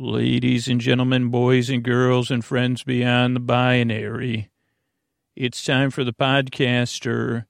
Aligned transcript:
Ladies 0.00 0.68
and 0.68 0.80
gentlemen, 0.80 1.28
boys 1.28 1.68
and 1.68 1.82
girls, 1.82 2.30
and 2.30 2.44
friends 2.44 2.84
beyond 2.84 3.34
the 3.34 3.40
binary, 3.40 4.48
it's 5.34 5.64
time 5.64 5.90
for 5.90 6.04
the 6.04 6.12
podcaster 6.12 7.46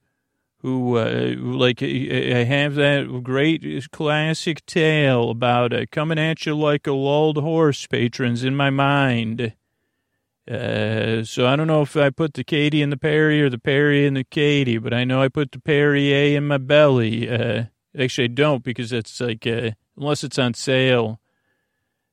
who, 0.60 0.96
uh, 0.96 1.34
like, 1.36 1.82
I 1.82 2.44
have 2.44 2.74
that 2.76 3.20
great 3.22 3.90
classic 3.92 4.64
tale 4.64 5.28
about 5.28 5.74
uh, 5.74 5.84
coming 5.92 6.18
at 6.18 6.46
you 6.46 6.56
like 6.56 6.86
a 6.86 6.92
lulled 6.92 7.36
horse, 7.36 7.86
patrons, 7.86 8.42
in 8.42 8.56
my 8.56 8.70
mind. 8.70 9.52
Uh, 10.50 11.24
so 11.24 11.46
I 11.46 11.54
don't 11.54 11.66
know 11.66 11.82
if 11.82 11.98
I 11.98 12.08
put 12.08 12.32
the 12.32 12.44
Katie 12.44 12.80
in 12.80 12.88
the 12.88 12.96
Perry 12.96 13.42
or 13.42 13.50
the 13.50 13.58
Perry 13.58 14.06
in 14.06 14.14
the 14.14 14.24
Katie, 14.24 14.78
but 14.78 14.94
I 14.94 15.04
know 15.04 15.20
I 15.20 15.28
put 15.28 15.52
the 15.52 15.60
Perrier 15.60 16.34
in 16.34 16.46
my 16.46 16.56
belly. 16.56 17.28
Uh, 17.28 17.64
actually, 17.98 18.24
I 18.24 18.28
don't 18.28 18.64
because 18.64 18.90
it's 18.90 19.20
like, 19.20 19.46
uh, 19.46 19.72
unless 19.98 20.24
it's 20.24 20.38
on 20.38 20.54
sale 20.54 21.20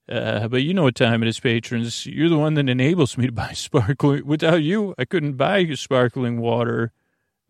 uh, 0.08 0.48
but 0.48 0.62
you 0.62 0.74
know 0.74 0.84
what 0.84 0.96
time 0.96 1.24
it 1.24 1.30
is, 1.30 1.40
patrons. 1.40 2.06
You're 2.06 2.30
the 2.30 2.38
one 2.38 2.54
that 2.56 2.70
enables 2.70 3.18
me 3.18 3.26
to 3.26 3.32
buy 3.32 3.52
sparkling. 3.54 4.26
Without 4.26 4.62
you, 4.62 4.94
I 4.98 5.06
couldn't 5.06 5.34
buy 5.34 5.66
sparkling 5.74 6.40
water 6.40 6.92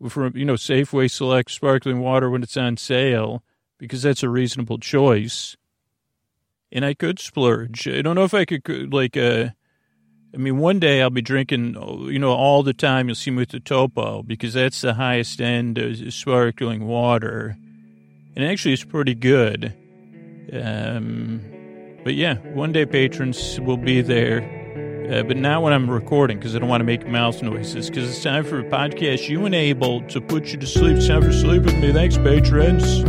from, 0.08 0.36
you 0.36 0.44
know, 0.44 0.54
Safeway 0.54 1.10
Select 1.10 1.50
sparkling 1.50 2.00
water 2.00 2.30
when 2.30 2.42
it's 2.42 2.56
on 2.56 2.76
sale 2.76 3.42
because 3.78 4.02
that's 4.02 4.22
a 4.22 4.28
reasonable 4.28 4.78
choice. 4.78 5.56
And 6.72 6.84
I 6.84 6.94
could 6.94 7.18
splurge. 7.18 7.86
I 7.86 8.02
don't 8.02 8.16
know 8.16 8.24
if 8.24 8.34
I 8.34 8.44
could, 8.44 8.92
like, 8.92 9.16
uh, 9.16 9.50
I 10.34 10.36
mean, 10.38 10.58
one 10.58 10.80
day 10.80 11.00
I'll 11.00 11.10
be 11.10 11.22
drinking, 11.22 11.74
you 12.10 12.18
know, 12.18 12.32
all 12.32 12.62
the 12.62 12.74
time. 12.74 13.08
You'll 13.08 13.14
see 13.14 13.30
me 13.30 13.38
with 13.38 13.50
the 13.50 13.60
Topo 13.60 14.22
because 14.22 14.54
that's 14.54 14.80
the 14.80 14.94
highest 14.94 15.40
end 15.40 15.78
of 15.78 16.12
sparkling 16.12 16.86
water. 16.86 17.56
And 18.34 18.44
actually, 18.44 18.74
it's 18.74 18.84
pretty 18.84 19.14
good. 19.14 19.72
Um, 20.52 21.55
but 22.06 22.14
yeah, 22.14 22.36
one 22.54 22.70
day 22.70 22.86
patrons 22.86 23.58
will 23.58 23.76
be 23.76 24.00
there. 24.00 24.38
Uh, 25.10 25.24
but 25.24 25.36
not 25.36 25.60
when 25.60 25.72
I'm 25.72 25.90
recording 25.90 26.38
because 26.38 26.54
I 26.54 26.60
don't 26.60 26.68
want 26.68 26.80
to 26.80 26.84
make 26.84 27.04
mouth 27.04 27.42
noises. 27.42 27.90
Because 27.90 28.08
it's 28.08 28.22
time 28.22 28.44
for 28.44 28.60
a 28.60 28.62
podcast 28.62 29.28
you 29.28 29.44
enable 29.44 30.02
to 30.02 30.20
put 30.20 30.52
you 30.52 30.58
to 30.58 30.66
sleep. 30.68 30.98
It's 30.98 31.08
time 31.08 31.22
for 31.22 31.32
sleep 31.32 31.64
with 31.64 31.74
me. 31.78 31.92
Thanks, 31.92 32.16
patrons. 32.16 33.02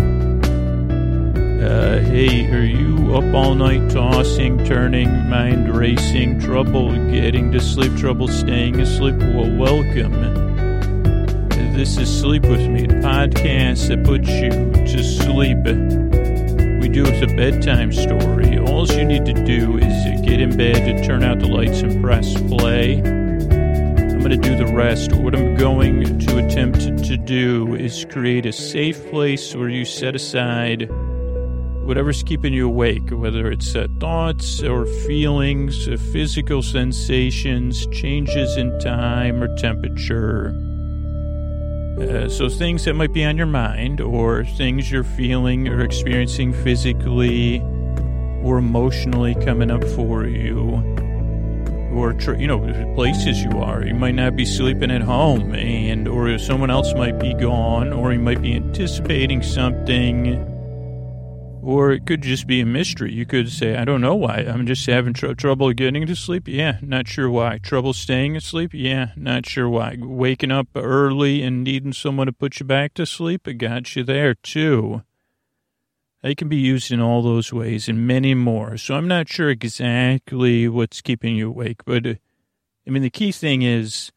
Uh, 1.62 2.04
hey, 2.10 2.48
are 2.52 2.66
you 2.66 3.14
up 3.14 3.36
all 3.36 3.54
night 3.54 3.88
tossing, 3.92 4.66
turning, 4.66 5.30
mind 5.30 5.78
racing, 5.78 6.40
trouble 6.40 6.92
getting 7.12 7.52
to 7.52 7.60
sleep, 7.60 7.96
trouble 7.98 8.28
staying 8.28 8.80
asleep? 8.80 9.18
Well, 9.18 9.56
welcome. 9.56 10.14
This 11.76 11.98
is 11.98 12.20
Sleep 12.20 12.42
With 12.42 12.68
Me, 12.68 12.88
the 12.88 12.96
podcast 12.96 13.90
that 13.90 14.04
puts 14.04 14.28
you 14.28 14.50
to 14.88 15.04
sleep 15.04 16.07
we 16.88 16.94
do 16.94 17.06
it's 17.06 17.22
a 17.22 17.36
bedtime 17.36 17.92
story. 17.92 18.58
All 18.60 18.88
you 18.88 19.04
need 19.04 19.26
to 19.26 19.34
do 19.34 19.78
is 19.78 20.22
get 20.22 20.40
in 20.40 20.56
bed 20.56 21.04
turn 21.04 21.22
out 21.22 21.40
the 21.40 21.48
lights 21.48 21.82
and 21.82 22.02
press 22.02 22.34
play. 22.44 23.00
I'm 23.00 24.20
going 24.20 24.30
to 24.30 24.38
do 24.38 24.56
the 24.56 24.72
rest. 24.74 25.12
What 25.12 25.36
I'm 25.36 25.56
going 25.56 26.20
to 26.20 26.38
attempt 26.38 26.80
to 26.80 27.18
do 27.18 27.76
is 27.76 28.06
create 28.06 28.46
a 28.46 28.54
safe 28.54 29.06
place 29.10 29.54
where 29.54 29.68
you 29.68 29.84
set 29.84 30.16
aside 30.16 30.90
whatever's 31.84 32.24
keeping 32.24 32.54
you 32.54 32.68
awake, 32.68 33.10
whether 33.10 33.52
it's 33.52 33.76
uh, 33.76 33.88
thoughts 34.00 34.64
or 34.64 34.86
feelings, 34.86 35.90
uh, 35.90 35.98
physical 36.14 36.62
sensations, 36.62 37.86
changes 37.88 38.56
in 38.56 38.80
time 38.80 39.44
or 39.44 39.54
temperature 39.58 40.67
uh, 42.00 42.30
so 42.30 42.48
things 42.48 42.86
that 42.86 42.94
might 42.94 43.12
be 43.12 43.26
on 43.26 43.38
your 43.38 43.48
mind 43.48 44.00
or 44.02 44.46
things 44.46 44.92
you're 44.92 45.04
feeling 45.04 45.68
or 45.68 45.82
experiencing 45.82 46.54
physically 46.54 47.60
or 48.44 48.60
emotionally 48.60 49.34
coming 49.44 49.72
up 49.72 49.84
for 49.84 50.26
you 50.26 50.76
or 51.94 52.14
you 52.38 52.46
know 52.46 52.60
places 52.94 53.42
you 53.44 53.52
are. 53.60 53.84
You 53.84 53.96
might 53.96 54.14
not 54.14 54.36
be 54.36 54.46
sleeping 54.46 54.92
at 54.92 55.02
home 55.02 55.56
and 55.56 56.08
or 56.08 56.38
someone 56.38 56.70
else 56.70 56.94
might 56.94 57.20
be 57.20 57.34
gone 57.34 57.92
or 57.92 58.14
you 58.14 58.20
might 58.20 58.42
be 58.42 58.56
anticipating 58.56 59.42
something 59.42 60.57
or 61.68 61.92
it 61.92 62.06
could 62.06 62.22
just 62.22 62.48
be 62.48 62.62
a 62.62 62.66
mystery. 62.66 63.12
You 63.12 63.26
could 63.26 63.52
say, 63.52 63.76
I 63.76 63.84
don't 63.84 64.00
know 64.00 64.16
why. 64.16 64.38
I'm 64.38 64.66
just 64.66 64.86
having 64.86 65.12
tr- 65.12 65.34
trouble 65.34 65.74
getting 65.74 66.08
to 66.08 66.16
sleep. 66.16 66.48
Yeah, 66.48 66.78
not 66.82 67.10
sure 67.10 67.30
why. 67.30 67.58
Trouble 67.58 67.92
staying 67.92 68.38
asleep. 68.38 68.72
Yeah, 68.74 69.12
not 69.18 69.46
sure 69.46 69.68
why. 69.68 69.98
Waking 70.00 70.50
up 70.50 70.70
early 70.76 71.44
and 71.44 71.66
needing 71.66 71.92
someone 71.92 72.28
to 72.28 72.32
put 72.32 72.62
you 72.62 72.66
back 72.66 72.94
to 72.94 73.06
sleep. 73.06 73.50
It 73.50 73.56
got 73.56 73.98
you 73.98 74.06
there 74.06 74.34
too. 74.34 75.04
They 76.24 76.36
can 76.36 76.48
be 76.48 76.56
used 76.56 76.90
in 76.90 77.02
all 77.02 77.22
those 77.22 77.52
ways 77.52 77.90
and 77.90 78.08
many 78.08 78.34
more. 78.34 78.78
So 78.78 78.96
I'm 78.96 79.10
not 79.10 79.28
sure 79.28 79.50
exactly 79.50 80.70
what's 80.70 81.02
keeping 81.02 81.36
you 81.36 81.50
awake, 81.50 81.84
but 81.84 82.08
uh, 82.08 82.14
I 82.88 82.92
mean, 82.92 83.04
the 83.04 83.10
key 83.10 83.34
thing 83.34 83.64
is 83.64 84.14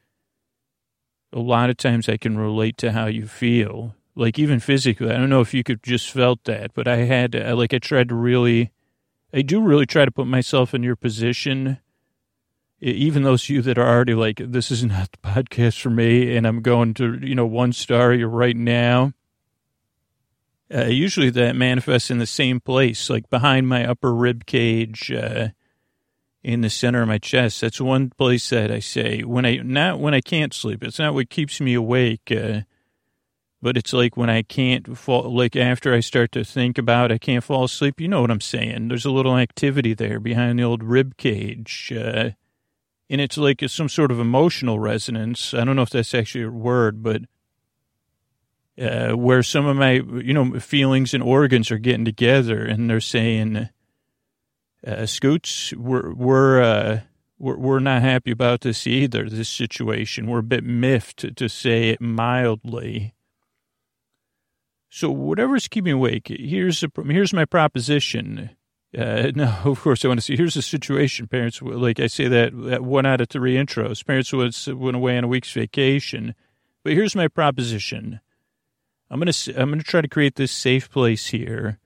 a 1.32 1.40
lot 1.40 1.68
of 1.68 1.76
times 1.78 2.08
I 2.08 2.16
can 2.16 2.38
relate 2.38 2.78
to 2.78 2.92
how 2.92 3.06
you 3.06 3.26
feel 3.26 3.96
like 4.14 4.38
even 4.38 4.60
physically. 4.60 5.10
I 5.10 5.16
don't 5.16 5.30
know 5.30 5.40
if 5.40 5.54
you 5.54 5.62
could 5.62 5.82
just 5.82 6.10
felt 6.10 6.44
that, 6.44 6.74
but 6.74 6.88
I 6.88 6.98
had 6.98 7.34
like 7.34 7.74
I 7.74 7.78
tried 7.78 8.08
to 8.08 8.14
really, 8.14 8.72
I 9.32 9.42
do 9.42 9.60
really 9.60 9.86
try 9.86 10.04
to 10.04 10.10
put 10.10 10.26
myself 10.26 10.74
in 10.74 10.82
your 10.82 10.96
position. 10.96 11.78
Even 12.82 13.24
those 13.24 13.48
you 13.50 13.60
that 13.62 13.76
are 13.76 13.86
already 13.86 14.14
like, 14.14 14.40
this 14.42 14.70
is 14.70 14.84
not 14.84 15.12
the 15.12 15.18
podcast 15.18 15.80
for 15.80 15.90
me, 15.90 16.36
and 16.36 16.46
I'm 16.46 16.62
going 16.62 16.94
to, 16.94 17.18
you 17.20 17.34
know, 17.34 17.46
one 17.46 17.72
star 17.72 18.12
you 18.12 18.26
right 18.26 18.56
now. 18.56 19.12
Uh, 20.72 20.84
usually 20.84 21.30
that 21.30 21.56
manifests 21.56 22.10
in 22.10 22.18
the 22.18 22.26
same 22.26 22.60
place, 22.60 23.10
like 23.10 23.28
behind 23.28 23.68
my 23.68 23.84
upper 23.84 24.14
rib 24.14 24.46
cage, 24.46 25.10
uh, 25.10 25.48
in 26.42 26.60
the 26.62 26.70
center 26.70 27.02
of 27.02 27.08
my 27.08 27.18
chest. 27.18 27.60
That's 27.60 27.80
one 27.80 28.10
place 28.10 28.48
that 28.50 28.70
I 28.70 28.78
say 28.78 29.20
when 29.22 29.44
I 29.44 29.56
not 29.56 30.00
when 30.00 30.14
I 30.14 30.20
can't 30.20 30.54
sleep. 30.54 30.82
It's 30.82 30.98
not 30.98 31.14
what 31.14 31.30
keeps 31.30 31.60
me 31.60 31.74
awake. 31.74 32.30
Uh, 32.30 32.62
but 33.62 33.76
it's 33.76 33.92
like 33.92 34.16
when 34.16 34.30
I 34.30 34.42
can't 34.42 34.96
fall, 34.96 35.34
like 35.34 35.54
after 35.54 35.92
I 35.92 36.00
start 36.00 36.32
to 36.32 36.44
think 36.44 36.78
about, 36.78 37.12
I 37.12 37.18
can't 37.18 37.44
fall 37.44 37.64
asleep. 37.64 38.00
You 38.00 38.08
know 38.08 38.22
what 38.22 38.30
I'm 38.30 38.40
saying? 38.40 38.88
There's 38.88 39.04
a 39.04 39.10
little 39.10 39.36
activity 39.36 39.92
there 39.94 40.18
behind 40.18 40.58
the 40.58 40.62
old 40.62 40.82
rib 40.82 41.16
cage, 41.16 41.92
uh, 41.94 42.30
and 43.10 43.20
it's 43.20 43.36
like 43.36 43.62
some 43.68 43.88
sort 43.88 44.10
of 44.10 44.20
emotional 44.20 44.78
resonance. 44.78 45.52
I 45.52 45.64
don't 45.64 45.76
know 45.76 45.82
if 45.82 45.90
that's 45.90 46.14
actually 46.14 46.44
a 46.44 46.50
word, 46.50 47.02
but 47.02 47.22
uh, 48.80 49.12
where 49.12 49.42
some 49.42 49.66
of 49.66 49.76
my, 49.76 49.92
you 49.92 50.32
know, 50.32 50.58
feelings 50.58 51.12
and 51.12 51.22
organs 51.22 51.70
are 51.70 51.78
getting 51.78 52.04
together, 52.04 52.64
and 52.64 52.88
they're 52.88 53.00
saying, 53.00 53.68
uh, 54.86 55.06
"Scoots, 55.06 55.72
we're 55.74 56.12
we're." 56.14 56.62
Uh, 56.62 57.00
we're, 57.42 57.56
we're 57.56 57.80
not 57.80 58.02
happy 58.02 58.30
about 58.30 58.60
this 58.60 58.86
either, 58.86 59.26
this 59.26 59.48
situation. 59.48 60.26
We're 60.26 60.40
a 60.40 60.42
bit 60.42 60.62
miffed, 60.62 61.34
to 61.34 61.48
say 61.48 61.88
it 61.88 61.98
mildly. 61.98 63.14
So 64.92 65.08
whatever's 65.08 65.68
keeping 65.68 65.92
awake, 65.92 66.26
here's 66.28 66.82
a, 66.82 66.90
here's 67.06 67.32
my 67.32 67.44
proposition. 67.44 68.50
Uh, 68.96 69.30
no, 69.36 69.56
of 69.64 69.80
course 69.80 70.04
I 70.04 70.08
want 70.08 70.18
to 70.18 70.24
see. 70.24 70.36
Here's 70.36 70.54
the 70.54 70.62
situation. 70.62 71.28
Parents, 71.28 71.62
like 71.62 72.00
I 72.00 72.08
say 72.08 72.26
that, 72.26 72.50
that 72.64 72.82
one 72.82 73.06
out 73.06 73.20
of 73.20 73.28
three 73.28 73.54
intros. 73.54 74.04
Parents 74.04 74.32
was 74.32 74.66
went 74.66 74.96
away 74.96 75.16
on 75.16 75.24
a 75.24 75.28
week's 75.28 75.52
vacation, 75.52 76.34
but 76.82 76.92
here's 76.92 77.14
my 77.14 77.28
proposition. 77.28 78.20
I'm 79.08 79.20
gonna 79.20 79.32
I'm 79.56 79.70
gonna 79.70 79.84
try 79.84 80.00
to 80.00 80.08
create 80.08 80.34
this 80.34 80.50
safe 80.50 80.90
place 80.90 81.28
here, 81.28 81.78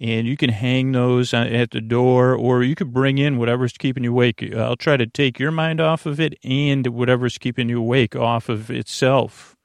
and 0.00 0.26
you 0.26 0.36
can 0.36 0.50
hang 0.50 0.90
those 0.90 1.32
at 1.32 1.70
the 1.70 1.80
door, 1.80 2.34
or 2.34 2.64
you 2.64 2.74
could 2.74 2.92
bring 2.92 3.18
in 3.18 3.38
whatever's 3.38 3.72
keeping 3.78 4.02
you 4.02 4.10
awake. 4.10 4.42
I'll 4.52 4.76
try 4.76 4.96
to 4.96 5.06
take 5.06 5.38
your 5.38 5.52
mind 5.52 5.80
off 5.80 6.06
of 6.06 6.18
it, 6.18 6.34
and 6.42 6.88
whatever's 6.88 7.38
keeping 7.38 7.68
you 7.68 7.78
awake 7.78 8.16
off 8.16 8.48
of 8.48 8.68
itself 8.68 9.56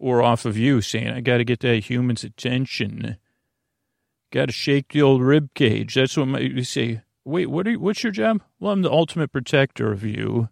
or 0.00 0.22
off 0.22 0.46
of 0.46 0.56
you 0.56 0.80
saying, 0.80 1.08
I 1.08 1.20
got 1.20 1.36
to 1.36 1.44
get 1.44 1.60
that 1.60 1.84
human's 1.84 2.24
attention. 2.24 3.18
Got 4.32 4.46
to 4.46 4.52
shake 4.52 4.92
the 4.92 5.02
old 5.02 5.22
rib 5.22 5.52
cage. 5.54 5.94
That's 5.94 6.16
what 6.16 6.26
my, 6.26 6.40
you 6.40 6.64
say. 6.64 7.02
Wait, 7.24 7.46
what 7.46 7.66
are 7.66 7.72
you, 7.72 7.80
what's 7.80 8.02
your 8.02 8.10
job? 8.10 8.40
Well, 8.58 8.72
I'm 8.72 8.82
the 8.82 8.90
ultimate 8.90 9.30
protector 9.30 9.92
of 9.92 10.02
you. 10.02 10.48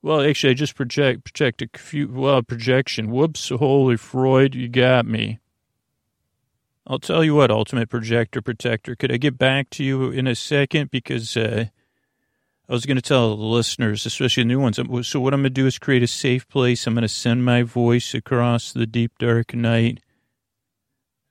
Well, 0.00 0.22
actually, 0.22 0.52
I 0.52 0.54
just 0.54 0.76
project, 0.76 1.24
project 1.24 1.62
a 1.62 1.78
few, 1.78 2.08
well, 2.08 2.42
projection. 2.42 3.10
Whoops, 3.10 3.50
holy 3.50 3.96
Freud, 3.96 4.54
you 4.54 4.68
got 4.68 5.04
me. 5.04 5.40
I'll 6.86 6.98
tell 6.98 7.22
you 7.22 7.34
what, 7.34 7.50
ultimate 7.50 7.90
projector 7.90 8.40
protector. 8.40 8.94
Could 8.96 9.12
I 9.12 9.18
get 9.18 9.36
back 9.36 9.68
to 9.70 9.84
you 9.84 10.10
in 10.10 10.26
a 10.26 10.34
second? 10.34 10.90
Because, 10.90 11.36
uh, 11.36 11.66
I 12.68 12.72
was 12.72 12.84
going 12.84 12.96
to 12.96 13.02
tell 13.02 13.36
the 13.36 13.44
listeners, 13.44 14.06
especially 14.06 14.42
the 14.42 14.48
new 14.48 14.58
ones. 14.58 14.78
Um, 14.78 15.04
so 15.04 15.20
what 15.20 15.32
I'm 15.32 15.40
going 15.42 15.54
to 15.54 15.60
do 15.60 15.66
is 15.66 15.78
create 15.78 16.02
a 16.02 16.08
safe 16.08 16.48
place. 16.48 16.86
I'm 16.86 16.94
going 16.94 17.02
to 17.02 17.08
send 17.08 17.44
my 17.44 17.62
voice 17.62 18.12
across 18.12 18.72
the 18.72 18.86
deep 18.86 19.12
dark 19.18 19.54
night. 19.54 20.00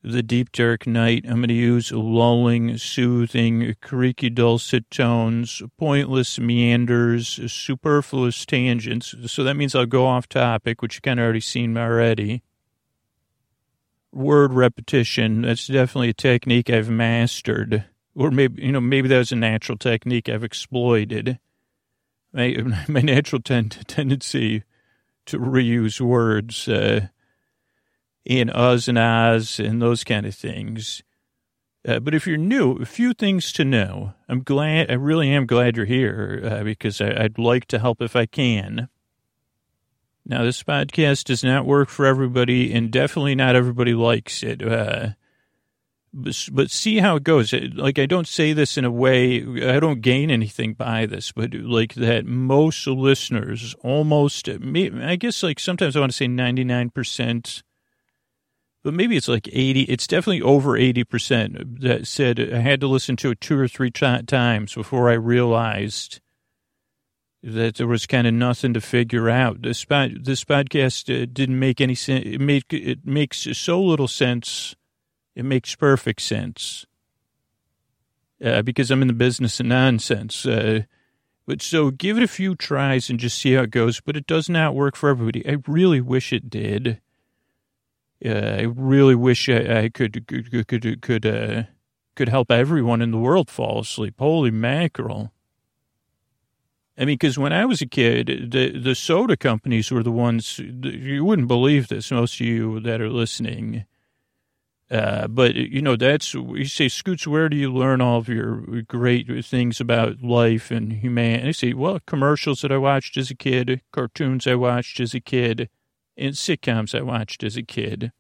The 0.01 0.23
deep 0.23 0.53
dark 0.53 0.87
night. 0.87 1.25
I'm 1.27 1.37
going 1.37 1.49
to 1.49 1.53
use 1.53 1.91
lulling, 1.91 2.77
soothing, 2.77 3.75
creaky 3.81 4.29
dulcet 4.29 4.89
tones, 4.89 5.61
pointless 5.77 6.39
meanders, 6.39 7.51
superfluous 7.51 8.45
tangents. 8.45 9.13
So 9.25 9.43
that 9.43 9.55
means 9.55 9.75
I'll 9.75 9.85
go 9.85 10.05
off 10.05 10.29
topic, 10.29 10.81
which 10.81 10.95
you 10.95 11.01
kind 11.01 11.19
of 11.19 11.25
already 11.25 11.41
seen 11.41 11.75
already. 11.75 12.43
Word 14.13 14.53
repetition. 14.53 15.41
That's 15.41 15.67
definitely 15.67 16.09
a 16.09 16.13
technique 16.13 16.69
I've 16.69 16.89
mastered 16.89 17.85
or 18.15 18.31
maybe 18.31 18.63
you 18.63 18.71
know 18.71 18.81
maybe 18.81 19.07
that 19.07 19.17
was 19.17 19.31
a 19.31 19.35
natural 19.35 19.77
technique 19.77 20.29
I've 20.29 20.43
exploited. 20.43 21.39
My 22.33 22.55
my 22.87 23.01
natural 23.01 23.41
ten- 23.41 23.69
tendency 23.69 24.63
to 25.27 25.39
reuse 25.39 25.99
words 25.99 26.67
uh, 26.67 27.07
in 28.23 28.49
us 28.49 28.87
and 28.87 28.97
as 28.97 29.59
and 29.59 29.81
those 29.81 30.03
kind 30.03 30.25
of 30.25 30.35
things. 30.35 31.03
Uh, 31.87 31.99
but 31.99 32.15
if 32.15 32.25
you're 32.25 32.37
new, 32.37 32.73
a 32.77 32.85
few 32.85 33.13
things 33.13 33.51
to 33.53 33.63
know. 33.63 34.13
I'm 34.27 34.41
glad, 34.41 34.89
I 34.89 34.95
really 34.95 35.29
am 35.29 35.45
glad 35.45 35.77
you're 35.77 35.85
here 35.85 36.41
uh, 36.43 36.63
because 36.63 36.99
I, 36.99 37.21
would 37.21 37.37
like 37.37 37.65
to 37.67 37.79
help 37.79 38.01
if 38.01 38.15
I 38.15 38.25
can. 38.25 38.89
Now, 40.25 40.43
this 40.43 40.63
podcast 40.63 41.25
does 41.25 41.43
not 41.43 41.67
work 41.67 41.89
for 41.89 42.07
everybody, 42.07 42.73
and 42.73 42.89
definitely 42.89 43.35
not 43.35 43.55
everybody 43.55 43.93
likes 43.93 44.41
it. 44.41 44.63
Uh, 44.67 45.09
but, 46.15 46.71
see 46.71 46.99
how 46.99 47.17
it 47.17 47.23
goes. 47.23 47.53
Like, 47.53 47.99
I 47.99 48.05
don't 48.05 48.27
say 48.27 48.53
this 48.53 48.77
in 48.77 48.85
a 48.85 48.91
way, 48.91 49.41
I 49.67 49.79
don't 49.79 50.01
gain 50.01 50.31
anything 50.31 50.73
by 50.73 51.05
this, 51.05 51.31
but 51.31 51.53
like 51.53 51.95
that 51.95 52.25
most 52.25 52.87
listeners 52.87 53.75
almost, 53.81 54.47
I 54.49 55.15
guess, 55.17 55.43
like 55.43 55.59
sometimes 55.59 55.95
I 55.95 55.99
want 55.99 56.11
to 56.11 56.17
say 56.17 56.27
99% 56.27 57.63
but 58.85 58.93
maybe 58.93 59.17
it's 59.17 59.27
like 59.27 59.49
80, 59.51 59.81
it's 59.81 60.05
definitely 60.05 60.43
over 60.43 60.73
80% 60.73 61.81
that 61.81 62.05
said 62.05 62.39
I 62.39 62.59
had 62.59 62.81
to 62.81 62.87
listen 62.87 63.15
to 63.15 63.31
it 63.31 63.41
two 63.41 63.57
or 63.57 63.67
three 63.67 63.89
times 63.89 64.75
before 64.75 65.09
I 65.09 65.13
realized 65.13 66.21
that 67.41 67.75
there 67.75 67.87
was 67.87 68.05
kind 68.05 68.27
of 68.27 68.35
nothing 68.35 68.75
to 68.75 68.81
figure 68.81 69.27
out. 69.27 69.63
This, 69.63 69.83
this 69.85 70.43
podcast 70.43 71.09
uh, 71.09 71.25
didn't 71.33 71.57
make 71.57 71.81
any 71.81 71.95
sense. 71.95 72.25
It, 72.27 72.39
make, 72.39 72.71
it 72.71 73.07
makes 73.07 73.47
so 73.57 73.81
little 73.81 74.07
sense. 74.07 74.75
It 75.35 75.45
makes 75.45 75.75
perfect 75.75 76.21
sense. 76.21 76.85
Uh, 78.43 78.61
because 78.61 78.91
I'm 78.91 79.01
in 79.01 79.07
the 79.07 79.13
business 79.13 79.59
of 79.59 79.65
nonsense. 79.65 80.45
Uh, 80.45 80.83
but 81.45 81.61
so 81.61 81.91
give 81.91 82.17
it 82.17 82.23
a 82.23 82.27
few 82.27 82.55
tries 82.55 83.09
and 83.09 83.19
just 83.19 83.37
see 83.37 83.53
how 83.53 83.63
it 83.63 83.71
goes. 83.71 84.01
But 84.01 84.17
it 84.17 84.27
does 84.27 84.49
not 84.49 84.75
work 84.75 84.95
for 84.95 85.09
everybody. 85.09 85.47
I 85.47 85.57
really 85.67 86.01
wish 86.01 86.33
it 86.33 86.49
did. 86.49 86.99
Uh, 88.25 88.29
I 88.29 88.61
really 88.61 89.15
wish 89.15 89.49
I, 89.49 89.83
I 89.83 89.89
could 89.89 90.25
could 90.27 90.67
could 90.67 91.01
could 91.01 91.25
uh, 91.25 91.63
could 92.15 92.29
help 92.29 92.49
everyone 92.49 93.01
in 93.01 93.11
the 93.11 93.17
world 93.19 93.49
fall 93.49 93.79
asleep. 93.79 94.15
Holy 94.17 94.51
mackerel! 94.51 95.31
I 96.97 97.01
mean, 97.01 97.15
because 97.15 97.37
when 97.37 97.53
I 97.53 97.65
was 97.65 97.81
a 97.81 97.85
kid, 97.85 98.49
the 98.51 98.79
the 98.79 98.95
soda 98.95 99.37
companies 99.37 99.91
were 99.91 100.03
the 100.03 100.11
ones 100.11 100.59
you 100.59 101.23
wouldn't 101.25 101.49
believe 101.49 101.89
this. 101.89 102.09
Most 102.09 102.35
of 102.35 102.47
you 102.47 102.79
that 102.79 103.01
are 103.01 103.09
listening, 103.09 103.85
uh, 104.91 105.27
but 105.27 105.55
you 105.55 105.81
know 105.81 105.95
that's 105.95 106.33
you 106.33 106.65
say, 106.65 106.87
Scoots, 106.87 107.25
where 107.25 107.49
do 107.49 107.57
you 107.57 107.73
learn 107.73 108.01
all 108.01 108.19
of 108.19 108.29
your 108.29 108.81
great 108.83 109.43
things 109.43 109.81
about 109.81 110.21
life 110.21 110.69
and 110.69 110.93
humanity? 110.93 111.47
I 111.47 111.51
say, 111.51 111.73
well, 111.73 111.99
commercials 112.05 112.61
that 112.61 112.71
I 112.71 112.77
watched 112.77 113.17
as 113.17 113.31
a 113.31 113.35
kid, 113.35 113.81
cartoons 113.91 114.45
I 114.45 114.55
watched 114.55 114.99
as 114.99 115.15
a 115.15 115.19
kid 115.19 115.69
and 116.17 116.33
sitcoms 116.33 116.97
I 116.97 117.01
watched 117.01 117.43
as 117.43 117.57
a 117.57 117.63
kid. 117.63 118.11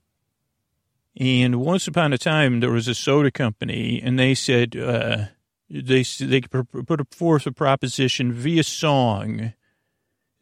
And 1.17 1.61
once 1.61 1.87
upon 1.87 2.13
a 2.13 2.17
time, 2.17 2.59
there 2.59 2.71
was 2.71 2.87
a 2.87 2.95
soda 2.95 3.31
company, 3.31 4.01
and 4.03 4.19
they 4.19 4.33
said 4.33 4.75
uh, 4.75 5.25
they 5.69 6.03
they 6.03 6.41
put 6.41 7.13
forth 7.13 7.47
a 7.47 7.51
proposition 7.51 8.33
via 8.33 8.63
song 8.63 9.53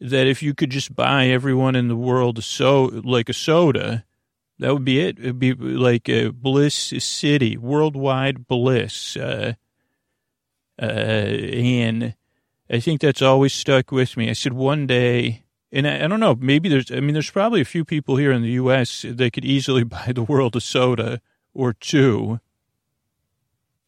that 0.00 0.26
if 0.26 0.42
you 0.42 0.52
could 0.52 0.70
just 0.70 0.96
buy 0.96 1.28
everyone 1.28 1.76
in 1.76 1.88
the 1.88 1.96
world 1.96 2.38
a 2.38 2.42
so 2.42 2.84
like 3.04 3.28
a 3.28 3.32
soda, 3.32 4.04
that 4.58 4.72
would 4.72 4.84
be 4.84 5.00
it. 5.00 5.18
It'd 5.18 5.38
be 5.38 5.54
like 5.54 6.08
a 6.08 6.28
bliss 6.28 6.92
city, 6.98 7.56
worldwide 7.56 8.46
bliss. 8.46 9.16
Uh, 9.16 9.54
uh, 10.80 10.84
and 10.84 12.14
I 12.70 12.80
think 12.80 13.00
that's 13.00 13.22
always 13.22 13.52
stuck 13.52 13.92
with 13.92 14.16
me. 14.16 14.30
I 14.30 14.32
said 14.32 14.52
one 14.52 14.86
day 14.86 15.44
and 15.74 15.88
I, 15.88 16.04
I, 16.04 16.06
don't 16.06 16.20
know, 16.20 16.36
maybe 16.38 16.68
there's, 16.68 16.92
I 16.92 17.00
mean, 17.00 17.14
there's 17.14 17.30
probably 17.30 17.60
a 17.60 17.66
few 17.66 17.84
people 17.84 18.16
here 18.16 18.30
in 18.30 18.42
the 18.42 18.52
U.S. 18.52 19.04
that 19.08 19.32
could 19.32 19.44
easily 19.44 19.82
buy 19.84 20.12
the 20.14 20.22
world 20.22 20.54
a 20.54 20.60
soda 20.60 21.20
or 21.52 21.72
two. 21.72 22.40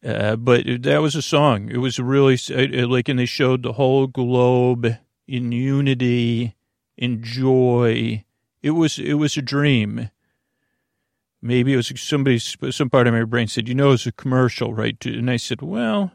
Uh, 0.05 0.35
but 0.35 0.63
that 0.83 1.01
was 1.01 1.15
a 1.15 1.21
song. 1.21 1.69
It 1.69 1.77
was 1.77 1.97
really 1.97 2.37
like, 2.49 3.09
and 3.09 3.17
they 3.17 3.25
showed 3.25 3.63
the 3.63 3.73
whole 3.73 4.05
globe 4.05 4.97
in 5.27 5.51
unity, 5.51 6.55
in 6.97 7.23
joy. 7.23 8.23
It 8.61 8.71
was, 8.71 8.99
it 8.99 9.13
was 9.13 9.37
a 9.37 9.41
dream. 9.41 10.09
Maybe 11.47 11.71
it 11.71 11.77
was 11.77 11.93
somebody, 11.95 12.39
some 12.39 12.89
part 12.89 13.07
of 13.07 13.13
my 13.13 13.23
brain 13.23 13.47
said, 13.47 13.69
you 13.69 13.73
know, 13.73 13.93
it's 13.93 14.05
a 14.05 14.11
commercial, 14.11 14.73
right? 14.73 14.97
And 15.05 15.31
I 15.31 15.37
said, 15.37 15.61
well, 15.61 16.11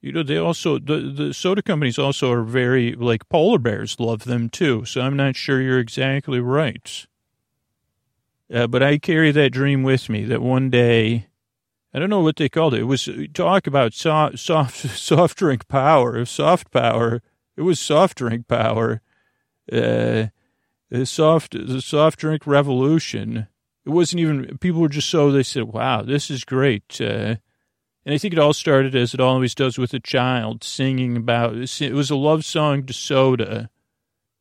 you 0.00 0.10
know, 0.10 0.22
they 0.22 0.38
also, 0.38 0.78
the, 0.78 1.12
the 1.14 1.34
soda 1.34 1.60
companies 1.60 1.98
also 1.98 2.32
are 2.32 2.42
very, 2.42 2.94
like, 2.94 3.28
polar 3.28 3.58
bears 3.58 4.00
love 4.00 4.24
them 4.24 4.48
too. 4.48 4.86
So 4.86 5.02
I'm 5.02 5.16
not 5.16 5.36
sure 5.36 5.60
you're 5.60 5.78
exactly 5.78 6.40
right. 6.40 7.06
Uh, 8.50 8.66
but 8.66 8.82
I 8.82 8.96
carry 8.96 9.32
that 9.32 9.50
dream 9.50 9.82
with 9.82 10.08
me 10.08 10.24
that 10.24 10.40
one 10.40 10.70
day, 10.70 11.26
I 11.92 11.98
don't 11.98 12.08
know 12.08 12.22
what 12.22 12.36
they 12.36 12.48
called 12.48 12.72
it. 12.72 12.80
It 12.80 12.84
was 12.84 13.10
talk 13.34 13.66
about 13.66 13.92
soft, 13.92 14.38
soft, 14.38 14.76
soft 14.96 15.36
drink 15.36 15.68
power, 15.68 16.24
soft 16.24 16.70
power. 16.70 17.20
It 17.54 17.62
was 17.62 17.78
soft 17.78 18.16
drink 18.16 18.48
power. 18.48 19.02
Uh, 19.70 20.28
soft, 21.04 21.52
the 21.52 21.82
soft 21.82 22.18
drink 22.18 22.46
revolution. 22.46 23.48
It 23.86 23.90
wasn't 23.90 24.20
even, 24.20 24.58
people 24.58 24.80
were 24.80 24.88
just 24.88 25.08
so, 25.08 25.30
they 25.30 25.44
said, 25.44 25.64
wow, 25.64 26.02
this 26.02 26.30
is 26.30 26.44
great. 26.44 27.00
Uh, 27.00 27.36
and 28.06 28.14
I 28.14 28.18
think 28.18 28.34
it 28.34 28.38
all 28.38 28.52
started 28.52 28.94
as 28.94 29.14
it 29.14 29.20
always 29.20 29.54
does 29.54 29.78
with 29.78 29.92
a 29.92 30.00
child 30.00 30.62
singing 30.62 31.16
about 31.16 31.56
it 31.56 31.92
was 31.92 32.10
a 32.10 32.16
love 32.16 32.44
song 32.44 32.84
to 32.86 32.92
soda. 32.92 33.68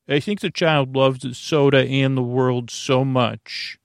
I 0.07 0.19
think 0.19 0.39
the 0.39 0.51
child 0.51 0.95
loved 0.95 1.35
soda 1.35 1.79
and 1.79 2.15
the 2.15 2.21
world 2.21 2.69
so 2.69 3.03
much. 3.03 3.79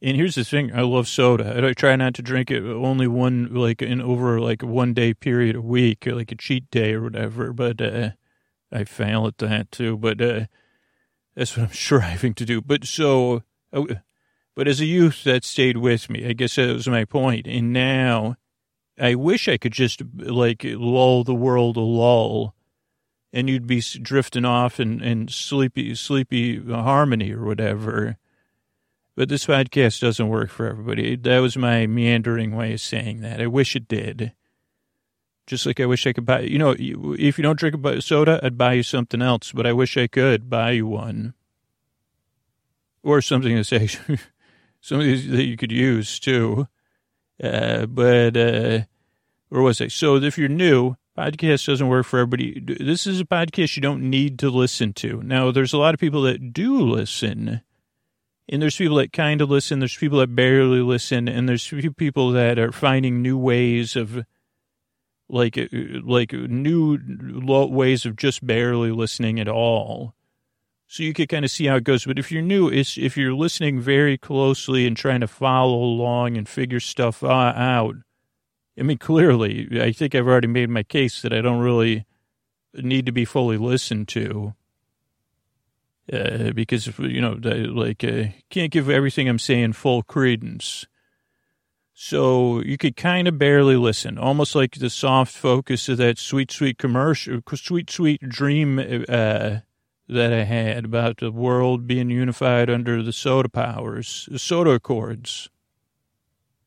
And 0.00 0.16
here's 0.16 0.36
the 0.36 0.44
thing: 0.44 0.74
I 0.74 0.80
love 0.80 1.06
soda. 1.06 1.66
I 1.66 1.74
try 1.74 1.94
not 1.96 2.14
to 2.14 2.22
drink 2.22 2.50
it 2.50 2.62
only 2.62 3.06
one, 3.06 3.52
like 3.52 3.82
in 3.82 4.00
over 4.00 4.40
like 4.40 4.62
one 4.62 4.94
day 4.94 5.12
period 5.12 5.56
a 5.56 5.60
week, 5.60 6.06
or 6.06 6.14
like 6.14 6.32
a 6.32 6.36
cheat 6.36 6.70
day 6.70 6.94
or 6.94 7.02
whatever. 7.02 7.52
But 7.52 7.82
uh, 7.82 8.10
I 8.72 8.84
fail 8.84 9.26
at 9.26 9.36
that 9.38 9.70
too. 9.70 9.98
But 9.98 10.22
uh, 10.22 10.46
that's 11.34 11.54
what 11.54 11.64
I'm 11.64 11.72
striving 11.74 12.32
to 12.34 12.46
do. 12.46 12.62
But 12.62 12.86
so 12.86 13.42
but 14.54 14.68
as 14.68 14.80
a 14.80 14.86
youth, 14.86 15.24
that 15.24 15.44
stayed 15.44 15.76
with 15.76 16.10
me. 16.10 16.26
I 16.26 16.32
guess 16.32 16.56
that 16.56 16.72
was 16.72 16.88
my 16.88 17.04
point. 17.04 17.46
And 17.46 17.72
now 17.72 18.36
I 18.98 19.14
wish 19.14 19.48
I 19.48 19.56
could 19.56 19.72
just 19.72 20.02
like 20.14 20.62
lull 20.64 21.24
the 21.24 21.34
world 21.34 21.76
a 21.76 21.80
lull 21.80 22.54
and 23.32 23.48
you'd 23.48 23.66
be 23.66 23.80
drifting 23.80 24.44
off 24.44 24.80
in, 24.80 25.00
in 25.02 25.28
sleepy, 25.28 25.94
sleepy 25.94 26.60
harmony 26.62 27.32
or 27.32 27.44
whatever. 27.44 28.16
But 29.16 29.28
this 29.28 29.46
podcast 29.46 30.00
doesn't 30.00 30.28
work 30.28 30.50
for 30.50 30.66
everybody. 30.66 31.16
That 31.16 31.38
was 31.38 31.56
my 31.56 31.86
meandering 31.86 32.56
way 32.56 32.72
of 32.72 32.80
saying 32.80 33.20
that. 33.20 33.40
I 33.40 33.46
wish 33.46 33.76
it 33.76 33.88
did. 33.88 34.32
Just 35.46 35.66
like 35.66 35.80
I 35.80 35.86
wish 35.86 36.06
I 36.06 36.12
could 36.12 36.24
buy, 36.24 36.40
you 36.40 36.58
know, 36.58 36.74
if 36.78 37.38
you 37.38 37.42
don't 37.42 37.58
drink 37.58 37.84
a 37.84 38.02
soda, 38.02 38.40
I'd 38.42 38.58
buy 38.58 38.74
you 38.74 38.82
something 38.82 39.20
else, 39.20 39.52
but 39.52 39.66
I 39.66 39.72
wish 39.72 39.96
I 39.96 40.06
could 40.06 40.48
buy 40.48 40.72
you 40.72 40.86
one. 40.86 41.34
Or 43.02 43.20
something 43.22 43.54
that's 43.56 43.72
actually 43.72 44.18
some 44.80 45.00
of 45.00 45.06
these 45.06 45.28
that 45.28 45.44
you 45.44 45.56
could 45.56 45.72
use 45.72 46.18
too. 46.18 46.66
Uh, 47.42 47.86
but, 47.86 48.36
uh, 48.36 48.80
where 49.48 49.62
was 49.62 49.80
I? 49.80 49.88
So 49.88 50.16
if 50.16 50.38
you're 50.38 50.48
new, 50.48 50.96
podcast 51.18 51.66
doesn't 51.66 51.88
work 51.88 52.06
for 52.06 52.18
everybody. 52.18 52.60
This 52.60 53.06
is 53.06 53.20
a 53.20 53.24
podcast 53.24 53.76
you 53.76 53.82
don't 53.82 54.08
need 54.08 54.38
to 54.38 54.48
listen 54.48 54.92
to. 54.94 55.22
Now, 55.22 55.50
there's 55.50 55.72
a 55.72 55.78
lot 55.78 55.92
of 55.92 56.00
people 56.00 56.22
that 56.22 56.52
do 56.52 56.78
listen, 56.80 57.60
and 58.48 58.62
there's 58.62 58.76
people 58.76 58.96
that 58.96 59.12
kind 59.12 59.40
of 59.40 59.50
listen. 59.50 59.80
There's 59.80 59.96
people 59.96 60.18
that 60.20 60.34
barely 60.34 60.80
listen, 60.80 61.28
and 61.28 61.48
there's 61.48 61.66
people 61.96 62.30
that 62.32 62.58
are 62.58 62.72
finding 62.72 63.20
new 63.20 63.36
ways 63.36 63.96
of, 63.96 64.24
like, 65.28 65.58
uh, 65.58 65.66
like 66.04 66.32
new 66.32 66.98
ways 67.66 68.06
of 68.06 68.16
just 68.16 68.46
barely 68.46 68.90
listening 68.90 69.40
at 69.40 69.48
all 69.48 70.14
so 70.90 71.04
you 71.04 71.14
could 71.14 71.28
kind 71.28 71.44
of 71.44 71.52
see 71.52 71.66
how 71.66 71.76
it 71.76 71.84
goes. 71.84 72.04
But 72.04 72.18
if 72.18 72.32
you're 72.32 72.42
new, 72.42 72.68
it's, 72.68 72.98
if 72.98 73.16
you're 73.16 73.32
listening 73.32 73.78
very 73.78 74.18
closely 74.18 74.88
and 74.88 74.96
trying 74.96 75.20
to 75.20 75.28
follow 75.28 75.76
along 75.76 76.36
and 76.36 76.48
figure 76.48 76.80
stuff 76.80 77.22
uh, 77.22 77.28
out, 77.28 77.94
I 78.76 78.82
mean, 78.82 78.98
clearly, 78.98 79.68
I 79.80 79.92
think 79.92 80.16
I've 80.16 80.26
already 80.26 80.48
made 80.48 80.68
my 80.68 80.82
case 80.82 81.22
that 81.22 81.32
I 81.32 81.42
don't 81.42 81.60
really 81.60 82.06
need 82.74 83.06
to 83.06 83.12
be 83.12 83.24
fully 83.24 83.56
listened 83.56 84.08
to. 84.08 84.54
Uh, 86.12 86.50
because, 86.50 86.88
you 86.98 87.20
know, 87.20 87.38
like, 87.40 88.02
uh, 88.02 88.24
can't 88.50 88.72
give 88.72 88.90
everything 88.90 89.28
I'm 89.28 89.38
saying 89.38 89.74
full 89.74 90.02
credence. 90.02 90.86
So 91.94 92.62
you 92.62 92.76
could 92.76 92.96
kind 92.96 93.28
of 93.28 93.38
barely 93.38 93.76
listen, 93.76 94.18
almost 94.18 94.56
like 94.56 94.72
the 94.72 94.90
soft 94.90 95.36
focus 95.36 95.88
of 95.88 95.98
that 95.98 96.18
sweet, 96.18 96.50
sweet 96.50 96.78
commercial, 96.78 97.40
sweet, 97.54 97.90
sweet 97.90 98.28
dream 98.28 99.04
uh, 99.08 99.58
that 100.10 100.32
I 100.32 100.44
had 100.44 100.84
about 100.84 101.18
the 101.18 101.30
world 101.30 101.86
being 101.86 102.10
unified 102.10 102.68
under 102.68 103.02
the 103.02 103.12
soda 103.12 103.48
powers, 103.48 104.28
the 104.30 104.38
soda 104.38 104.70
accords. 104.70 105.48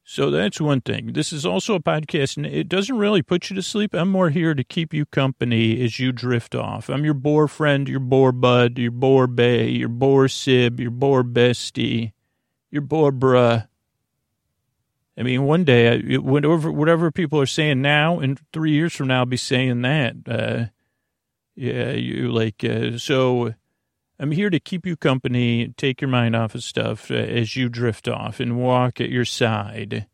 So 0.06 0.30
that's 0.30 0.60
one 0.60 0.82
thing. 0.82 1.14
This 1.14 1.32
is 1.32 1.46
also 1.46 1.76
a 1.76 1.80
podcast, 1.80 2.38
and 2.38 2.46
it 2.46 2.68
doesn't 2.68 2.98
really 2.98 3.22
put 3.22 3.50
you 3.50 3.56
to 3.56 3.62
sleep. 3.62 3.94
I'm 3.94 4.10
more 4.10 4.30
here 4.30 4.54
to 4.54 4.64
keep 4.64 4.94
you 4.94 5.06
company 5.06 5.84
as 5.84 5.98
you 5.98 6.12
drift 6.12 6.56
off. 6.56 6.90
I'm 6.90 7.06
your 7.06 7.14
bore 7.14 7.48
friend, 7.48 7.88
your 7.88 8.02
bore 8.02 8.34
bud, 8.34 8.78
your 8.78 8.92
bore 8.92 9.28
bay, 9.28 9.70
your 9.70 9.90
bore 9.90 10.28
sib, 10.28 10.80
your 10.80 10.92
bore 10.92 11.24
bestie, 11.24 12.12
your 12.70 12.82
bore 12.82 13.12
bruh. 13.12 13.68
I 15.18 15.24
mean, 15.24 15.44
one 15.44 15.64
day, 15.64 16.18
whatever 16.18 16.72
whatever 16.72 17.12
people 17.12 17.40
are 17.40 17.46
saying 17.46 17.82
now, 17.82 18.20
and 18.20 18.40
three 18.52 18.72
years 18.72 18.94
from 18.94 19.08
now, 19.08 19.20
I'll 19.20 19.26
be 19.26 19.38
saying 19.38 19.84
that. 19.84 20.16
Uh, 20.28 20.66
yeah, 21.56 21.92
you 21.92 22.32
like 22.32 22.64
uh, 22.64 22.98
so. 22.98 23.54
I'm 24.20 24.32
here 24.32 24.52
to 24.52 24.60
keep 24.60 24.86
you 24.86 24.96
company, 24.96 25.74
take 25.76 26.00
your 26.00 26.10
mind 26.10 26.36
off 26.36 26.54
of 26.56 26.64
stuff 26.64 27.10
uh, 27.10 27.16
as 27.16 27.56
you 27.56 27.68
drift 27.68 28.08
off 28.08 28.40
and 28.40 28.58
walk 28.58 29.02
at 29.02 29.10
your 29.10 29.26
side 29.26 30.06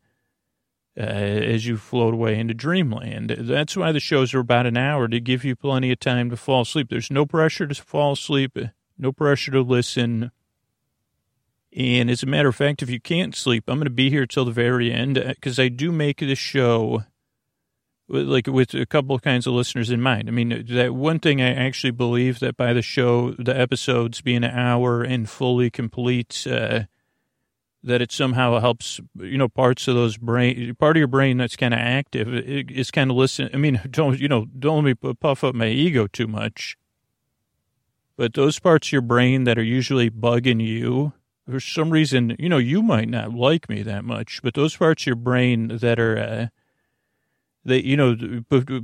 uh, 0.96 1.02
as 1.02 1.66
you 1.66 1.76
float 1.76 2.14
away 2.14 2.38
into 2.38 2.54
dreamland. 2.54 3.30
That's 3.30 3.76
why 3.76 3.92
the 3.92 4.00
shows 4.00 4.34
are 4.34 4.40
about 4.40 4.66
an 4.66 4.76
hour 4.76 5.08
to 5.08 5.20
give 5.20 5.44
you 5.44 5.56
plenty 5.56 5.92
of 5.92 6.00
time 6.00 6.30
to 6.30 6.36
fall 6.36 6.62
asleep. 6.62 6.88
There's 6.90 7.10
no 7.10 7.24
pressure 7.24 7.66
to 7.66 7.74
fall 7.74 8.12
asleep, 8.12 8.58
no 8.98 9.12
pressure 9.12 9.52
to 9.52 9.62
listen. 9.62 10.30
And 11.74 12.10
as 12.10 12.22
a 12.22 12.26
matter 12.26 12.48
of 12.48 12.56
fact, 12.56 12.82
if 12.82 12.90
you 12.90 13.00
can't 13.00 13.36
sleep, 13.36 13.64
I'm 13.68 13.76
going 13.76 13.84
to 13.84 13.90
be 13.90 14.10
here 14.10 14.26
till 14.26 14.44
the 14.44 14.50
very 14.50 14.92
end 14.92 15.14
because 15.14 15.58
I 15.58 15.68
do 15.68 15.92
make 15.92 16.18
this 16.18 16.38
show 16.38 17.04
like 18.10 18.46
with 18.46 18.74
a 18.74 18.86
couple 18.86 19.14
of 19.14 19.22
kinds 19.22 19.46
of 19.46 19.54
listeners 19.54 19.90
in 19.90 20.00
mind. 20.00 20.28
I 20.28 20.32
mean, 20.32 20.64
that 20.70 20.94
one 20.94 21.20
thing 21.20 21.40
I 21.40 21.54
actually 21.54 21.92
believe 21.92 22.40
that 22.40 22.56
by 22.56 22.72
the 22.72 22.82
show, 22.82 23.32
the 23.32 23.58
episodes 23.58 24.20
being 24.20 24.44
an 24.44 24.50
hour 24.50 25.02
and 25.02 25.28
fully 25.28 25.70
complete, 25.70 26.46
uh, 26.46 26.84
that 27.82 28.02
it 28.02 28.12
somehow 28.12 28.58
helps, 28.60 29.00
you 29.16 29.38
know, 29.38 29.48
parts 29.48 29.88
of 29.88 29.94
those 29.94 30.16
brain, 30.18 30.74
part 30.74 30.96
of 30.96 30.98
your 30.98 31.06
brain 31.06 31.38
that's 31.38 31.56
kind 31.56 31.72
of 31.72 31.80
active 31.80 32.28
is 32.28 32.90
kind 32.90 33.10
of 33.10 33.16
listen. 33.16 33.48
I 33.54 33.56
mean, 33.56 33.80
don't, 33.90 34.18
you 34.18 34.28
know, 34.28 34.46
don't 34.58 34.84
let 34.84 35.02
me 35.02 35.12
puff 35.14 35.44
up 35.44 35.54
my 35.54 35.68
ego 35.68 36.06
too 36.06 36.26
much. 36.26 36.76
But 38.16 38.34
those 38.34 38.58
parts 38.58 38.88
of 38.88 38.92
your 38.92 39.02
brain 39.02 39.44
that 39.44 39.56
are 39.56 39.62
usually 39.62 40.10
bugging 40.10 40.62
you, 40.62 41.14
for 41.48 41.58
some 41.58 41.90
reason, 41.90 42.36
you 42.38 42.50
know, 42.50 42.58
you 42.58 42.82
might 42.82 43.08
not 43.08 43.32
like 43.32 43.68
me 43.70 43.82
that 43.82 44.04
much, 44.04 44.40
but 44.42 44.52
those 44.52 44.76
parts 44.76 45.04
of 45.04 45.06
your 45.06 45.16
brain 45.16 45.68
that 45.78 45.98
are, 45.98 46.18
uh, 46.18 46.46
that 47.64 47.86
you 47.86 47.96
know 47.96 48.14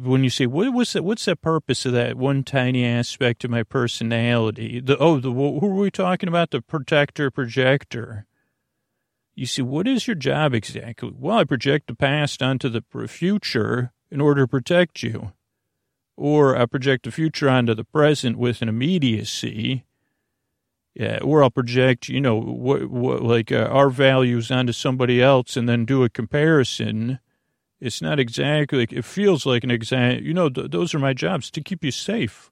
when 0.03 0.23
you 0.23 0.31
say 0.31 0.47
what 0.47 0.73
what's 0.73 0.93
that 0.93 1.03
what's 1.03 1.25
the 1.25 1.37
purpose 1.37 1.87
of 1.87 1.93
that 1.93 2.17
one 2.17 2.45
tiny 2.45 2.85
aspect 2.85 3.45
of 3.45 3.51
my 3.51 3.63
personality? 3.63 4.81
The 4.81 4.99
oh 4.99 5.19
the 5.19 5.31
who 5.31 5.67
are 5.67 5.75
we 5.75 5.91
talking 5.91 6.29
about? 6.29 6.51
The 6.51 6.61
protector 6.61 7.31
projector. 7.31 8.27
You 9.35 9.47
see 9.47 9.63
what 9.63 9.89
is 9.89 10.07
your 10.07 10.15
job 10.15 10.55
exactly? 10.55 11.13
Well 11.17 11.39
i 11.39 11.45
project 11.45 11.87
the 11.87 11.95
past 11.95 12.43
onto 12.43 12.69
the 12.69 12.83
future 13.09 13.93
in 14.11 14.21
order 14.21 14.43
to 14.43 14.49
protect 14.49 15.03
you. 15.03 15.33
Or 16.17 16.57
i 16.57 16.67
project 16.67 17.05
the 17.05 17.11
future 17.11 17.49
onto 17.49 17.75
the 17.75 17.85
present 17.85 18.39
with 18.39 18.61
an 18.63 18.69
immediacy. 18.69 19.85
Yeah, 20.95 21.19
or 21.23 21.43
I'll 21.43 21.51
project, 21.51 22.09
you 22.09 22.23
know, 22.23 22.41
what, 22.41 22.89
what 22.89 23.21
like 23.21 23.53
uh, 23.53 23.69
our 23.71 23.91
values 23.91 24.51
onto 24.51 24.73
somebody 24.73 25.21
else 25.21 25.55
and 25.55 25.69
then 25.69 25.85
do 25.85 26.05
a 26.05 26.09
comparison 26.09 27.19
it's 27.81 28.01
not 28.01 28.19
exactly, 28.19 28.87
it 28.91 29.05
feels 29.05 29.45
like 29.45 29.65
an 29.65 29.71
exact, 29.71 30.23
you 30.23 30.33
know, 30.33 30.49
th- 30.49 30.71
those 30.71 30.95
are 30.95 30.99
my 30.99 31.13
jobs 31.13 31.51
to 31.51 31.61
keep 31.61 31.85
you 31.85 31.91
safe. 31.91 32.51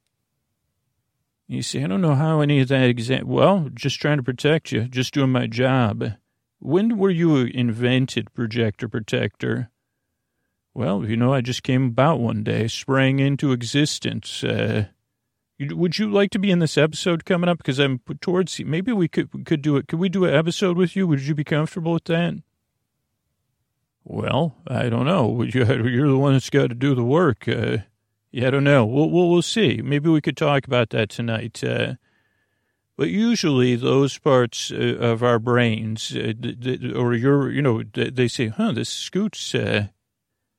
You 1.47 1.61
see, 1.61 1.83
I 1.83 1.87
don't 1.87 2.01
know 2.01 2.15
how 2.15 2.41
any 2.41 2.59
of 2.59 2.67
that 2.69 2.89
exact, 2.89 3.25
well, 3.25 3.69
just 3.73 3.99
trying 3.99 4.17
to 4.17 4.23
protect 4.23 4.71
you, 4.71 4.85
just 4.85 5.13
doing 5.13 5.31
my 5.31 5.47
job. 5.47 6.13
When 6.59 6.97
were 6.97 7.11
you 7.11 7.37
invented, 7.37 8.33
projector 8.33 8.87
protector? 8.87 9.69
Well, 10.73 11.05
you 11.05 11.15
know, 11.15 11.33
I 11.33 11.41
just 11.41 11.63
came 11.63 11.85
about 11.85 12.19
one 12.19 12.43
day, 12.43 12.67
sprang 12.67 13.19
into 13.19 13.51
existence. 13.51 14.43
Uh, 14.43 14.87
would 15.59 15.99
you 15.99 16.11
like 16.11 16.31
to 16.31 16.39
be 16.39 16.51
in 16.51 16.59
this 16.59 16.77
episode 16.77 17.25
coming 17.25 17.49
up? 17.49 17.59
Because 17.59 17.79
I'm 17.79 17.99
towards, 18.21 18.59
maybe 18.59 18.91
we 18.91 19.07
could, 19.07 19.33
we 19.33 19.43
could 19.43 19.61
do 19.61 19.77
it. 19.77 19.87
Could 19.87 19.99
we 19.99 20.09
do 20.09 20.25
an 20.25 20.33
episode 20.33 20.77
with 20.77 20.95
you? 20.95 21.07
Would 21.07 21.21
you 21.21 21.35
be 21.35 21.43
comfortable 21.43 21.93
with 21.93 22.05
that? 22.05 22.33
Well, 24.05 24.55
I 24.67 24.87
don't 24.87 25.05
know. 25.05 25.41
You're 25.43 26.07
the 26.07 26.17
one 26.17 26.33
that's 26.33 26.51
got 26.51 26.67
to 26.67 26.75
do 26.75 26.95
the 26.95 27.03
work. 27.03 27.47
Uh, 27.47 27.79
yeah, 28.31 28.47
I 28.47 28.51
don't 28.51 28.63
know. 28.63 28.85
We'll, 28.85 29.09
we'll, 29.09 29.29
we'll 29.29 29.41
see. 29.41 29.81
Maybe 29.83 30.09
we 30.09 30.21
could 30.21 30.37
talk 30.37 30.67
about 30.67 30.91
that 30.91 31.09
tonight. 31.09 31.63
Uh, 31.63 31.95
but 32.97 33.09
usually 33.09 33.75
those 33.75 34.17
parts 34.17 34.71
uh, 34.71 34.75
of 34.99 35.23
our 35.23 35.39
brains, 35.39 36.15
uh, 36.15 36.33
or 36.95 37.15
your, 37.15 37.51
you 37.51 37.61
know, 37.61 37.81
they 37.83 38.27
say, 38.27 38.47
huh, 38.47 38.73
this 38.73 38.89
Scoots, 38.89 39.55
uh, 39.55 39.87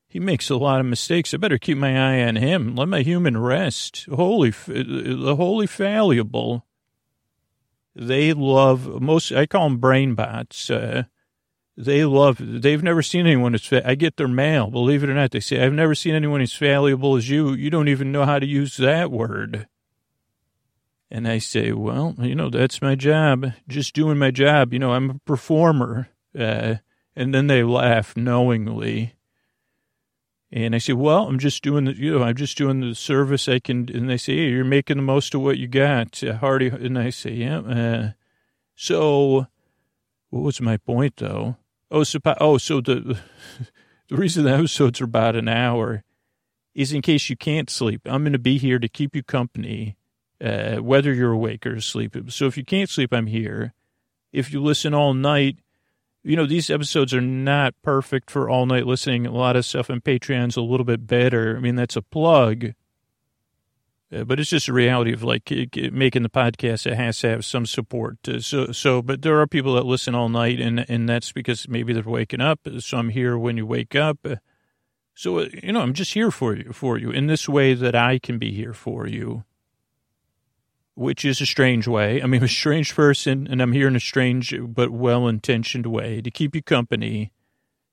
he 0.09 0.19
makes 0.19 0.51
a 0.51 0.57
lot 0.57 0.81
of 0.81 0.87
mistakes. 0.87 1.33
I 1.33 1.37
better 1.37 1.59
keep 1.59 1.79
my 1.79 1.97
eye 1.97 2.27
on 2.27 2.37
him. 2.37 2.75
Let 2.75 2.89
my 2.89 3.03
human 3.03 3.39
rest. 3.39 4.07
Holy, 4.13 4.51
the 4.51 5.35
holy 5.37 5.67
fallible. 5.67 6.67
They 7.95 8.33
love 8.33 9.01
most, 9.01 9.31
I 9.33 9.47
call 9.47 9.69
them 9.69 9.79
brain 9.79 10.15
bots. 10.15 10.71
Uh, 11.79 11.83
they 11.85 12.05
love, 12.05 12.39
they've 12.41 12.83
never 12.83 13.03
seen 13.03 13.27
anyone 13.27 13.55
as, 13.55 13.73
I 13.73 13.95
get 13.95 14.17
their 14.17 14.29
mail, 14.29 14.71
believe 14.71 15.03
it 15.03 15.11
or 15.11 15.15
not. 15.15 15.31
They 15.31 15.41
say, 15.41 15.65
I've 15.65 15.73
never 15.73 15.95
seen 15.95 16.15
anyone 16.15 16.41
as 16.41 16.55
valuable 16.55 17.17
as 17.17 17.29
you. 17.29 17.53
You 17.53 17.71
don't 17.71 17.89
even 17.89 18.13
know 18.13 18.25
how 18.25 18.39
to 18.39 18.47
use 18.47 18.77
that 18.79 19.11
word. 19.11 19.67
And 21.11 21.29
I 21.29 21.39
say, 21.39 21.73
well, 21.73 22.15
you 22.19 22.35
know, 22.35 22.51
that's 22.51 22.83
my 22.83 22.95
job. 22.95 23.53
Just 23.69 23.95
doing 23.95 24.19
my 24.19 24.31
job. 24.31 24.73
You 24.73 24.79
know, 24.79 24.93
I'm 24.93 25.11
a 25.11 25.19
performer. 25.21 26.09
Uh, 26.37 26.77
and 27.15 27.33
then 27.33 27.47
they 27.47 27.63
laugh 27.63 28.17
knowingly. 28.17 29.15
And 30.51 30.75
I 30.75 30.79
say, 30.79 30.93
well, 30.95 31.27
I'm 31.27 31.39
just 31.39 31.63
doing 31.63 31.85
the, 31.85 31.93
you 31.93 32.19
know, 32.19 32.25
I'm 32.25 32.37
just 32.37 32.57
doing 32.57 32.81
the 32.81 32.95
service 32.95 33.49
I 33.49 33.59
can. 33.59 33.89
And 33.93 34.09
they 34.09 34.17
say, 34.17 34.37
hey, 34.37 34.49
you're 34.49 34.65
making 34.65 34.97
the 34.97 35.03
most 35.03 35.35
of 35.35 35.43
what 35.43 35.59
you 35.59 35.69
got, 35.69 36.23
uh, 36.23 36.37
Hardy. 36.39 36.69
And 36.69 36.99
I 36.99 37.11
say, 37.11 37.33
yeah. 37.33 37.59
Uh, 37.59 38.11
so 38.75 39.47
what 40.31 40.43
was 40.43 40.61
my 40.61 40.77
point 40.77 41.17
though? 41.17 41.57
Oh, 41.91 42.03
so, 42.03 42.19
oh, 42.41 42.59
so 42.59 42.81
the 42.81 43.19
the 44.09 44.17
reason 44.17 44.45
the 44.45 44.55
episodes 44.55 45.01
are 45.01 45.05
about 45.05 45.37
an 45.37 45.49
hour 45.49 46.03
is 46.75 46.93
in 46.93 47.03
case 47.03 47.31
you 47.31 47.37
can't 47.37 47.71
sleep. 47.71 48.03
I'm 48.05 48.23
going 48.23 48.33
to 48.33 48.39
be 48.39 48.59
here 48.59 48.79
to 48.79 48.89
keep 48.89 49.17
you 49.17 49.23
company, 49.23 49.97
uh, 50.43 50.77
whether 50.77 51.13
you're 51.13 51.33
awake 51.33 51.67
or 51.67 51.75
asleep. 51.75 52.17
So 52.29 52.47
if 52.47 52.57
you 52.57 52.65
can't 52.65 52.91
sleep, 52.91 53.13
I'm 53.13 53.27
here. 53.27 53.73
If 54.33 54.53
you 54.53 54.63
listen 54.63 54.93
all 54.93 55.15
night, 55.15 55.57
you 56.23 56.37
know 56.37 56.45
these 56.45 56.71
episodes 56.71 57.15
are 57.15 57.21
not 57.21 57.75
perfect 57.83 58.31
for 58.31 58.51
all 58.51 58.67
night 58.67 58.85
listening. 58.85 59.27
A 59.27 59.31
lot 59.31 59.57
of 59.57 59.65
stuff 59.65 59.89
on 59.89 60.01
Patreon's 60.01 60.57
a 60.57 60.61
little 60.61 60.85
bit 60.85 61.07
better. 61.07 61.57
I 61.57 61.61
mean, 61.61 61.77
that's 61.77 61.97
a 61.97 62.03
plug. 62.03 62.75
Uh, 64.13 64.23
but 64.23 64.39
it's 64.39 64.51
just 64.51 64.69
a 64.69 64.73
reality 64.73 65.13
of 65.13 65.23
like 65.23 65.51
making 65.93 66.23
the 66.23 66.29
podcast. 66.29 66.87
It 66.87 66.95
has 66.95 67.19
to 67.21 67.29
have 67.29 67.45
some 67.45 67.67
support. 67.67 68.19
Uh, 68.29 68.41
so, 68.41 68.71
so, 68.71 69.03
but 69.03 69.23
there 69.23 69.41
are 69.41 69.47
people 69.47 69.75
that 69.75 69.85
listen 69.85 70.15
all 70.15 70.29
night, 70.29 70.61
and 70.61 70.89
and 70.89 71.09
that's 71.09 71.33
because 71.33 71.69
maybe 71.69 71.93
they're 71.93 72.05
waking 72.05 72.41
up. 72.41 72.61
So 72.79 72.99
I'm 72.99 73.09
here 73.09 73.37
when 73.37 73.57
you 73.57 73.67
wake 73.67 73.97
up. 73.97 74.19
Uh, 74.25 74.37
so 75.15 75.41
you 75.41 75.73
know, 75.73 75.81
I'm 75.81 75.95
just 75.95 76.15
here 76.15 76.31
for 76.31 76.55
you, 76.55 76.73
for 76.73 76.99
you 76.99 77.11
in 77.11 77.27
this 77.27 77.49
way 77.49 77.75
that 77.75 77.95
I 77.97 78.19
can 78.19 78.39
be 78.39 78.53
here 78.53 78.75
for 78.75 79.09
you, 79.09 79.45
which 80.95 81.25
is 81.25 81.41
a 81.41 81.47
strange 81.47 81.89
way. 81.89 82.23
I 82.23 82.27
mean, 82.27 82.41
I'm 82.41 82.45
a 82.45 82.49
strange 82.49 82.95
person, 82.95 83.49
and 83.51 83.61
I'm 83.61 83.73
here 83.73 83.89
in 83.89 83.97
a 83.97 84.01
strange 84.01 84.55
but 84.61 84.91
well-intentioned 84.91 85.87
way 85.87 86.21
to 86.21 86.31
keep 86.31 86.55
you 86.55 86.63
company 86.63 87.33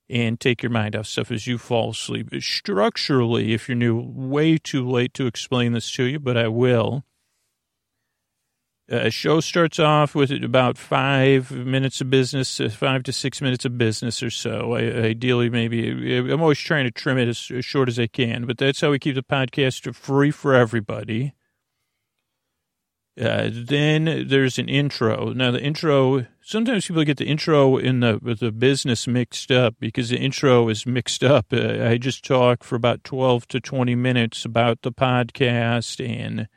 and 0.10 0.40
take 0.40 0.62
your 0.62 0.70
mind 0.70 0.96
off 0.96 1.08
stuff 1.08 1.32
as 1.32 1.48
you 1.48 1.58
fall 1.58 1.92
asleep. 1.92 2.30
Structurally, 2.40 3.54
if 3.54 3.68
you're 3.68 3.76
new, 3.76 4.00
way 4.00 4.58
too 4.58 4.88
late 4.88 5.14
to 5.16 5.28
explain 5.28 5.74
this 5.74 5.92
to 5.92 6.04
you, 6.04 6.20
but 6.20 6.38
I 6.38 6.48
will. 6.48 7.04
A 8.90 9.10
show 9.10 9.40
starts 9.40 9.80
off 9.80 10.14
with 10.14 10.30
about 10.44 10.78
five 10.78 11.50
minutes 11.52 12.02
of 12.02 12.10
business, 12.10 12.60
uh, 12.60 12.68
five 12.68 13.04
to 13.04 13.14
six 13.14 13.42
minutes 13.42 13.64
of 13.64 13.78
business 13.78 14.22
or 14.22 14.30
so. 14.30 14.74
I, 14.74 14.82
ideally, 14.82 15.50
maybe 15.50 16.18
I'm 16.18 16.42
always 16.42 16.60
trying 16.60 16.84
to 16.84 16.92
trim 16.92 17.18
it 17.18 17.30
as, 17.30 17.50
as 17.50 17.64
short 17.64 17.88
as 17.88 17.98
I 17.98 18.08
can, 18.08 18.46
but 18.46 18.58
that's 18.58 18.82
how 18.82 18.92
we 18.92 19.00
keep 19.00 19.16
the 19.16 19.24
podcast 19.24 19.96
free 19.96 20.32
for 20.32 20.54
everybody. 20.54 21.34
Uh, 23.20 23.50
then 23.52 24.26
there's 24.28 24.58
an 24.58 24.68
intro. 24.68 25.34
Now 25.34 25.52
the 25.52 25.62
intro, 25.62 26.26
sometimes 26.42 26.88
people 26.88 27.04
get 27.04 27.18
the 27.18 27.28
intro 27.28 27.78
in 27.78 28.00
the 28.00 28.20
the 28.40 28.52
business 28.52 29.08
mixed 29.08 29.52
up 29.52 29.76
because 29.80 30.10
the 30.10 30.18
intro 30.18 30.68
is 30.68 30.88
mixed 30.88 31.24
up. 31.24 31.54
Uh, 31.54 31.86
I 31.88 31.98
just 31.98 32.26
talk 32.26 32.64
for 32.64 32.76
about 32.76 33.04
12 33.04 33.48
to 33.50 33.60
20 33.60 33.94
minutes 33.94 34.46
about 34.46 34.82
the 34.82 34.92
podcast 34.92 36.04
and 36.04 36.48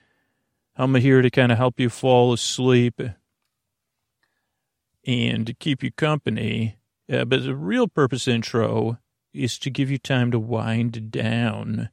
I'm 0.76 0.94
here 0.94 1.20
to 1.20 1.30
kind 1.30 1.52
of 1.52 1.58
help 1.58 1.78
you 1.78 1.90
fall 1.90 2.32
asleep 2.32 3.02
and 5.06 5.58
keep 5.58 5.82
you 5.82 5.92
company. 5.92 6.76
Uh, 7.10 7.26
but 7.26 7.44
the 7.44 7.54
real 7.54 7.86
purpose 7.86 8.26
intro 8.26 8.98
is 9.34 9.58
to 9.58 9.70
give 9.70 9.90
you 9.90 9.98
time 9.98 10.30
to 10.30 10.38
wind 10.38 11.10
down 11.10 11.90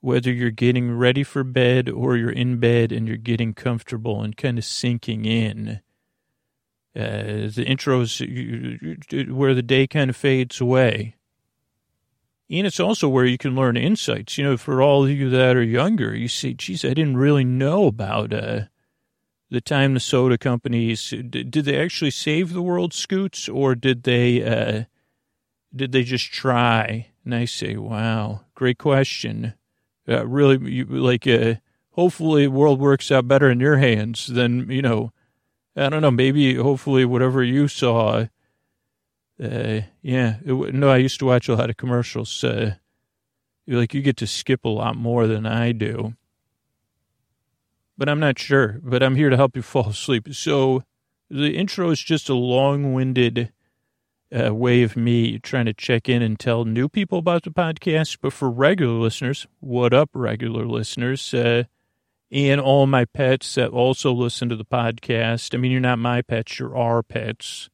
whether 0.00 0.32
you're 0.32 0.50
getting 0.50 0.96
ready 0.96 1.24
for 1.24 1.42
bed 1.42 1.88
or 1.88 2.16
you're 2.16 2.30
in 2.30 2.58
bed 2.58 2.92
and 2.92 3.08
you're 3.08 3.16
getting 3.16 3.54
comfortable 3.54 4.22
and 4.22 4.36
kind 4.36 4.58
of 4.58 4.64
sinking 4.64 5.24
in. 5.24 5.80
Uh, 6.96 7.46
the 7.54 7.64
intros 7.68 9.30
where 9.30 9.54
the 9.54 9.62
day 9.62 9.86
kind 9.86 10.10
of 10.10 10.16
fades 10.16 10.60
away. 10.60 11.14
And 12.50 12.66
it's 12.66 12.80
also 12.80 13.08
where 13.08 13.26
you 13.26 13.38
can 13.38 13.54
learn 13.54 13.76
insights. 13.76 14.38
You 14.38 14.44
know, 14.44 14.56
for 14.56 14.80
all 14.80 15.04
of 15.04 15.10
you 15.10 15.28
that 15.30 15.56
are 15.56 15.62
younger, 15.62 16.14
you 16.14 16.28
see, 16.28 16.54
geez, 16.54 16.84
I 16.84 16.94
didn't 16.94 17.18
really 17.18 17.44
know 17.44 17.86
about 17.86 18.32
uh, 18.32 18.62
the 19.50 19.60
time 19.60 19.94
the 19.94 20.00
soda 20.00 20.38
companies 20.38 21.10
did, 21.10 21.50
did 21.50 21.64
they 21.64 21.78
actually 21.78 22.10
save 22.10 22.52
the 22.52 22.62
world, 22.62 22.94
Scoots, 22.94 23.48
or 23.48 23.74
did 23.74 24.04
they 24.04 24.42
uh, 24.42 24.84
did 25.74 25.92
they 25.92 26.02
just 26.02 26.32
try? 26.32 27.08
And 27.24 27.34
I 27.34 27.44
say, 27.44 27.76
wow, 27.76 28.42
great 28.54 28.78
question. 28.78 29.54
Uh, 30.08 30.26
really, 30.26 30.70
you, 30.70 30.84
like, 30.84 31.26
uh, 31.26 31.54
hopefully, 31.90 32.44
the 32.44 32.50
world 32.50 32.80
works 32.80 33.10
out 33.10 33.28
better 33.28 33.50
in 33.50 33.60
your 33.60 33.76
hands 33.76 34.26
than 34.26 34.70
you 34.70 34.82
know. 34.82 35.12
I 35.76 35.88
don't 35.88 36.02
know. 36.02 36.10
Maybe, 36.10 36.54
hopefully, 36.56 37.04
whatever 37.04 37.42
you 37.42 37.68
saw 37.68 38.26
uh, 39.42 39.82
yeah, 40.02 40.36
it, 40.44 40.74
no, 40.74 40.88
I 40.88 40.96
used 40.96 41.20
to 41.20 41.26
watch 41.26 41.48
a 41.48 41.54
lot 41.54 41.70
of 41.70 41.76
commercials. 41.76 42.42
Uh, 42.42 42.74
like 43.66 43.94
you 43.94 44.02
get 44.02 44.16
to 44.18 44.26
skip 44.26 44.64
a 44.64 44.68
lot 44.68 44.96
more 44.96 45.26
than 45.26 45.46
I 45.46 45.72
do, 45.72 46.14
but 47.96 48.08
I'm 48.08 48.20
not 48.20 48.38
sure. 48.38 48.80
But 48.82 49.02
I'm 49.02 49.14
here 49.14 49.30
to 49.30 49.36
help 49.36 49.54
you 49.54 49.62
fall 49.62 49.90
asleep. 49.90 50.28
So 50.32 50.82
the 51.30 51.56
intro 51.56 51.90
is 51.90 52.02
just 52.02 52.28
a 52.28 52.34
long-winded 52.34 53.52
uh, 54.36 54.54
way 54.54 54.82
of 54.82 54.96
me 54.96 55.38
trying 55.38 55.66
to 55.66 55.74
check 55.74 56.08
in 56.08 56.22
and 56.22 56.38
tell 56.38 56.64
new 56.64 56.88
people 56.88 57.18
about 57.18 57.44
the 57.44 57.50
podcast. 57.50 58.18
But 58.20 58.32
for 58.32 58.50
regular 58.50 58.94
listeners, 58.94 59.46
what 59.60 59.94
up, 59.94 60.10
regular 60.12 60.66
listeners? 60.66 61.32
Uh, 61.32 61.64
and 62.30 62.60
all 62.60 62.86
my 62.86 63.04
pets 63.06 63.54
that 63.54 63.70
also 63.70 64.12
listen 64.12 64.48
to 64.50 64.56
the 64.56 64.64
podcast. 64.64 65.54
I 65.54 65.58
mean, 65.58 65.72
you're 65.72 65.80
not 65.80 65.98
my 65.98 66.22
pets, 66.22 66.58
you're 66.58 66.76
our 66.76 67.02
pets. 67.02 67.70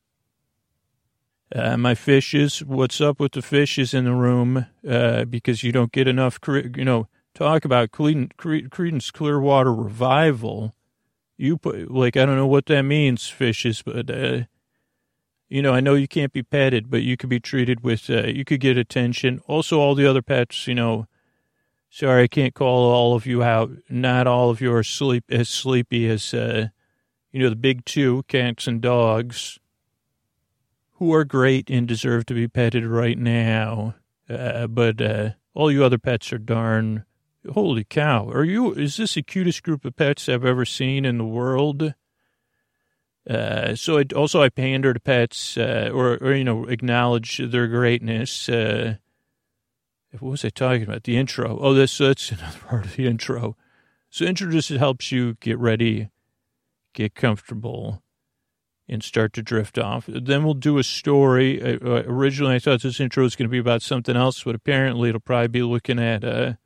Uh, 1.55 1.77
my 1.77 1.95
fishes, 1.95 2.65
what's 2.65 3.01
up 3.01 3.21
with 3.21 3.33
the 3.33 3.43
fishes 3.43 3.95
in 3.95 4.05
the 4.05 4.15
room? 4.15 4.67
Uh, 4.89 5.25
because 5.25 5.63
you 5.63 5.73
don't 5.73 5.93
get 5.93 6.09
enough, 6.09 6.39
you 6.49 6.85
know, 6.85 7.09
talk 7.35 7.65
about 7.65 7.91
Creedence 7.91 9.13
Clearwater 9.13 9.73
Revival. 9.73 10.75
You 11.37 11.57
put, 11.57 11.91
like, 11.91 12.17
I 12.17 12.27
don't 12.27 12.37
know 12.37 12.47
what 12.47 12.67
that 12.67 12.83
means, 12.83 13.29
fishes, 13.29 13.83
but, 13.83 14.11
uh, 14.11 14.43
you 15.55 15.63
know, 15.63 15.73
I 15.73 15.79
know 15.79 15.95
you 15.95 16.09
can't 16.09 16.33
be 16.33 16.43
petted, 16.43 16.91
but 16.91 17.05
you 17.05 17.17
could 17.17 17.31
be 17.31 17.39
treated 17.39 17.85
with, 17.85 18.11
uh, 18.11 18.27
you 18.27 18.45
could 18.45 18.59
get 18.59 18.77
attention. 18.77 19.41
Also, 19.47 19.79
all 19.79 19.95
the 19.95 20.05
other 20.05 20.21
pets, 20.21 20.67
you 20.67 20.75
know, 20.75 21.07
sorry, 21.91 22.25
I 22.25 22.27
can't 22.27 22.55
call 22.55 22.91
all 22.91 23.15
of 23.15 23.25
you 23.25 23.45
out. 23.45 23.71
Not 23.89 24.27
all 24.27 24.51
of 24.51 24.61
you 24.61 24.75
are 24.75 24.83
sleep 24.83 25.23
as 25.31 25.49
sleepy 25.49 26.11
as, 26.11 26.35
uh, 26.35 26.71
you 27.31 27.41
know, 27.41 27.51
the 27.51 27.55
big 27.55 27.85
two, 27.85 28.25
cats 28.27 28.67
and 28.67 28.81
dogs 28.81 29.61
who 30.95 31.15
are 31.15 31.25
great 31.25 31.71
and 31.71 31.87
deserve 31.87 32.27
to 32.27 32.35
be 32.35 32.49
petted 32.49 32.85
right 32.85 33.17
now. 33.17 33.95
Uh, 34.29 34.67
but 34.67 35.01
uh, 35.01 35.31
all 35.55 35.71
you 35.71 35.85
other 35.85 35.99
pets 35.99 36.33
are 36.33 36.39
darn. 36.39 37.05
Holy 37.53 37.85
cow! 37.85 38.29
Are 38.29 38.43
you? 38.43 38.73
Is 38.73 38.97
this 38.97 39.15
the 39.15 39.23
cutest 39.23 39.63
group 39.63 39.85
of 39.85 39.95
pets 39.95 40.29
I've 40.29 40.45
ever 40.45 40.65
seen 40.65 41.05
in 41.05 41.17
the 41.17 41.25
world? 41.25 41.95
Uh, 43.29 43.75
so 43.75 43.99
I, 43.99 44.05
also 44.15 44.43
I 44.43 44.51
pander 44.51 44.93
to 44.93 45.01
pets, 45.01 45.57
uh, 45.57 45.91
or, 45.93 46.19
or 46.19 46.35
you 46.35 46.45
know, 46.45 46.67
acknowledge 46.67 47.39
their 47.39 47.67
greatness. 47.69 48.49
Uh, 48.49 48.97
what 50.13 50.31
was 50.31 50.45
I 50.45 50.51
talking 50.51 50.83
about? 50.83 51.05
The 51.05 51.17
intro. 51.17 51.59
Oh, 51.59 51.75
that's 51.75 52.01
another 52.01 52.59
part 52.69 52.85
of 52.85 52.97
the 52.97 53.07
intro. 53.07 53.57
So 54.11 54.25
intro 54.25 54.51
just 54.51 54.69
helps 54.69 55.11
you 55.11 55.35
get 55.41 55.59
ready, 55.59 56.11
get 56.93 57.15
comfortable, 57.15 58.03
and 58.89 59.03
start 59.03 59.33
to 59.33 59.43
drift 59.43 59.79
off. 59.79 60.05
Then 60.07 60.45
we'll 60.45 60.55
do 60.55 60.77
a 60.77 60.85
story. 60.85 61.63
Uh, 61.63 61.79
uh 61.83 62.03
originally, 62.07 62.57
I 62.57 62.59
thought 62.59 62.83
this 62.83 63.01
intro 63.01 63.25
was 63.25 63.37
going 63.37 63.49
to 63.49 63.53
be 63.53 63.59
about 63.59 63.81
something 63.81 64.17
else, 64.17 64.45
but 64.45 64.55
apparently 64.55 65.09
it'll 65.09 65.21
probably 65.21 65.49
be 65.49 65.63
looking 65.63 65.99
at 65.99 66.59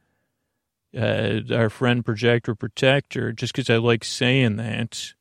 our 0.97 1.71
friend 1.71 2.05
Projector 2.05 2.57
Protector, 2.57 3.33
just 3.33 3.53
because 3.53 3.71
I 3.71 3.77
like 3.77 4.03
saying 4.03 4.57
that. 4.57 5.15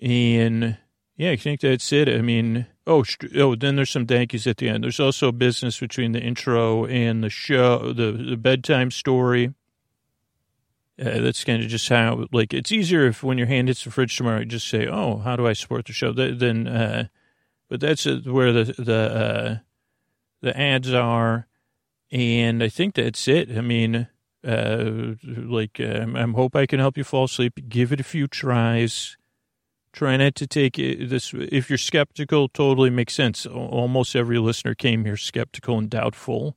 And 0.00 0.78
yeah, 1.16 1.30
I 1.30 1.36
think 1.36 1.60
that's 1.60 1.92
it. 1.92 2.08
I 2.08 2.20
mean, 2.20 2.66
oh, 2.86 3.04
oh, 3.34 3.54
then 3.54 3.76
there's 3.76 3.90
some 3.90 4.06
dankies 4.06 4.46
at 4.46 4.58
the 4.58 4.68
end. 4.68 4.84
There's 4.84 5.00
also 5.00 5.32
business 5.32 5.80
between 5.80 6.12
the 6.12 6.20
intro 6.20 6.84
and 6.86 7.24
the 7.24 7.30
show, 7.30 7.92
the, 7.92 8.12
the 8.12 8.36
bedtime 8.36 8.90
story. 8.90 9.54
Uh, 10.98 11.20
that's 11.20 11.44
kind 11.44 11.62
of 11.62 11.68
just 11.68 11.88
how, 11.88 12.26
like, 12.32 12.54
it's 12.54 12.72
easier 12.72 13.06
if 13.06 13.22
when 13.22 13.36
your 13.36 13.46
hand 13.46 13.68
hits 13.68 13.84
the 13.84 13.90
fridge 13.90 14.16
tomorrow, 14.16 14.38
you 14.38 14.46
just 14.46 14.66
say, 14.66 14.86
"Oh, 14.86 15.18
how 15.18 15.36
do 15.36 15.46
I 15.46 15.52
support 15.52 15.84
the 15.84 15.92
show?" 15.92 16.10
Then, 16.10 16.66
uh, 16.66 17.08
but 17.68 17.80
that's 17.80 18.06
uh, 18.06 18.20
where 18.24 18.50
the 18.50 18.64
the 18.78 18.94
uh, 18.94 19.56
the 20.40 20.58
ads 20.58 20.94
are, 20.94 21.48
and 22.10 22.62
I 22.62 22.70
think 22.70 22.94
that's 22.94 23.28
it. 23.28 23.54
I 23.54 23.60
mean, 23.60 24.08
uh, 24.42 25.16
like, 25.26 25.78
um, 25.80 26.16
I 26.16 26.22
hope 26.22 26.56
I 26.56 26.64
can 26.64 26.80
help 26.80 26.96
you 26.96 27.04
fall 27.04 27.24
asleep. 27.24 27.68
Give 27.68 27.92
it 27.92 28.00
a 28.00 28.04
few 28.04 28.26
tries. 28.26 29.18
Try 29.96 30.18
not 30.18 30.34
to 30.34 30.46
take 30.46 30.76
this. 30.76 31.32
If 31.34 31.70
you're 31.70 31.78
skeptical, 31.78 32.48
totally 32.48 32.90
makes 32.90 33.14
sense. 33.14 33.46
Almost 33.46 34.14
every 34.14 34.38
listener 34.38 34.74
came 34.74 35.06
here 35.06 35.16
skeptical 35.16 35.78
and 35.78 35.88
doubtful. 35.88 36.54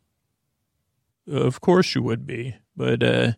Of 1.25 1.61
course 1.61 1.95
you 1.95 2.03
would 2.03 2.27
be, 2.27 2.57
but 2.75 3.01
uh, 3.01 3.31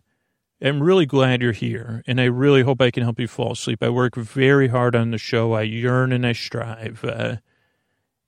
I'm 0.60 0.82
really 0.82 1.06
glad 1.06 1.40
you're 1.40 1.52
here, 1.52 2.02
and 2.04 2.20
I 2.20 2.24
really 2.24 2.62
hope 2.62 2.82
I 2.82 2.90
can 2.90 3.04
help 3.04 3.20
you 3.20 3.28
fall 3.28 3.52
asleep. 3.52 3.80
I 3.80 3.90
work 3.90 4.16
very 4.16 4.66
hard 4.66 4.96
on 4.96 5.12
the 5.12 5.18
show. 5.18 5.52
I 5.52 5.62
yearn 5.62 6.10
and 6.10 6.26
I 6.26 6.32
strive. 6.32 7.04
Uh, 7.04 7.36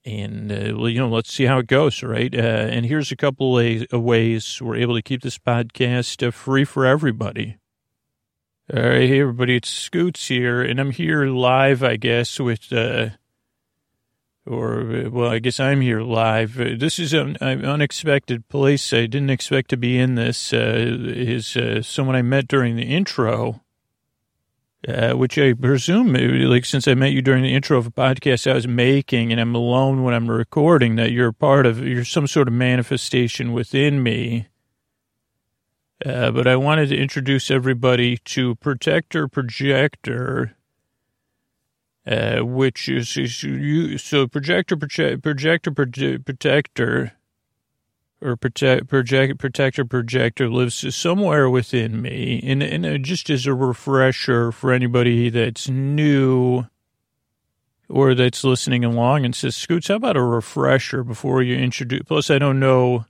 and, 0.04 0.52
uh, 0.52 0.84
you 0.84 1.00
know, 1.00 1.08
let's 1.08 1.32
see 1.32 1.46
how 1.46 1.58
it 1.58 1.66
goes, 1.66 2.04
right? 2.04 2.32
Uh, 2.32 2.38
and 2.38 2.86
here's 2.86 3.10
a 3.10 3.16
couple 3.16 3.58
of 3.58 4.02
ways 4.04 4.62
we're 4.62 4.76
able 4.76 4.94
to 4.94 5.02
keep 5.02 5.22
this 5.22 5.38
podcast 5.38 6.24
uh, 6.24 6.30
free 6.30 6.64
for 6.64 6.86
everybody. 6.86 7.56
All 8.72 8.82
right, 8.82 9.06
hey, 9.06 9.20
everybody, 9.20 9.56
it's 9.56 9.68
Scoots 9.68 10.28
here, 10.28 10.62
and 10.62 10.80
I'm 10.80 10.90
here 10.90 11.26
live, 11.26 11.82
I 11.82 11.96
guess, 11.96 12.40
with 12.40 12.72
uh, 12.72 13.10
or 14.46 15.10
well, 15.10 15.30
I 15.30 15.38
guess 15.38 15.60
I'm 15.60 15.82
here 15.82 16.00
live. 16.00 16.54
This 16.54 16.98
is 16.98 17.12
an 17.12 17.36
unexpected 17.42 18.48
place. 18.48 18.94
I 18.94 19.04
didn't 19.04 19.28
expect 19.28 19.68
to 19.68 19.76
be 19.76 19.98
in 19.98 20.14
this. 20.14 20.54
Uh, 20.54 20.76
is 20.78 21.58
uh, 21.58 21.82
someone 21.82 22.16
I 22.16 22.22
met 22.22 22.48
during 22.48 22.76
the 22.76 22.84
intro, 22.84 23.60
uh, 24.88 25.12
which 25.12 25.36
I 25.36 25.52
presume, 25.52 26.14
like 26.14 26.64
since 26.64 26.88
I 26.88 26.94
met 26.94 27.12
you 27.12 27.20
during 27.20 27.42
the 27.42 27.54
intro 27.54 27.76
of 27.76 27.86
a 27.86 27.90
podcast 27.90 28.50
I 28.50 28.54
was 28.54 28.66
making, 28.66 29.30
and 29.30 29.42
I'm 29.42 29.54
alone 29.54 30.04
when 30.04 30.14
I'm 30.14 30.30
recording, 30.30 30.96
that 30.96 31.12
you're 31.12 31.32
part 31.32 31.66
of, 31.66 31.86
you're 31.86 32.06
some 32.06 32.26
sort 32.26 32.48
of 32.48 32.54
manifestation 32.54 33.52
within 33.52 34.02
me. 34.02 34.48
Uh, 36.04 36.30
but 36.30 36.46
I 36.46 36.56
wanted 36.56 36.90
to 36.90 36.96
introduce 36.96 37.50
everybody 37.50 38.18
to 38.18 38.56
Protector 38.56 39.26
Projector 39.26 40.54
uh, 42.06 42.40
which 42.40 42.88
is, 42.88 43.16
is 43.16 43.42
you, 43.42 43.96
so 43.96 44.26
projector, 44.26 44.76
project, 44.76 45.22
projector, 45.22 45.70
protector, 45.70 47.12
or 48.20 48.36
protect, 48.36 48.88
project, 48.88 49.38
protector, 49.38 49.84
projector 49.84 50.50
lives 50.50 50.94
somewhere 50.94 51.48
within 51.48 52.02
me. 52.02 52.40
And, 52.44 52.62
and 52.62 53.04
just 53.04 53.30
as 53.30 53.46
a 53.46 53.54
refresher 53.54 54.52
for 54.52 54.72
anybody 54.72 55.30
that's 55.30 55.68
new 55.68 56.66
or 57.88 58.14
that's 58.14 58.44
listening 58.44 58.84
along 58.84 59.24
and 59.24 59.34
says, 59.34 59.56
Scoots, 59.56 59.88
how 59.88 59.96
about 59.96 60.16
a 60.16 60.22
refresher 60.22 61.04
before 61.04 61.42
you 61.42 61.56
introduce? 61.56 62.02
Plus, 62.06 62.30
I 62.30 62.38
don't 62.38 62.60
know 62.60 63.06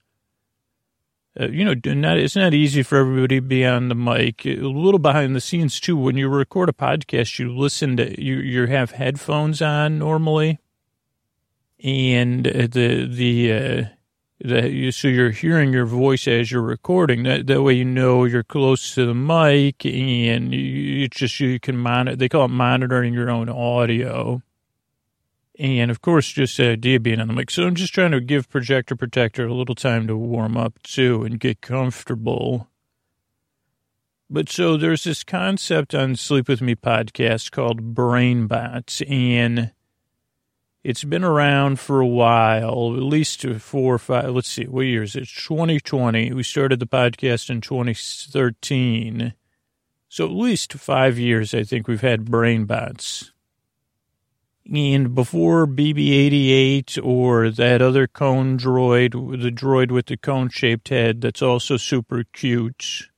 uh, 1.39 1.47
you 1.47 1.65
know, 1.65 1.75
not, 1.93 2.17
it's 2.17 2.35
not 2.35 2.53
easy 2.53 2.81
for 2.81 2.97
everybody 2.97 3.37
to 3.37 3.41
be 3.41 3.65
on 3.65 3.89
the 3.89 3.95
mic. 3.95 4.45
A 4.45 4.55
little 4.55 4.99
behind 4.99 5.35
the 5.35 5.41
scenes 5.41 5.79
too. 5.79 5.97
When 5.97 6.15
you 6.15 6.29
record 6.29 6.69
a 6.69 6.73
podcast, 6.73 7.39
you 7.39 7.55
listen 7.55 7.97
to 7.97 8.21
you. 8.21 8.35
You 8.37 8.67
have 8.67 8.91
headphones 8.91 9.61
on 9.61 9.99
normally, 9.99 10.59
and 11.83 12.45
the 12.45 13.05
the 13.11 13.51
uh, 13.51 13.83
the 14.39 14.91
so 14.91 15.09
you're 15.09 15.31
hearing 15.31 15.73
your 15.73 15.85
voice 15.85 16.25
as 16.25 16.51
you're 16.51 16.61
recording. 16.61 17.23
That 17.23 17.47
that 17.47 17.61
way 17.61 17.73
you 17.73 17.85
know 17.85 18.23
you're 18.23 18.43
close 18.43 18.95
to 18.95 19.05
the 19.05 19.13
mic, 19.13 19.85
and 19.85 20.53
you, 20.53 20.59
you 20.59 21.07
just 21.09 21.37
you 21.41 21.59
can 21.59 21.77
monitor. 21.77 22.15
They 22.15 22.29
call 22.29 22.45
it 22.45 22.49
monitoring 22.49 23.13
your 23.13 23.29
own 23.29 23.49
audio. 23.49 24.41
And 25.57 25.89
of 25.89 26.01
course, 26.01 26.31
just 26.31 26.57
the 26.57 26.71
idea 26.71 26.99
being 26.99 27.21
on 27.21 27.27
the 27.27 27.33
mic. 27.33 27.49
So 27.49 27.65
I'm 27.65 27.75
just 27.75 27.93
trying 27.93 28.11
to 28.11 28.19
give 28.19 28.49
Projector 28.49 28.95
Protector 28.95 29.47
a 29.47 29.53
little 29.53 29.75
time 29.75 30.07
to 30.07 30.17
warm 30.17 30.57
up 30.57 30.81
too 30.83 31.23
and 31.23 31.39
get 31.39 31.61
comfortable. 31.61 32.67
But 34.29 34.49
so 34.49 34.75
there's 34.75 35.03
this 35.03 35.23
concept 35.23 35.93
on 35.93 36.15
Sleep 36.15 36.49
With 36.49 36.61
Me 36.61 36.75
podcast 36.75 37.51
called 37.51 37.93
Brain 37.93 38.47
Bots, 38.47 39.01
and 39.07 39.71
it's 40.83 41.03
been 41.03 41.23
around 41.23 41.79
for 41.79 41.99
a 41.99 42.07
while, 42.07 42.95
at 42.95 43.03
least 43.03 43.45
four 43.59 43.95
or 43.95 43.99
five. 43.99 44.29
Let's 44.29 44.49
see, 44.49 44.65
what 44.65 44.81
year 44.81 45.03
is 45.03 45.15
it? 45.15 45.27
2020. 45.27 46.33
We 46.33 46.43
started 46.43 46.79
the 46.79 46.87
podcast 46.87 47.49
in 47.49 47.61
2013. 47.61 49.33
So 50.09 50.25
at 50.25 50.31
least 50.31 50.73
five 50.73 51.19
years, 51.19 51.53
I 51.53 51.63
think 51.63 51.87
we've 51.87 52.01
had 52.01 52.25
Brain 52.25 52.65
Bots. 52.65 53.31
And 54.71 55.13
before 55.13 55.67
BB-88 55.67 56.99
or 57.03 57.51
that 57.51 57.81
other 57.81 58.07
cone 58.07 58.57
droid, 58.57 59.11
the 59.41 59.51
droid 59.51 59.91
with 59.91 60.07
the 60.07 60.17
cone-shaped 60.17 60.89
head 60.89 61.21
that's 61.21 61.41
also 61.41 61.77
super 61.77 62.23
cute. 62.33 63.09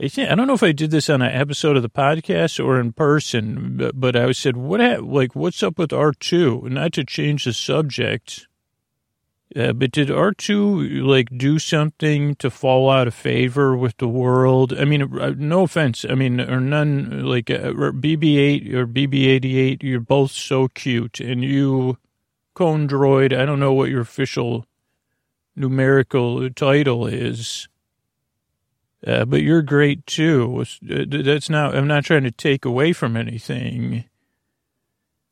I, 0.00 0.34
don't 0.34 0.46
know 0.46 0.54
if 0.54 0.62
I 0.62 0.72
did 0.72 0.90
this 0.90 1.10
on 1.10 1.22
an 1.22 1.32
episode 1.32 1.76
of 1.76 1.82
the 1.82 1.90
podcast 1.90 2.64
or 2.64 2.80
in 2.80 2.92
person, 2.92 3.92
but, 3.94 4.16
I 4.16 4.32
said, 4.32 4.56
what, 4.56 4.80
like, 5.04 5.34
what's 5.34 5.62
up 5.62 5.76
with 5.78 5.90
R2? 5.90 6.70
Not 6.70 6.92
to 6.94 7.04
change 7.04 7.44
the 7.44 7.52
subject, 7.52 8.47
uh, 9.56 9.72
but 9.72 9.92
did 9.92 10.08
R2 10.08 11.06
like 11.06 11.36
do 11.36 11.58
something 11.58 12.34
to 12.36 12.50
fall 12.50 12.90
out 12.90 13.08
of 13.08 13.14
favor 13.14 13.76
with 13.76 13.96
the 13.96 14.08
world? 14.08 14.74
I 14.74 14.84
mean, 14.84 15.18
uh, 15.18 15.34
no 15.36 15.62
offense. 15.62 16.04
I 16.08 16.14
mean, 16.14 16.40
or 16.40 16.60
none 16.60 17.24
like 17.24 17.50
uh, 17.50 17.72
BB8 17.72 18.74
or 18.74 18.86
BB88, 18.86 19.82
you're 19.82 20.00
both 20.00 20.32
so 20.32 20.68
cute. 20.68 21.18
And 21.20 21.42
you, 21.42 21.96
Cone 22.54 22.86
Droid, 22.88 23.36
I 23.36 23.46
don't 23.46 23.60
know 23.60 23.72
what 23.72 23.88
your 23.88 24.02
official 24.02 24.66
numerical 25.56 26.50
title 26.50 27.06
is. 27.06 27.68
Uh, 29.06 29.24
but 29.24 29.42
you're 29.42 29.62
great 29.62 30.04
too. 30.06 30.64
Uh, 30.90 31.04
that's 31.08 31.48
not, 31.48 31.74
I'm 31.74 31.86
not 31.86 32.04
trying 32.04 32.24
to 32.24 32.30
take 32.30 32.66
away 32.66 32.92
from 32.92 33.16
anything. 33.16 34.04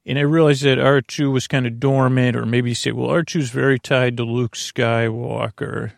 And 0.09 0.21
I 0.21 0.23
realized 0.23 0.63
that 0.63 0.79
R2 0.79 1.33
was 1.33 1.49
kind 1.49 1.67
of 1.67 1.81
dormant, 1.81 2.37
or 2.37 2.47
maybe 2.47 2.71
you 2.71 2.77
say, 2.77 2.93
well, 2.93 3.09
R2's 3.09 3.51
very 3.51 3.81
tied 3.81 4.17
to 4.19 4.23
Luke 4.23 4.55
Skywalker. 4.55 5.93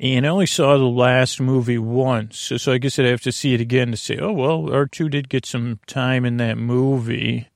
And 0.00 0.24
I 0.24 0.30
only 0.30 0.46
saw 0.46 0.78
the 0.78 0.84
last 0.84 1.40
movie 1.40 1.76
once, 1.76 2.38
so, 2.38 2.56
so 2.56 2.72
I 2.72 2.78
guess 2.78 2.98
I'd 2.98 3.04
have 3.04 3.20
to 3.22 3.32
see 3.32 3.52
it 3.52 3.60
again 3.60 3.90
to 3.90 3.96
say, 3.98 4.16
oh, 4.18 4.32
well, 4.32 4.62
R2 4.62 5.10
did 5.10 5.28
get 5.28 5.44
some 5.44 5.80
time 5.86 6.24
in 6.24 6.38
that 6.38 6.56
movie. 6.56 7.48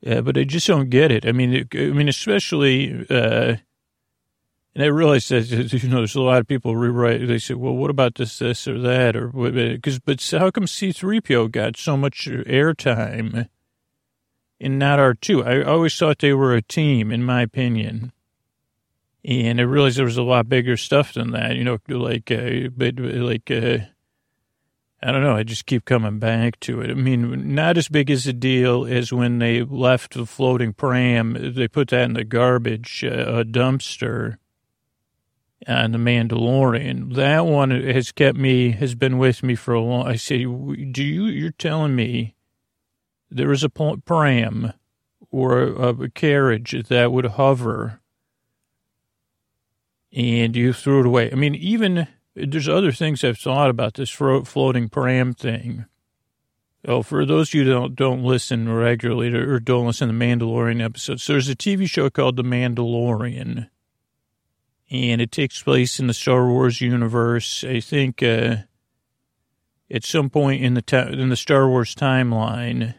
Yeah, 0.00 0.22
but 0.22 0.38
I 0.38 0.44
just 0.44 0.66
don't 0.66 0.88
get 0.88 1.12
it. 1.12 1.26
I 1.26 1.32
mean, 1.32 1.68
I 1.74 1.76
mean, 1.76 2.08
especially, 2.08 3.06
uh, 3.10 3.56
and 4.74 4.84
I 4.84 4.86
realized 4.86 5.30
that, 5.30 5.72
you 5.72 5.88
know, 5.88 5.98
there's 5.98 6.14
a 6.14 6.20
lot 6.20 6.40
of 6.40 6.46
people 6.46 6.76
rewrite, 6.76 7.26
they 7.26 7.38
say, 7.38 7.54
well, 7.54 7.74
what 7.74 7.90
about 7.90 8.14
this, 8.14 8.38
this, 8.38 8.68
or 8.68 8.78
that, 8.78 9.16
or, 9.16 9.28
because, 9.28 9.98
but 9.98 10.22
how 10.30 10.50
come 10.50 10.66
C-3PO 10.66 11.50
got 11.50 11.76
so 11.76 11.96
much 11.96 12.26
airtime 12.26 13.48
and 14.60 14.78
not 14.78 15.00
R2? 15.00 15.44
I 15.44 15.62
always 15.62 15.96
thought 15.96 16.20
they 16.20 16.34
were 16.34 16.54
a 16.54 16.62
team, 16.62 17.10
in 17.10 17.24
my 17.24 17.42
opinion. 17.42 18.12
And 19.24 19.60
I 19.60 19.64
realized 19.64 19.98
there 19.98 20.04
was 20.04 20.16
a 20.16 20.22
lot 20.22 20.48
bigger 20.48 20.76
stuff 20.76 21.14
than 21.14 21.32
that, 21.32 21.56
you 21.56 21.64
know, 21.64 21.78
like, 21.88 22.30
uh, 22.30 22.68
but 22.74 22.98
like, 22.98 23.50
uh, 23.50 23.78
I 25.02 25.12
don't 25.12 25.22
know. 25.22 25.34
I 25.34 25.42
just 25.42 25.66
keep 25.66 25.84
coming 25.84 26.18
back 26.18 26.60
to 26.60 26.80
it. 26.80 26.90
I 26.90 26.94
mean, 26.94 27.54
not 27.54 27.76
as 27.76 27.88
big 27.88 28.10
as 28.10 28.26
a 28.26 28.32
deal 28.32 28.86
as 28.86 29.12
when 29.12 29.38
they 29.38 29.62
left 29.62 30.14
the 30.14 30.26
floating 30.26 30.74
pram. 30.74 31.54
They 31.54 31.68
put 31.68 31.88
that 31.88 32.04
in 32.04 32.12
the 32.12 32.24
garbage 32.24 33.02
uh, 33.04 33.44
dumpster 33.44 34.36
and 35.66 35.94
The 35.94 35.98
Mandalorian. 35.98 37.14
That 37.14 37.46
one 37.46 37.70
has 37.70 38.12
kept 38.12 38.38
me, 38.38 38.70
has 38.72 38.94
been 38.94 39.18
with 39.18 39.42
me 39.42 39.54
for 39.54 39.74
a 39.74 39.80
long. 39.80 40.06
I 40.06 40.16
say, 40.16 40.38
do 40.44 41.02
you? 41.02 41.26
You're 41.26 41.50
telling 41.50 41.94
me 41.94 42.34
there 43.30 43.52
is 43.52 43.64
a 43.64 43.68
pram 43.70 44.72
or 45.30 45.62
a, 45.62 45.88
a 45.88 46.08
carriage 46.10 46.74
that 46.88 47.12
would 47.12 47.26
hover, 47.26 48.00
and 50.12 50.56
you 50.56 50.72
threw 50.72 51.00
it 51.00 51.06
away. 51.06 51.30
I 51.30 51.34
mean, 51.34 51.54
even 51.54 52.08
there's 52.34 52.68
other 52.68 52.92
things 52.92 53.22
I've 53.22 53.38
thought 53.38 53.70
about 53.70 53.94
this 53.94 54.10
floating 54.10 54.88
pram 54.88 55.34
thing. 55.34 55.84
Oh, 56.86 57.02
for 57.02 57.26
those 57.26 57.50
of 57.50 57.54
you 57.54 57.64
who 57.64 57.70
don't 57.70 57.94
don't 57.94 58.24
listen 58.24 58.72
regularly 58.72 59.30
to, 59.30 59.38
or 59.38 59.60
don't 59.60 59.86
listen 59.86 60.08
to 60.08 60.14
the 60.14 60.24
Mandalorian 60.24 60.82
episodes, 60.82 61.22
so 61.22 61.34
there's 61.34 61.50
a 61.50 61.54
TV 61.54 61.86
show 61.88 62.08
called 62.08 62.36
The 62.36 62.42
Mandalorian 62.42 63.68
and 64.90 65.20
it 65.20 65.30
takes 65.30 65.62
place 65.62 66.00
in 66.00 66.06
the 66.08 66.14
Star 66.14 66.48
Wars 66.48 66.80
universe. 66.80 67.64
I 67.64 67.80
think 67.80 68.22
uh, 68.22 68.56
at 69.90 70.04
some 70.04 70.30
point 70.30 70.62
in 70.62 70.74
the 70.74 70.82
ta- 70.82 71.08
in 71.08 71.28
the 71.28 71.36
Star 71.36 71.68
Wars 71.68 71.94
timeline 71.94 72.94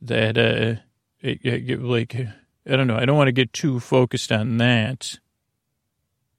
that 0.00 0.38
uh, 0.38 0.80
it, 1.20 1.40
it, 1.44 1.82
like 1.82 2.14
I 2.14 2.76
don't 2.76 2.86
know. 2.86 2.96
I 2.96 3.04
don't 3.04 3.16
want 3.16 3.28
to 3.28 3.32
get 3.32 3.52
too 3.52 3.80
focused 3.80 4.30
on 4.30 4.58
that. 4.58 5.18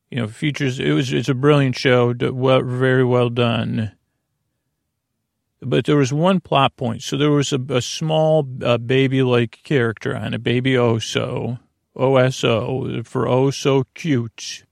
You 0.09 0.21
know, 0.21 0.27
features. 0.27 0.79
It 0.79 0.91
was 0.91 1.11
it's 1.11 1.29
a 1.29 1.33
brilliant 1.33 1.75
show, 1.75 2.13
well, 2.17 2.61
very 2.61 3.03
well 3.03 3.29
done. 3.29 3.91
But 5.59 5.85
there 5.85 5.97
was 5.97 6.13
one 6.13 6.39
plot 6.39 6.77
point. 6.77 7.01
So 7.01 7.17
there 7.17 7.31
was 7.31 7.51
a, 7.51 7.59
a 7.69 7.81
small 7.81 8.47
uh, 8.63 8.77
baby-like 8.77 9.63
character 9.63 10.15
on 10.15 10.35
a 10.35 10.39
baby 10.39 10.73
Oso 10.73 11.59
OSO 11.97 13.05
for 13.05 13.27
Oh 13.27 13.49
So 13.49 13.85
Cute. 13.93 14.63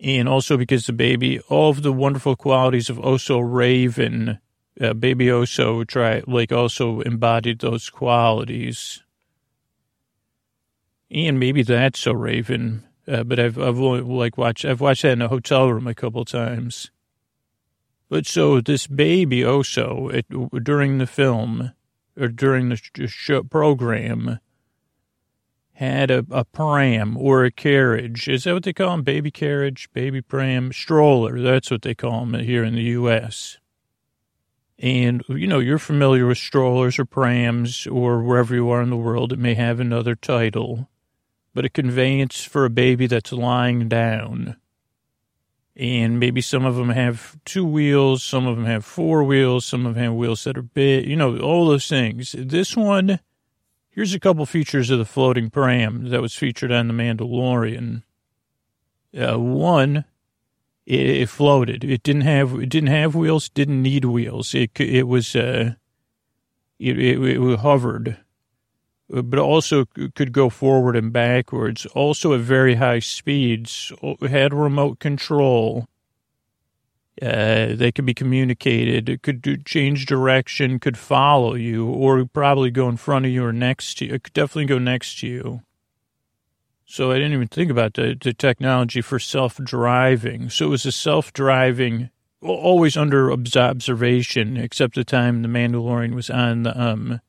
And 0.00 0.28
also 0.28 0.56
because 0.56 0.86
the 0.86 0.92
baby, 0.92 1.40
all 1.48 1.70
of 1.70 1.82
the 1.82 1.92
wonderful 1.92 2.36
qualities 2.36 2.90
of 2.90 2.98
Oso 2.98 3.40
Raven, 3.42 4.40
uh, 4.80 4.94
baby 4.94 5.26
Oso 5.26 5.86
try, 5.86 6.22
like 6.26 6.50
also 6.50 7.00
embodied 7.00 7.60
those 7.60 7.88
qualities. 7.88 9.02
And 11.10 11.38
maybe 11.38 11.62
that's 11.62 12.00
so 12.00 12.12
Raven, 12.12 12.84
uh, 13.06 13.22
but 13.22 13.38
I've, 13.38 13.58
I've 13.58 13.78
only, 13.78 14.00
like 14.00 14.36
watched, 14.36 14.64
I've 14.64 14.80
watched 14.80 15.02
that 15.02 15.12
in 15.12 15.22
a 15.22 15.28
hotel 15.28 15.70
room 15.70 15.86
a 15.86 15.94
couple 15.94 16.24
times. 16.24 16.90
But 18.08 18.26
so 18.26 18.60
this 18.60 18.86
baby 18.86 19.40
Oso, 19.40 20.12
it, 20.12 20.26
during 20.64 20.98
the 20.98 21.06
film, 21.06 21.72
or 22.18 22.28
during 22.28 22.70
the 22.70 23.46
program, 23.48 24.40
had 25.82 26.12
a, 26.12 26.24
a 26.30 26.44
pram 26.44 27.16
or 27.16 27.44
a 27.44 27.50
carriage. 27.50 28.28
Is 28.28 28.44
that 28.44 28.54
what 28.54 28.62
they 28.62 28.72
call 28.72 28.92
them? 28.92 29.02
Baby 29.02 29.32
carriage, 29.32 29.88
baby 29.92 30.22
pram, 30.22 30.72
stroller. 30.72 31.40
That's 31.40 31.72
what 31.72 31.82
they 31.82 31.94
call 31.94 32.20
them 32.24 32.34
here 32.34 32.62
in 32.62 32.76
the 32.76 32.82
U.S. 32.82 33.58
And, 34.78 35.24
you 35.28 35.48
know, 35.48 35.58
you're 35.58 35.78
familiar 35.78 36.26
with 36.26 36.38
strollers 36.38 37.00
or 37.00 37.04
prams 37.04 37.86
or 37.88 38.22
wherever 38.22 38.54
you 38.54 38.70
are 38.70 38.80
in 38.80 38.90
the 38.90 38.96
world. 38.96 39.32
It 39.32 39.40
may 39.40 39.54
have 39.54 39.80
another 39.80 40.14
title, 40.14 40.88
but 41.52 41.64
a 41.64 41.68
conveyance 41.68 42.44
for 42.44 42.64
a 42.64 42.70
baby 42.70 43.08
that's 43.08 43.32
lying 43.32 43.88
down. 43.88 44.56
And 45.74 46.20
maybe 46.20 46.42
some 46.42 46.64
of 46.64 46.76
them 46.76 46.90
have 46.90 47.36
two 47.44 47.66
wheels, 47.66 48.22
some 48.22 48.46
of 48.46 48.54
them 48.56 48.66
have 48.66 48.84
four 48.84 49.24
wheels, 49.24 49.66
some 49.66 49.84
of 49.86 49.94
them 49.94 50.04
have 50.04 50.14
wheels 50.14 50.44
that 50.44 50.58
are 50.58 50.62
big, 50.62 51.08
you 51.08 51.16
know, 51.16 51.38
all 51.38 51.66
those 51.66 51.88
things. 51.88 52.36
This 52.38 52.76
one 52.76 53.18
Here's 53.94 54.14
a 54.14 54.20
couple 54.20 54.46
features 54.46 54.88
of 54.88 54.98
the 54.98 55.04
floating 55.04 55.50
pram 55.50 56.08
that 56.08 56.22
was 56.22 56.34
featured 56.34 56.72
on 56.72 56.88
The 56.88 56.94
Mandalorian. 56.94 58.02
Uh, 59.14 59.38
one, 59.38 60.06
it, 60.86 61.00
it, 61.00 61.28
floated. 61.28 61.84
It 61.84 62.02
didn't 62.02 62.22
have 62.22 62.54
it 62.54 62.70
didn't 62.70 62.88
have 62.88 63.14
wheels. 63.14 63.50
Didn't 63.50 63.82
need 63.82 64.06
wheels. 64.06 64.54
It 64.54 64.70
it 64.80 65.06
was 65.06 65.36
uh, 65.36 65.74
it, 66.78 66.98
it, 66.98 67.22
it 67.22 67.58
hovered, 67.58 68.16
uh, 69.14 69.20
but 69.20 69.38
also 69.38 69.84
could 70.14 70.32
go 70.32 70.48
forward 70.48 70.96
and 70.96 71.12
backwards. 71.12 71.84
Also 71.94 72.32
at 72.32 72.40
very 72.40 72.76
high 72.76 73.00
speeds. 73.00 73.92
Had 74.22 74.54
remote 74.54 75.00
control 75.00 75.86
uh, 77.20 77.74
they 77.74 77.92
could 77.92 78.06
be 78.06 78.14
communicated. 78.14 79.08
It 79.08 79.22
could 79.22 79.42
do, 79.42 79.56
change 79.58 80.06
direction, 80.06 80.78
could 80.78 80.96
follow 80.96 81.54
you, 81.54 81.86
or 81.86 82.24
probably 82.24 82.70
go 82.70 82.88
in 82.88 82.96
front 82.96 83.26
of 83.26 83.32
you 83.32 83.44
or 83.44 83.52
next 83.52 83.98
to 83.98 84.06
you. 84.06 84.14
It 84.14 84.24
could 84.24 84.32
definitely 84.32 84.66
go 84.66 84.78
next 84.78 85.18
to 85.20 85.26
you. 85.26 85.62
So 86.86 87.10
I 87.10 87.14
didn't 87.14 87.34
even 87.34 87.48
think 87.48 87.70
about 87.70 87.94
the, 87.94 88.16
the 88.18 88.32
technology 88.32 89.00
for 89.00 89.18
self-driving. 89.18 90.50
So 90.50 90.66
it 90.66 90.68
was 90.68 90.86
a 90.86 90.92
self-driving, 90.92 92.10
always 92.42 92.96
under 92.96 93.30
observation, 93.30 94.56
except 94.56 94.94
the 94.94 95.04
time 95.04 95.42
the 95.42 95.48
Mandalorian 95.48 96.14
was 96.14 96.30
on 96.30 96.62
the 96.62 96.80
um 96.80 97.20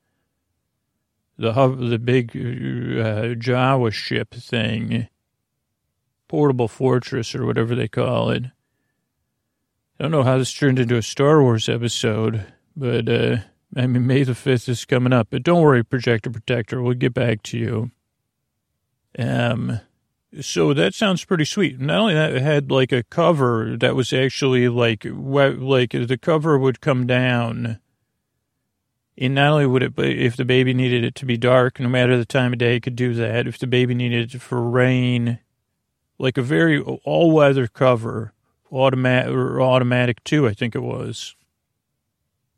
the 1.38 1.52
the 1.52 2.00
big 2.00 2.32
uh, 2.32 3.36
Jawa 3.36 3.92
ship 3.92 4.34
thing, 4.34 5.08
portable 6.28 6.68
fortress 6.68 7.34
or 7.36 7.46
whatever 7.46 7.76
they 7.76 7.88
call 7.88 8.30
it 8.30 8.46
I 10.04 10.08
don't 10.08 10.12
know 10.12 10.24
how 10.24 10.38
this 10.38 10.54
turned 10.54 10.80
into 10.80 10.98
a 10.98 11.02
Star 11.02 11.42
Wars 11.42 11.70
episode, 11.70 12.46
but 12.76 13.08
uh, 13.08 13.38
I 13.74 13.88
mean, 13.88 14.06
May 14.06 14.24
the 14.24 14.34
5th 14.34 14.68
is 14.68 14.84
coming 14.84 15.14
up. 15.14 15.30
But 15.30 15.44
don't 15.44 15.62
worry, 15.62 15.82
Projector 15.82 16.30
Protector, 16.30 16.82
we'll 16.82 16.96
get 16.96 17.14
back 17.14 17.42
to 17.44 17.58
you. 17.58 17.92
Um, 19.18 19.80
so 20.42 20.74
that 20.74 20.94
sounds 20.94 21.24
pretty 21.24 21.46
sweet. 21.46 21.80
Not 21.80 22.02
only 22.02 22.16
that, 22.16 22.34
it 22.34 22.42
had 22.42 22.70
like 22.70 22.92
a 22.92 23.04
cover 23.04 23.78
that 23.78 23.96
was 23.96 24.12
actually 24.12 24.68
like, 24.68 25.06
like 25.06 25.92
the 25.92 26.20
cover 26.22 26.58
would 26.58 26.82
come 26.82 27.08
down. 27.08 27.80
And 29.18 29.36
not 29.36 29.54
only 29.54 29.68
would 29.68 29.84
it, 29.84 29.96
but 29.96 30.08
if 30.10 30.36
the 30.36 30.44
baby 30.44 30.74
needed 30.74 31.06
it 31.06 31.16
to 31.16 31.26
be 31.26 31.38
dark, 31.38 31.80
no 31.80 31.88
matter 31.88 32.18
the 32.18 32.26
time 32.26 32.52
of 32.52 32.60
day, 32.60 32.76
it 32.76 32.84
could 32.84 32.98
do 32.98 33.14
that. 33.14 33.48
If 33.48 33.58
the 33.58 33.68
baby 33.68 33.96
needed 33.96 34.36
it 34.36 34.42
for 34.42 34.70
rain, 34.70 35.40
like 36.20 36.38
a 36.38 36.42
very 36.42 36.82
all 36.82 37.32
weather 37.32 37.70
cover 37.70 38.34
automatic 38.74 39.32
or 39.32 39.62
automatic 39.62 40.24
too, 40.24 40.48
I 40.48 40.54
think 40.54 40.76
it 40.76 40.82
was. 40.82 41.36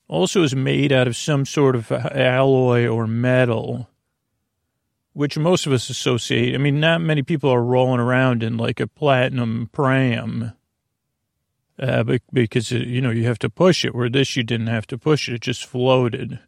also 0.07 0.43
is 0.43 0.55
made 0.55 0.91
out 0.91 1.07
of 1.07 1.15
some 1.15 1.45
sort 1.45 1.75
of 1.75 1.91
alloy 1.91 2.87
or 2.87 3.07
metal, 3.07 3.89
which 5.13 5.37
most 5.37 5.65
of 5.65 5.73
us 5.73 5.89
associate. 5.89 6.53
I 6.53 6.57
mean, 6.57 6.79
not 6.79 7.01
many 7.01 7.23
people 7.23 7.49
are 7.49 7.63
rolling 7.63 7.99
around 7.99 8.43
in 8.43 8.57
like 8.57 8.79
a 8.79 8.87
platinum 8.87 9.69
pram. 9.71 10.53
Uh, 11.77 12.19
because, 12.31 12.71
you 12.71 13.01
know, 13.01 13.09
you 13.09 13.25
have 13.25 13.39
to 13.39 13.49
push 13.49 13.83
it, 13.83 13.93
where 13.93 14.09
this 14.09 14.37
you 14.37 14.43
didn't 14.43 14.67
have 14.67 14.87
to 14.87 14.97
push 14.97 15.27
it. 15.27 15.35
It 15.35 15.41
just 15.41 15.65
floated. 15.65 16.39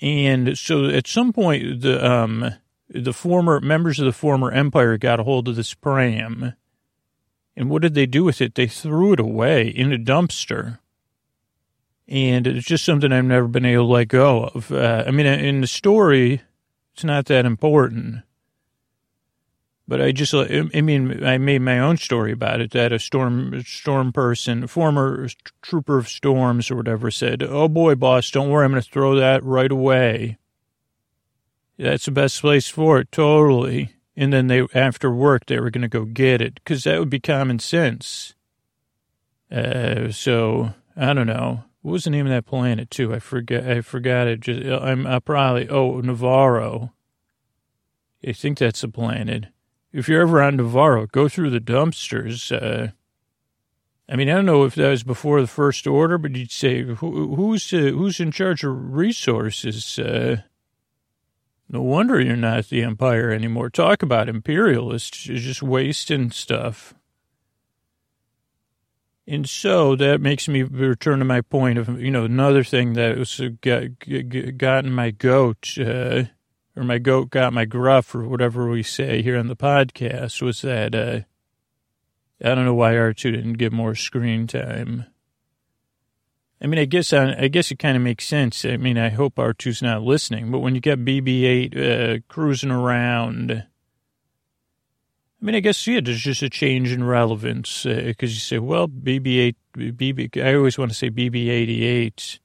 And 0.00 0.56
so 0.56 0.86
at 0.86 1.06
some 1.06 1.34
point, 1.34 1.82
the, 1.82 2.02
um, 2.02 2.54
the 2.88 3.12
former 3.12 3.60
members 3.60 4.00
of 4.00 4.06
the 4.06 4.12
former 4.12 4.50
empire 4.50 4.96
got 4.96 5.20
a 5.20 5.24
hold 5.24 5.48
of 5.48 5.56
this 5.56 5.74
pram. 5.74 6.54
And 7.56 7.68
what 7.68 7.82
did 7.82 7.94
they 7.94 8.06
do 8.06 8.24
with 8.24 8.40
it? 8.40 8.54
They 8.54 8.66
threw 8.66 9.12
it 9.12 9.20
away 9.20 9.68
in 9.68 9.92
a 9.92 9.98
dumpster. 9.98 10.78
And 12.08 12.46
it's 12.46 12.66
just 12.66 12.84
something 12.84 13.12
I've 13.12 13.24
never 13.24 13.48
been 13.48 13.64
able 13.64 13.86
to 13.86 13.92
let 13.92 14.08
go 14.08 14.44
of. 14.44 14.72
Uh, 14.72 15.04
I 15.06 15.10
mean, 15.10 15.26
in 15.26 15.60
the 15.60 15.66
story, 15.66 16.42
it's 16.94 17.04
not 17.04 17.26
that 17.26 17.44
important. 17.44 18.22
But 19.88 20.00
I 20.00 20.12
just, 20.12 20.32
I 20.32 20.62
mean, 20.80 21.24
I 21.24 21.38
made 21.38 21.60
my 21.60 21.78
own 21.78 21.96
story 21.96 22.32
about 22.32 22.60
it 22.60 22.70
that 22.70 22.92
a 22.92 22.98
storm, 22.98 23.62
storm 23.64 24.12
person, 24.12 24.66
former 24.66 25.28
trooper 25.60 25.98
of 25.98 26.08
storms 26.08 26.70
or 26.70 26.76
whatever 26.76 27.10
said, 27.10 27.42
Oh 27.42 27.68
boy, 27.68 27.94
boss, 27.96 28.30
don't 28.30 28.48
worry. 28.48 28.64
I'm 28.64 28.70
going 28.70 28.82
to 28.82 28.88
throw 28.88 29.16
that 29.16 29.44
right 29.44 29.70
away. 29.70 30.38
That's 31.78 32.04
the 32.04 32.10
best 32.12 32.40
place 32.40 32.68
for 32.68 33.00
it. 33.00 33.10
Totally. 33.10 33.92
And 34.22 34.32
then 34.32 34.46
they, 34.46 34.64
after 34.72 35.10
work, 35.10 35.46
they 35.46 35.58
were 35.58 35.72
going 35.72 35.82
to 35.82 35.88
go 35.88 36.04
get 36.04 36.40
it 36.40 36.54
because 36.54 36.84
that 36.84 37.00
would 37.00 37.10
be 37.10 37.18
common 37.18 37.58
sense. 37.58 38.34
Uh, 39.50 40.12
so 40.12 40.74
I 40.96 41.12
don't 41.12 41.26
know. 41.26 41.64
What 41.80 41.90
was 41.90 42.04
the 42.04 42.10
name 42.10 42.26
of 42.26 42.30
that 42.32 42.46
planet 42.46 42.88
too? 42.88 43.12
I 43.12 43.18
forget. 43.18 43.68
I 43.68 43.80
forgot 43.80 44.28
it. 44.28 44.38
Just 44.38 44.64
I'm 44.64 45.08
I 45.08 45.18
probably 45.18 45.68
oh 45.68 46.00
Nevarro. 46.02 46.92
I 48.24 48.30
think 48.30 48.58
that's 48.58 48.84
a 48.84 48.88
planet. 48.88 49.46
If 49.92 50.08
you're 50.08 50.22
ever 50.22 50.40
on 50.40 50.56
Nevarro, 50.56 51.10
go 51.10 51.28
through 51.28 51.50
the 51.50 51.58
dumpsters. 51.58 52.52
Uh, 52.52 52.92
I 54.08 54.14
mean, 54.14 54.30
I 54.30 54.34
don't 54.34 54.46
know 54.46 54.62
if 54.62 54.76
that 54.76 54.88
was 54.88 55.02
before 55.02 55.40
the 55.40 55.48
first 55.48 55.84
order, 55.88 56.16
but 56.16 56.36
you'd 56.36 56.52
say 56.52 56.82
who, 56.82 57.34
who's 57.34 57.72
uh, 57.72 57.78
who's 57.78 58.20
in 58.20 58.30
charge 58.30 58.62
of 58.62 58.94
resources? 58.94 59.98
Uh, 59.98 60.42
no 61.72 61.80
wonder 61.80 62.20
you're 62.20 62.36
not 62.36 62.68
the 62.68 62.82
empire 62.82 63.30
anymore. 63.30 63.70
Talk 63.70 64.02
about 64.02 64.28
imperialists, 64.28 65.26
You're 65.26 65.38
just 65.38 65.62
wasting 65.62 66.30
stuff. 66.30 66.94
And 69.26 69.48
so 69.48 69.96
that 69.96 70.20
makes 70.20 70.48
me 70.48 70.62
return 70.62 71.20
to 71.20 71.24
my 71.24 71.40
point 71.40 71.78
of, 71.78 72.00
you 72.00 72.10
know, 72.10 72.24
another 72.24 72.62
thing 72.62 72.92
that 72.94 73.16
was 73.16 73.40
uh, 73.40 73.50
got, 73.62 73.84
gotten 74.58 74.92
my 74.92 75.12
goat, 75.12 75.78
uh, 75.78 76.24
or 76.76 76.84
my 76.84 76.98
goat 76.98 77.30
got 77.30 77.54
my 77.54 77.64
gruff, 77.64 78.14
or 78.14 78.28
whatever 78.28 78.68
we 78.68 78.82
say 78.82 79.22
here 79.22 79.38
on 79.38 79.46
the 79.46 79.56
podcast, 79.56 80.42
was 80.42 80.60
that, 80.62 80.94
uh, 80.94 81.20
I 82.44 82.54
don't 82.54 82.64
know 82.66 82.74
why 82.74 82.94
R2 82.94 83.32
didn't 83.32 83.54
get 83.54 83.72
more 83.72 83.94
screen 83.94 84.46
time. 84.46 85.06
I 86.62 86.66
mean, 86.66 86.78
I 86.78 86.84
guess 86.84 87.12
I, 87.12 87.34
I 87.34 87.48
guess 87.48 87.70
it 87.72 87.78
kind 87.78 87.96
of 87.96 88.02
makes 88.02 88.26
sense. 88.26 88.64
I 88.64 88.76
mean, 88.76 88.96
I 88.96 89.08
hope 89.08 89.34
R2's 89.34 89.82
not 89.82 90.02
listening, 90.02 90.52
but 90.52 90.60
when 90.60 90.74
you 90.76 90.80
got 90.80 90.98
BB-8 90.98 91.76
uh, 91.76 92.20
cruising 92.28 92.70
around 92.70 93.64
I 95.42 95.44
mean, 95.44 95.56
I 95.56 95.60
guess, 95.60 95.84
yeah, 95.88 96.00
there's 96.00 96.22
just 96.22 96.42
a 96.42 96.48
change 96.48 96.92
in 96.92 97.02
relevance 97.02 97.82
because 97.82 98.30
uh, 98.30 98.34
you 98.34 98.38
say, 98.38 98.58
well, 98.60 98.86
BB-8, 98.86 99.56
BB, 99.76 100.40
I 100.40 100.54
always 100.54 100.78
want 100.78 100.92
to 100.92 100.96
say 100.96 101.10
BB-88, 101.10 102.38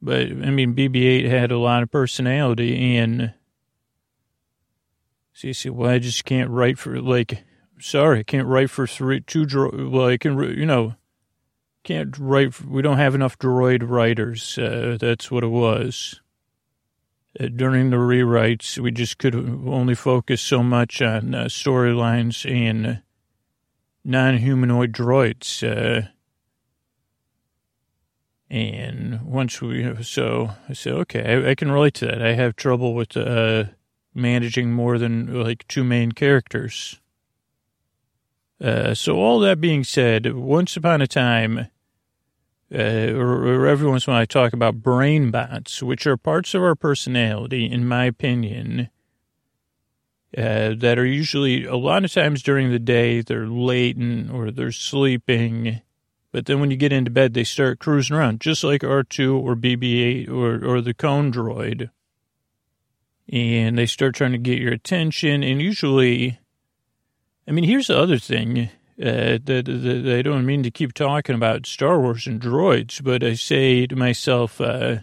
but 0.00 0.20
I 0.20 0.50
mean, 0.50 0.76
BB-8 0.76 1.28
had 1.28 1.50
a 1.50 1.58
lot 1.58 1.82
of 1.82 1.90
personality 1.90 2.96
and 2.96 3.34
so 5.32 5.48
you 5.48 5.54
say, 5.54 5.70
well, 5.70 5.90
I 5.90 5.98
just 5.98 6.24
can't 6.24 6.50
write 6.50 6.78
for, 6.78 7.00
like, 7.00 7.42
sorry, 7.80 8.20
I 8.20 8.22
can't 8.22 8.46
write 8.46 8.70
for 8.70 8.86
three, 8.86 9.20
two, 9.20 9.44
well, 9.90 10.06
I 10.06 10.18
can, 10.18 10.38
you 10.56 10.66
know, 10.66 10.94
can't 11.84 12.16
write, 12.18 12.60
we 12.62 12.82
don't 12.82 12.98
have 12.98 13.14
enough 13.14 13.38
droid 13.38 13.88
writers. 13.88 14.58
Uh, 14.58 14.96
that's 15.00 15.30
what 15.30 15.44
it 15.44 15.48
was. 15.48 16.20
Uh, 17.38 17.48
during 17.48 17.90
the 17.90 17.96
rewrites, 17.96 18.78
we 18.78 18.90
just 18.90 19.18
could 19.18 19.34
only 19.34 19.94
focus 19.94 20.40
so 20.40 20.62
much 20.62 21.00
on 21.00 21.34
uh, 21.34 21.44
storylines 21.44 22.50
and 22.50 23.02
non-humanoid 24.04 24.92
droids. 24.92 25.62
Uh, 25.62 26.08
and 28.50 29.22
once 29.22 29.62
we, 29.62 30.02
so 30.02 30.50
I 30.68 30.74
said, 30.74 30.92
okay, 30.92 31.24
I, 31.24 31.50
I, 31.50 31.54
can 31.54 31.70
relate 31.70 31.94
to 31.94 32.06
that. 32.06 32.20
I 32.20 32.34
have 32.34 32.54
trouble 32.54 32.94
with 32.94 33.16
uh, 33.16 33.64
managing 34.14 34.72
more 34.72 34.98
than 34.98 35.42
like 35.42 35.66
two 35.68 35.84
main 35.84 36.12
characters. 36.12 37.00
Uh, 38.60 38.92
so 38.94 39.16
all 39.16 39.40
that 39.40 39.60
being 39.60 39.84
said, 39.84 40.34
once 40.34 40.76
upon 40.76 41.00
a 41.00 41.06
time, 41.06 41.68
uh, 42.74 43.12
or, 43.14 43.66
every 43.66 43.86
once 43.86 44.06
in 44.06 44.12
a 44.12 44.14
while 44.14 44.22
I 44.22 44.24
talk 44.24 44.52
about 44.52 44.82
brain 44.82 45.30
bots, 45.30 45.82
which 45.82 46.06
are 46.06 46.16
parts 46.16 46.54
of 46.54 46.62
our 46.62 46.74
personality, 46.74 47.70
in 47.70 47.86
my 47.86 48.06
opinion, 48.06 48.88
uh, 50.36 50.72
that 50.78 50.98
are 50.98 51.04
usually 51.04 51.64
a 51.66 51.76
lot 51.76 52.04
of 52.04 52.12
times 52.12 52.42
during 52.42 52.70
the 52.70 52.78
day, 52.78 53.20
they're 53.20 53.46
latent 53.46 54.30
or 54.30 54.50
they're 54.50 54.72
sleeping. 54.72 55.82
But 56.30 56.46
then 56.46 56.60
when 56.60 56.70
you 56.70 56.78
get 56.78 56.94
into 56.94 57.10
bed, 57.10 57.34
they 57.34 57.44
start 57.44 57.78
cruising 57.78 58.16
around, 58.16 58.40
just 58.40 58.64
like 58.64 58.80
R2 58.80 59.38
or 59.38 59.54
BB 59.54 60.22
8 60.22 60.28
or, 60.30 60.64
or 60.64 60.80
the 60.80 60.94
cone 60.94 61.30
droid. 61.30 61.90
And 63.30 63.76
they 63.76 63.86
start 63.86 64.14
trying 64.14 64.32
to 64.32 64.38
get 64.38 64.58
your 64.58 64.72
attention. 64.72 65.42
And 65.42 65.60
usually, 65.60 66.38
I 67.46 67.50
mean, 67.50 67.64
here's 67.64 67.88
the 67.88 67.98
other 67.98 68.18
thing 68.18 68.70
uh, 69.00 69.38
the, 69.42 69.62
the, 69.64 70.16
I 70.18 70.22
don't 70.22 70.44
mean 70.44 70.62
to 70.64 70.70
keep 70.70 70.92
talking 70.92 71.34
about 71.34 71.66
Star 71.66 72.00
Wars 72.00 72.26
and 72.26 72.40
droids, 72.40 73.02
but 73.02 73.24
I 73.24 73.34
say 73.34 73.86
to 73.86 73.96
myself, 73.96 74.60
uh, 74.60 74.98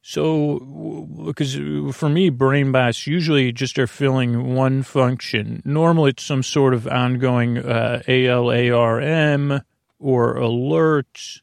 so, 0.00 1.06
because 1.24 1.54
for 1.94 2.08
me, 2.08 2.30
brain 2.30 2.72
bots 2.72 3.06
usually 3.06 3.52
just 3.52 3.78
are 3.78 3.86
filling 3.86 4.54
one 4.54 4.82
function. 4.82 5.62
Normally, 5.64 6.10
it's 6.10 6.24
some 6.24 6.42
sort 6.42 6.74
of 6.74 6.88
ongoing 6.88 7.58
uh, 7.58 8.02
ALARM 8.08 9.62
or 10.00 10.36
alert, 10.36 11.42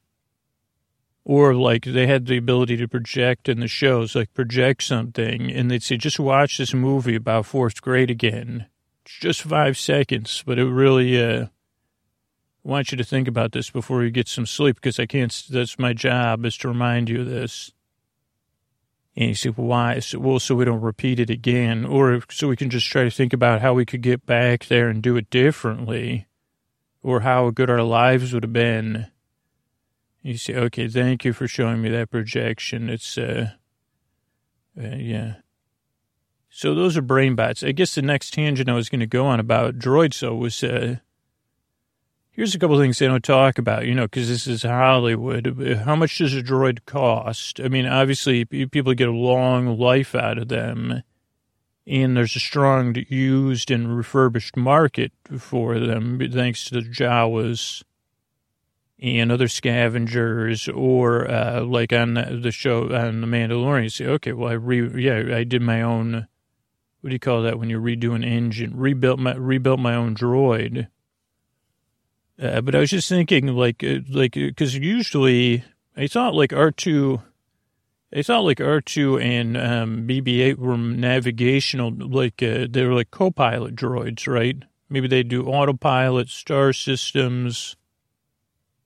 or 1.23 1.53
like 1.53 1.85
they 1.85 2.07
had 2.07 2.25
the 2.25 2.37
ability 2.37 2.75
to 2.77 2.87
project 2.87 3.47
in 3.47 3.61
the 3.61 3.67
shows, 3.67 4.13
like 4.13 4.33
project 4.33 4.83
something, 4.83 5.49
and 5.49 5.71
they'd 5.71 5.83
say, 5.83 5.95
just 5.95 6.19
watch 6.19 6.57
this 6.57 6.73
movie 6.73 7.15
about 7.15 7.45
fourth 7.45 7.81
grade 7.81 8.09
again 8.09 8.65
just 9.19 9.41
five 9.41 9.77
seconds, 9.77 10.43
but 10.45 10.59
it 10.59 10.65
really, 10.65 11.21
uh, 11.21 11.47
want 12.63 12.91
you 12.91 12.97
to 12.97 13.03
think 13.03 13.27
about 13.27 13.51
this 13.51 13.69
before 13.69 14.03
you 14.03 14.11
get 14.11 14.27
some 14.27 14.45
sleep 14.45 14.75
because 14.75 14.99
I 14.99 15.05
can't, 15.05 15.43
that's 15.49 15.79
my 15.79 15.93
job 15.93 16.45
is 16.45 16.57
to 16.57 16.67
remind 16.67 17.09
you 17.09 17.21
of 17.21 17.27
this. 17.27 17.71
And 19.15 19.29
you 19.29 19.35
say, 19.35 19.49
well, 19.49 19.67
why? 19.67 19.99
So, 19.99 20.19
well, 20.19 20.39
so 20.39 20.55
we 20.55 20.65
don't 20.65 20.81
repeat 20.81 21.19
it 21.19 21.29
again, 21.29 21.83
or 21.83 22.21
so 22.29 22.47
we 22.47 22.55
can 22.55 22.69
just 22.69 22.87
try 22.87 23.03
to 23.03 23.11
think 23.11 23.33
about 23.33 23.59
how 23.59 23.73
we 23.73 23.85
could 23.85 24.01
get 24.01 24.25
back 24.25 24.67
there 24.67 24.87
and 24.87 25.01
do 25.01 25.17
it 25.17 25.29
differently, 25.29 26.27
or 27.01 27.21
how 27.21 27.49
good 27.49 27.69
our 27.69 27.81
lives 27.81 28.33
would 28.33 28.43
have 28.43 28.53
been. 28.53 29.07
You 30.21 30.37
say, 30.37 30.55
okay, 30.55 30.87
thank 30.87 31.25
you 31.25 31.33
for 31.33 31.47
showing 31.47 31.81
me 31.81 31.89
that 31.89 32.11
projection. 32.11 32.89
It's, 32.89 33.17
uh, 33.17 33.51
uh 34.79 34.95
yeah. 34.95 35.35
So 36.49 36.73
those 36.73 36.97
are 36.97 37.01
brain 37.01 37.35
bots. 37.35 37.63
I 37.63 37.71
guess 37.71 37.95
the 37.95 38.01
next 38.01 38.33
tangent 38.33 38.69
I 38.69 38.73
was 38.73 38.89
going 38.89 38.99
to 38.99 39.07
go 39.07 39.27
on 39.27 39.39
about 39.39 39.77
droids, 39.77 40.15
so 40.15 40.35
was 40.35 40.63
uh, 40.63 40.97
here's 42.31 42.55
a 42.55 42.59
couple 42.59 42.79
things 42.79 42.97
they 42.97 43.07
don't 43.07 43.23
talk 43.23 43.57
about, 43.57 43.85
you 43.85 43.93
know, 43.93 44.05
because 44.05 44.29
this 44.29 44.47
is 44.47 44.63
Hollywood. 44.63 45.81
How 45.85 45.95
much 45.95 46.17
does 46.17 46.33
a 46.33 46.41
droid 46.41 46.85
cost? 46.85 47.59
I 47.59 47.67
mean, 47.67 47.85
obviously, 47.85 48.45
people 48.45 48.93
get 48.93 49.09
a 49.09 49.11
long 49.11 49.77
life 49.77 50.15
out 50.15 50.37
of 50.37 50.47
them, 50.47 51.03
and 51.85 52.17
there's 52.17 52.35
a 52.35 52.39
strong 52.39 52.95
used 53.09 53.69
and 53.69 53.95
refurbished 53.95 54.57
market 54.57 55.11
for 55.37 55.79
them, 55.79 56.19
thanks 56.31 56.65
to 56.65 56.75
the 56.75 56.81
Jawas 56.81 57.83
and 59.01 59.31
other 59.31 59.47
scavengers, 59.47 60.67
or 60.67 61.29
uh, 61.29 61.61
like 61.61 61.93
on 61.93 62.15
the 62.15 62.51
show 62.51 62.93
on 62.93 63.21
the 63.21 63.27
Mandalorian, 63.27 63.83
you 63.83 63.89
say, 63.89 64.05
okay, 64.05 64.33
well, 64.33 64.49
I 64.49 64.53
re, 64.53 65.01
yeah, 65.01 65.35
I 65.35 65.43
did 65.43 65.61
my 65.61 65.81
own 65.81 66.27
what 67.01 67.09
do 67.09 67.13
you 67.15 67.19
call 67.19 67.43
that 67.43 67.57
when 67.59 67.69
you 67.69 67.79
redo 67.79 68.15
an 68.15 68.23
engine? 68.23 68.75
Rebuilt 68.75 69.19
my 69.19 69.35
rebuilt 69.35 69.79
my 69.79 69.95
own 69.95 70.15
droid. 70.15 70.87
Uh, 72.41 72.61
but 72.61 72.73
I 72.73 72.79
was 72.79 72.89
just 72.89 73.09
thinking, 73.09 73.47
like, 73.47 73.83
uh, 73.83 73.99
like, 74.09 74.33
because 74.33 74.75
usually 74.75 75.63
I 75.97 76.07
thought 76.07 76.33
like 76.33 76.53
R 76.53 76.71
two, 76.71 77.21
I 78.15 78.21
thought 78.21 78.45
like 78.45 78.61
R 78.61 78.79
two 78.81 79.19
and 79.19 79.57
um, 79.57 80.07
BB 80.07 80.39
eight 80.39 80.59
were 80.59 80.77
navigational, 80.77 81.91
like 81.93 82.41
uh, 82.41 82.67
they 82.69 82.85
were 82.85 82.93
like 82.93 83.11
co-pilot 83.11 83.75
droids, 83.75 84.27
right? 84.27 84.57
Maybe 84.89 85.07
they 85.07 85.23
do 85.23 85.47
autopilot, 85.47 86.29
star 86.29 86.73
systems, 86.73 87.75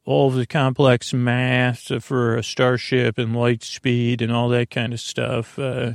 all 0.05 0.31
the 0.31 0.45
complex 0.45 1.13
math 1.13 2.03
for 2.03 2.35
a 2.35 2.43
starship 2.43 3.17
and 3.17 3.35
light 3.35 3.63
speed 3.63 4.21
and 4.21 4.31
all 4.31 4.49
that 4.49 4.69
kind 4.69 4.93
of 4.93 4.99
stuff. 4.99 5.57
Uh, 5.57 5.93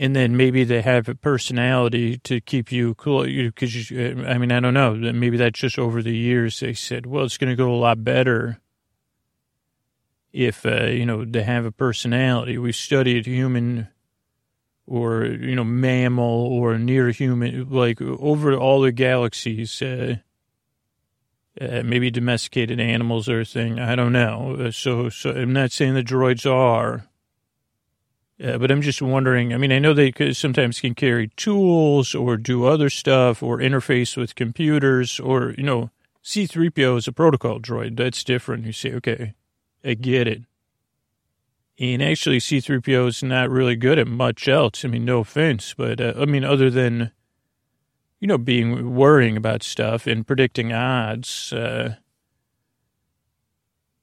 and 0.00 0.16
then 0.16 0.34
maybe 0.34 0.64
they 0.64 0.80
have 0.80 1.10
a 1.10 1.14
personality 1.14 2.16
to 2.16 2.40
keep 2.40 2.72
you 2.72 2.94
cool. 2.94 3.24
Because 3.24 3.90
you, 3.90 4.24
I 4.26 4.38
mean, 4.38 4.50
I 4.50 4.58
don't 4.58 4.72
know. 4.72 4.94
Maybe 4.94 5.36
that's 5.36 5.60
just 5.60 5.78
over 5.78 6.02
the 6.02 6.16
years 6.16 6.58
they 6.58 6.72
said, 6.72 7.04
well, 7.04 7.24
it's 7.24 7.36
going 7.36 7.50
to 7.50 7.56
go 7.56 7.70
a 7.70 7.76
lot 7.76 8.02
better 8.02 8.58
if 10.32 10.64
uh, 10.64 10.84
you 10.84 11.04
know 11.04 11.26
they 11.26 11.42
have 11.42 11.66
a 11.66 11.70
personality. 11.70 12.56
We 12.56 12.72
studied 12.72 13.26
human 13.26 13.88
or 14.86 15.26
you 15.26 15.54
know 15.54 15.64
mammal 15.64 16.46
or 16.46 16.78
near 16.78 17.10
human, 17.10 17.68
like 17.68 18.00
over 18.00 18.56
all 18.56 18.80
the 18.80 18.92
galaxies. 18.92 19.82
Uh, 19.82 20.16
uh, 21.60 21.82
maybe 21.84 22.10
domesticated 22.10 22.80
animals 22.80 23.28
or 23.28 23.40
a 23.40 23.44
thing. 23.44 23.78
I 23.78 23.96
don't 23.96 24.12
know. 24.12 24.56
Uh, 24.58 24.70
so, 24.70 25.10
so 25.10 25.32
I'm 25.32 25.52
not 25.52 25.72
saying 25.72 25.92
the 25.92 26.02
droids 26.02 26.50
are, 26.50 27.09
uh, 28.42 28.58
but 28.58 28.70
I'm 28.70 28.82
just 28.82 29.02
wondering. 29.02 29.52
I 29.52 29.56
mean, 29.56 29.72
I 29.72 29.78
know 29.78 29.94
they 29.94 30.12
sometimes 30.32 30.80
can 30.80 30.94
carry 30.94 31.28
tools 31.36 32.14
or 32.14 32.36
do 32.36 32.64
other 32.64 32.90
stuff 32.90 33.42
or 33.42 33.58
interface 33.58 34.16
with 34.16 34.34
computers 34.34 35.20
or 35.20 35.54
you 35.56 35.64
know, 35.64 35.90
C-3PO 36.22 36.98
is 36.98 37.08
a 37.08 37.12
protocol 37.12 37.60
droid. 37.60 37.96
That's 37.96 38.24
different. 38.24 38.64
You 38.64 38.72
say, 38.72 38.92
okay, 38.94 39.34
I 39.84 39.94
get 39.94 40.26
it. 40.28 40.42
And 41.78 42.02
actually, 42.02 42.40
C-3PO 42.40 43.08
is 43.08 43.22
not 43.22 43.48
really 43.48 43.76
good 43.76 43.98
at 43.98 44.06
much 44.06 44.48
else. 44.48 44.84
I 44.84 44.88
mean, 44.88 45.04
no 45.04 45.20
offense, 45.20 45.74
but 45.76 46.00
uh, 46.00 46.14
I 46.18 46.26
mean, 46.26 46.44
other 46.44 46.70
than 46.70 47.12
you 48.20 48.26
know, 48.26 48.38
being 48.38 48.94
worrying 48.94 49.36
about 49.36 49.62
stuff 49.62 50.06
and 50.06 50.26
predicting 50.26 50.72
odds. 50.72 51.52
Uh, 51.52 51.96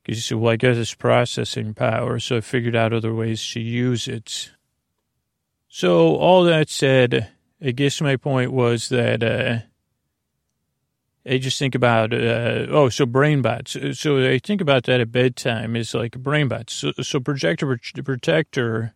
because 0.07 0.19
you 0.19 0.21
said, 0.21 0.37
well, 0.37 0.53
I 0.53 0.55
got 0.55 0.75
this 0.75 0.93
processing 0.93 1.73
power, 1.73 2.17
so 2.17 2.37
I 2.37 2.41
figured 2.41 2.77
out 2.77 2.93
other 2.93 3.13
ways 3.13 3.45
to 3.51 3.59
use 3.59 4.07
it. 4.07 4.51
So 5.67 6.15
all 6.15 6.45
that 6.45 6.69
said, 6.69 7.29
I 7.61 7.71
guess 7.71 7.99
my 7.99 8.15
point 8.15 8.53
was 8.53 8.87
that 8.87 9.21
uh, 9.21 9.57
I 11.29 11.39
just 11.39 11.59
think 11.59 11.75
about 11.75 12.13
uh, 12.13 12.67
oh, 12.69 12.87
so 12.87 13.05
brain 13.05 13.41
bots. 13.41 13.75
So 13.99 14.25
I 14.25 14.39
think 14.39 14.61
about 14.61 14.85
that 14.85 15.01
at 15.01 15.11
bedtime 15.11 15.75
is 15.75 15.93
like 15.93 16.17
brain 16.17 16.47
bots. 16.47 16.71
So, 16.71 16.93
so 17.01 17.19
projector 17.19 17.77
protector 18.01 18.93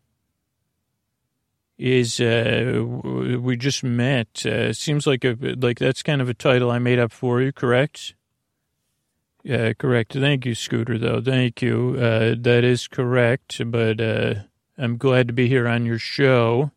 is 1.77 2.21
uh, 2.21 2.85
we 2.85 3.57
just 3.57 3.83
met. 3.83 4.45
Uh, 4.45 4.71
seems 4.71 5.05
like 5.05 5.25
a 5.25 5.35
like 5.59 5.77
that's 5.77 6.03
kind 6.03 6.21
of 6.21 6.29
a 6.29 6.33
title 6.33 6.71
I 6.71 6.79
made 6.79 6.99
up 6.99 7.11
for 7.11 7.41
you, 7.41 7.51
correct? 7.51 8.13
Yeah, 9.43 9.73
correct. 9.73 10.13
Thank 10.13 10.45
you, 10.45 10.53
Scooter. 10.53 10.97
Though, 10.97 11.21
thank 11.21 11.61
you. 11.61 11.95
Uh, 11.97 12.35
that 12.39 12.63
is 12.63 12.87
correct. 12.87 13.59
But 13.65 13.99
uh, 13.99 14.35
I'm 14.77 14.97
glad 14.97 15.27
to 15.27 15.33
be 15.33 15.47
here 15.47 15.67
on 15.67 15.85
your 15.85 15.97
show, 15.97 16.71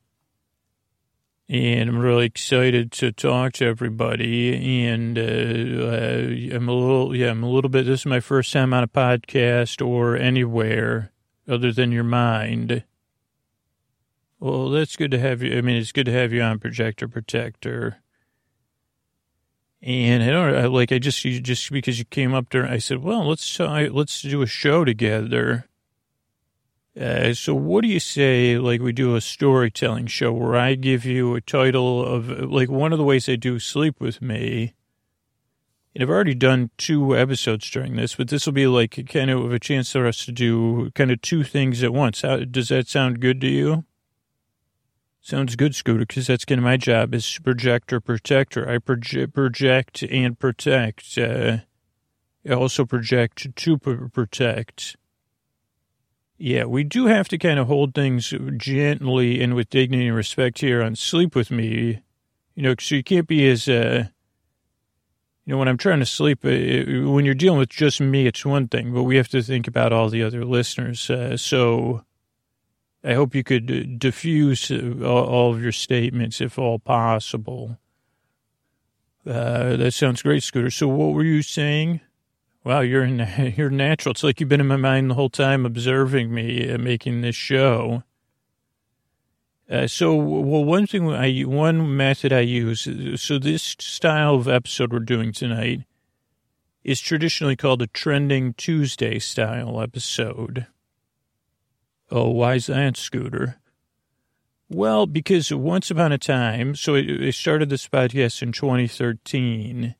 and 1.49 1.91
I'm 1.91 1.99
really 1.99 2.25
excited 2.27 2.91
to 2.93 3.13
talk 3.13 3.53
to 3.55 3.67
everybody. 3.67 4.85
And 4.87 5.19
uh, 5.19 5.23
uh, 5.23 6.57
I'm 6.57 6.69
a 6.69 6.73
little, 6.73 7.15
yeah, 7.15 7.31
I'm 7.31 7.43
a 7.43 7.51
little 7.51 7.69
bit. 7.69 7.85
This 7.85 8.01
is 8.01 8.07
my 8.07 8.21
first 8.21 8.53
time 8.53 8.73
on 8.73 8.83
a 8.83 8.89
podcast 8.89 9.87
or 9.87 10.17
anywhere 10.17 11.13
other 11.47 11.71
than 11.71 11.93
your 11.93 12.05
mind. 12.05 12.83
Well, 14.41 14.71
that's 14.71 14.97
good 14.97 15.11
to 15.11 15.19
have 15.19 15.43
you. 15.43 15.57
I 15.57 15.61
mean, 15.61 15.77
it's 15.77 15.93
good 15.93 16.07
to 16.07 16.13
have 16.13 16.33
you 16.33 16.41
on 16.43 16.59
Projector 16.59 17.09
Protector. 17.09 17.99
And 19.85 20.23
I 20.23 20.31
don't 20.31 20.73
like. 20.73 20.93
I 20.93 20.99
just 20.99 21.23
you 21.27 21.41
just 21.41 21.71
because 21.71 21.99
you 21.99 22.07
came 22.07 22.33
up 22.33 22.49
there, 22.49 22.67
I 22.67 22.79
said, 22.79 23.03
"Well, 23.03 23.29
let's 23.29 23.61
uh, 23.61 23.89
let's 23.93 24.23
do 24.23 24.41
a 24.41 24.47
show 24.47 24.83
together." 24.83 25.67
Uh, 26.99 27.35
so, 27.35 27.55
what 27.55 27.83
do 27.83 27.89
you 27.89 28.01
say? 28.01 28.57
Like, 28.57 28.81
we 28.81 28.93
do 28.93 29.15
a 29.15 29.21
storytelling 29.21 30.07
show 30.07 30.33
where 30.33 30.57
I 30.57 30.75
give 30.75 31.05
you 31.05 31.35
a 31.35 31.43
title 31.43 32.03
of 32.03 32.31
like 32.51 32.71
one 32.71 32.93
of 32.93 32.99
the 32.99 33.05
ways 33.05 33.29
I 33.29 33.37
do 33.37 33.59
sleep 33.59 34.01
with 34.01 34.23
me. 34.23 34.73
And 35.95 36.03
I've 36.03 36.11
already 36.11 36.35
done 36.35 36.71
two 36.79 37.15
episodes 37.15 37.71
during 37.71 37.97
this, 37.97 38.15
but 38.15 38.29
this 38.29 38.47
will 38.47 38.55
be 38.55 38.67
like 38.67 39.07
kind 39.09 39.31
of 39.31 39.53
a 39.53 39.59
chance 39.59 39.93
for 39.93 40.07
us 40.07 40.25
to 40.25 40.33
do 40.33 40.91
kind 40.93 41.11
of 41.11 41.21
two 41.21 41.45
things 41.45 41.83
at 41.83 41.93
once. 41.93 42.23
How, 42.23 42.39
does 42.39 42.69
that 42.69 42.89
sound 42.89 43.21
good 43.21 43.39
to 43.43 43.49
you? 43.49 43.85
Sounds 45.25 45.57
good, 45.57 45.75
Scooter, 45.75 46.01
because 46.01 46.27
that's 46.27 46.45
kind 46.45 46.59
of 46.59 46.65
my 46.65 46.77
job 46.77 47.15
is 47.15 47.39
projector 47.43 47.99
protector. 47.99 48.69
I 48.69 48.77
proje- 48.77 49.33
project 49.33 50.03
and 50.03 50.39
protect. 50.39 51.17
Uh, 51.17 51.61
I 52.47 52.53
also 52.53 52.85
project 52.85 53.57
to 53.57 53.79
protect. 53.79 54.97
Yeah, 56.37 56.65
we 56.67 56.85
do 56.85 57.07
have 57.07 57.29
to 57.29 57.39
kind 57.39 57.59
of 57.59 57.69
hold 57.69 57.95
things 57.95 58.35
gently 58.59 59.41
and 59.41 59.55
with 59.55 59.71
dignity 59.71 60.09
and 60.09 60.15
respect 60.15 60.59
here 60.59 60.83
on 60.83 60.95
Sleep 60.95 61.35
With 61.35 61.51
Me. 61.51 62.03
You 62.55 62.63
know, 62.63 62.75
so 62.79 62.95
you 62.95 63.03
can't 63.03 63.27
be 63.27 63.49
as, 63.49 63.67
uh, 63.67 64.09
you 65.47 65.53
know, 65.55 65.57
when 65.57 65.69
I'm 65.69 65.79
trying 65.79 66.01
to 66.01 66.07
sleep, 66.07 66.45
uh, 66.45 66.51
when 67.11 67.25
you're 67.25 67.33
dealing 67.33 67.61
with 67.61 67.71
just 67.71 67.99
me, 67.99 68.27
it's 68.27 68.45
one 68.45 68.69
thing, 68.69 68.93
but 68.93 69.05
we 69.05 69.17
have 69.17 69.29
to 69.29 69.43
think 69.43 69.67
about 69.69 69.91
all 69.91 70.11
the 70.11 70.23
other 70.23 70.45
listeners. 70.45 71.09
Uh, 71.09 71.39
so, 71.39 72.05
I 73.05 73.15
hope 73.15 73.35
you 73.35 73.45
could 73.45 73.71
uh, 73.71 73.97
diffuse 73.99 74.71
uh, 74.71 75.05
all 75.05 75.53
of 75.53 75.63
your 75.63 75.73
statements 75.73 76.41
if 76.41 76.59
all 76.59 76.79
possible. 76.79 77.79
Uh, 79.27 79.77
that 79.77 79.93
sounds 79.93 80.23
great, 80.23 80.43
Scooter. 80.43 80.71
So 80.71 80.89
what 80.89 81.13
were 81.13 81.25
you 81.25 81.43
saying? 81.43 82.01
Wow, 82.65 82.81
you're 82.81 83.05
in, 83.05 83.55
you're 83.57 83.71
natural. 83.71 84.13
It's 84.13 84.25
like 84.25 84.41
you've 84.41 84.49
been 84.49 84.61
in 84.61 84.67
my 84.67 84.77
mind 84.77 85.11
the 85.11 85.15
whole 85.15 85.29
time, 85.29 85.67
observing 85.67 86.33
me 86.33 86.71
uh, 86.71 86.79
making 86.79 87.21
this 87.21 87.37
show. 87.37 88.03
Uh, 89.69 89.87
so, 89.87 90.15
well, 90.15 90.65
one 90.65 90.87
thing 90.87 91.11
I 91.11 91.41
one 91.43 91.97
method 91.97 92.33
I 92.33 92.41
use. 92.41 92.87
So 93.21 93.39
this 93.39 93.77
style 93.79 94.35
of 94.35 94.49
episode 94.49 94.93
we're 94.93 94.99
doing 95.01 95.33
tonight 95.33 95.85
is 96.83 97.01
traditionally 97.01 97.57
called 97.57 97.81
a 97.81 97.87
trending 97.87 98.53
Tuesday 98.55 99.19
style 99.19 99.81
episode. 99.81 100.67
Oh, 102.11 102.31
why's 102.31 102.67
that, 102.67 102.97
Scooter? 102.97 103.57
Well, 104.69 105.07
because 105.07 105.53
once 105.53 105.91
upon 105.91 106.13
a 106.13 106.19
time, 106.19 106.75
so 106.75 106.95
it, 106.95 107.33
started 107.33 107.69
this 107.69 107.89
podcast 107.89 108.43
in 108.43 108.53
2013. 108.53 109.95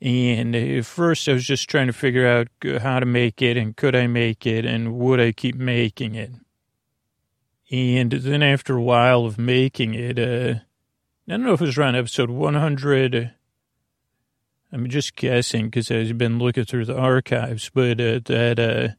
And 0.00 0.54
at 0.56 0.86
first, 0.86 1.28
I 1.28 1.32
was 1.32 1.44
just 1.44 1.68
trying 1.68 1.88
to 1.88 1.92
figure 1.92 2.26
out 2.26 2.48
how 2.82 3.00
to 3.00 3.06
make 3.06 3.42
it 3.42 3.56
and 3.56 3.76
could 3.76 3.96
I 3.96 4.06
make 4.06 4.46
it 4.46 4.64
and 4.64 4.94
would 4.98 5.20
I 5.20 5.32
keep 5.32 5.56
making 5.56 6.14
it. 6.14 6.30
And 7.70 8.12
then 8.12 8.42
after 8.42 8.76
a 8.76 8.82
while 8.82 9.24
of 9.24 9.38
making 9.38 9.94
it, 9.94 10.18
uh, 10.18 10.60
I 11.26 11.30
don't 11.32 11.42
know 11.42 11.52
if 11.52 11.60
it 11.60 11.66
was 11.66 11.78
around 11.78 11.96
episode 11.96 12.30
100. 12.30 13.34
I'm 14.72 14.88
just 14.88 15.16
guessing 15.16 15.66
because 15.66 15.90
I've 15.90 16.16
been 16.16 16.38
looking 16.38 16.64
through 16.64 16.84
the 16.84 16.96
archives, 16.96 17.70
but 17.72 18.00
uh, 18.00 18.20
that 18.24 18.58
uh, 18.58 18.94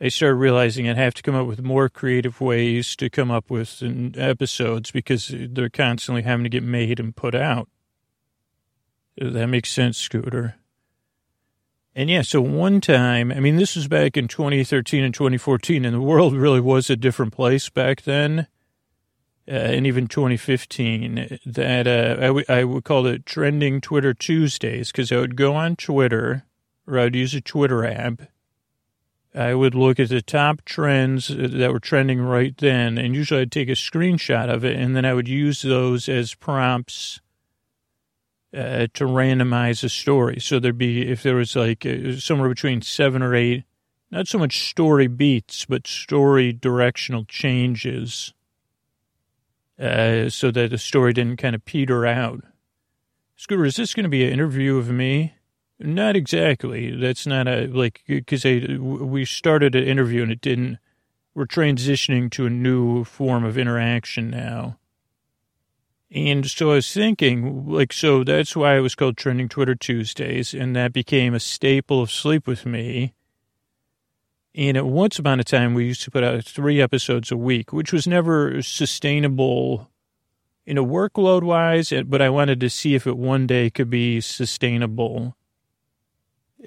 I 0.00 0.08
started 0.08 0.34
realizing 0.34 0.88
I'd 0.88 0.96
have 0.98 1.14
to 1.14 1.22
come 1.22 1.34
up 1.34 1.46
with 1.46 1.62
more 1.62 1.88
creative 1.88 2.40
ways 2.40 2.96
to 2.96 3.08
come 3.08 3.30
up 3.30 3.50
with 3.50 3.82
episodes 4.16 4.90
because 4.90 5.32
they're 5.32 5.70
constantly 5.70 6.22
having 6.22 6.44
to 6.44 6.50
get 6.50 6.62
made 6.62 7.00
and 7.00 7.16
put 7.16 7.34
out. 7.34 7.68
That 9.16 9.46
makes 9.46 9.70
sense, 9.70 9.96
Scooter. 9.96 10.56
And 11.94 12.10
yeah, 12.10 12.20
so 12.20 12.42
one 12.42 12.82
time, 12.82 13.32
I 13.32 13.40
mean, 13.40 13.56
this 13.56 13.74
was 13.74 13.88
back 13.88 14.18
in 14.18 14.28
2013 14.28 15.02
and 15.02 15.14
2014, 15.14 15.86
and 15.86 15.94
the 15.94 16.00
world 16.02 16.34
really 16.34 16.60
was 16.60 16.90
a 16.90 16.96
different 16.96 17.32
place 17.32 17.70
back 17.70 18.02
then. 18.02 18.48
Uh, 19.48 19.52
and 19.52 19.86
even 19.86 20.08
2015, 20.08 21.38
that 21.46 21.86
uh, 21.86 22.16
I, 22.20 22.26
w- 22.26 22.44
I 22.50 22.64
would 22.64 22.84
call 22.84 23.06
it 23.06 23.24
trending 23.24 23.80
Twitter 23.80 24.12
Tuesdays 24.12 24.92
because 24.92 25.10
I 25.10 25.16
would 25.16 25.36
go 25.36 25.54
on 25.54 25.76
Twitter 25.76 26.44
or 26.86 26.98
I 26.98 27.04
would 27.04 27.14
use 27.14 27.32
a 27.32 27.40
Twitter 27.40 27.86
app 27.86 28.22
I 29.36 29.54
would 29.54 29.74
look 29.74 30.00
at 30.00 30.08
the 30.08 30.22
top 30.22 30.64
trends 30.64 31.28
that 31.28 31.70
were 31.70 31.78
trending 31.78 32.22
right 32.22 32.56
then, 32.56 32.96
and 32.96 33.14
usually 33.14 33.42
I'd 33.42 33.52
take 33.52 33.68
a 33.68 33.72
screenshot 33.72 34.48
of 34.48 34.64
it, 34.64 34.76
and 34.76 34.96
then 34.96 35.04
I 35.04 35.12
would 35.12 35.28
use 35.28 35.60
those 35.60 36.08
as 36.08 36.34
prompts 36.34 37.20
uh, 38.56 38.86
to 38.94 39.04
randomize 39.04 39.84
a 39.84 39.90
story. 39.90 40.40
So 40.40 40.58
there'd 40.58 40.78
be, 40.78 41.10
if 41.10 41.22
there 41.22 41.34
was 41.34 41.54
like 41.54 41.84
uh, 41.84 42.16
somewhere 42.16 42.48
between 42.48 42.80
seven 42.80 43.22
or 43.22 43.34
eight, 43.34 43.64
not 44.10 44.26
so 44.26 44.38
much 44.38 44.70
story 44.70 45.06
beats, 45.06 45.66
but 45.66 45.86
story 45.86 46.54
directional 46.54 47.26
changes, 47.26 48.32
uh, 49.78 50.30
so 50.30 50.50
that 50.50 50.70
the 50.70 50.78
story 50.78 51.12
didn't 51.12 51.36
kind 51.36 51.54
of 51.54 51.64
peter 51.66 52.06
out. 52.06 52.42
Scooter, 53.36 53.66
is 53.66 53.76
this 53.76 53.92
going 53.92 54.04
to 54.04 54.08
be 54.08 54.24
an 54.24 54.32
interview 54.32 54.78
of 54.78 54.88
me? 54.88 55.34
Not 55.78 56.16
exactly. 56.16 56.94
That's 56.96 57.26
not 57.26 57.46
a 57.46 57.66
like 57.66 58.02
because 58.06 58.44
we 58.44 59.24
started 59.24 59.74
an 59.74 59.84
interview 59.84 60.22
and 60.22 60.32
it 60.32 60.40
didn't. 60.40 60.78
We're 61.34 61.46
transitioning 61.46 62.30
to 62.32 62.46
a 62.46 62.50
new 62.50 63.04
form 63.04 63.44
of 63.44 63.58
interaction 63.58 64.30
now. 64.30 64.78
And 66.10 66.48
so 66.48 66.70
I 66.70 66.76
was 66.76 66.94
thinking, 66.94 67.68
like, 67.68 67.92
so 67.92 68.24
that's 68.24 68.56
why 68.56 68.76
it 68.76 68.80
was 68.80 68.94
called 68.94 69.18
Trending 69.18 69.48
Twitter 69.48 69.74
Tuesdays, 69.74 70.54
and 70.54 70.74
that 70.74 70.92
became 70.92 71.34
a 71.34 71.40
staple 71.40 72.00
of 72.00 72.12
Sleep 72.12 72.46
With 72.46 72.64
Me. 72.64 73.12
And 74.54 74.78
at 74.78 74.86
once 74.86 75.18
upon 75.18 75.40
a 75.40 75.44
time, 75.44 75.74
we 75.74 75.84
used 75.84 76.02
to 76.04 76.10
put 76.10 76.24
out 76.24 76.44
three 76.44 76.80
episodes 76.80 77.30
a 77.30 77.36
week, 77.36 77.72
which 77.72 77.92
was 77.92 78.06
never 78.06 78.62
sustainable 78.62 79.90
you 80.64 80.74
know, 80.74 80.84
workload 80.84 81.44
wise, 81.44 81.92
but 82.06 82.20
I 82.20 82.28
wanted 82.28 82.60
to 82.60 82.68
see 82.68 82.94
if 82.94 83.06
it 83.06 83.16
one 83.16 83.46
day 83.46 83.70
could 83.70 83.88
be 83.88 84.20
sustainable 84.20 85.36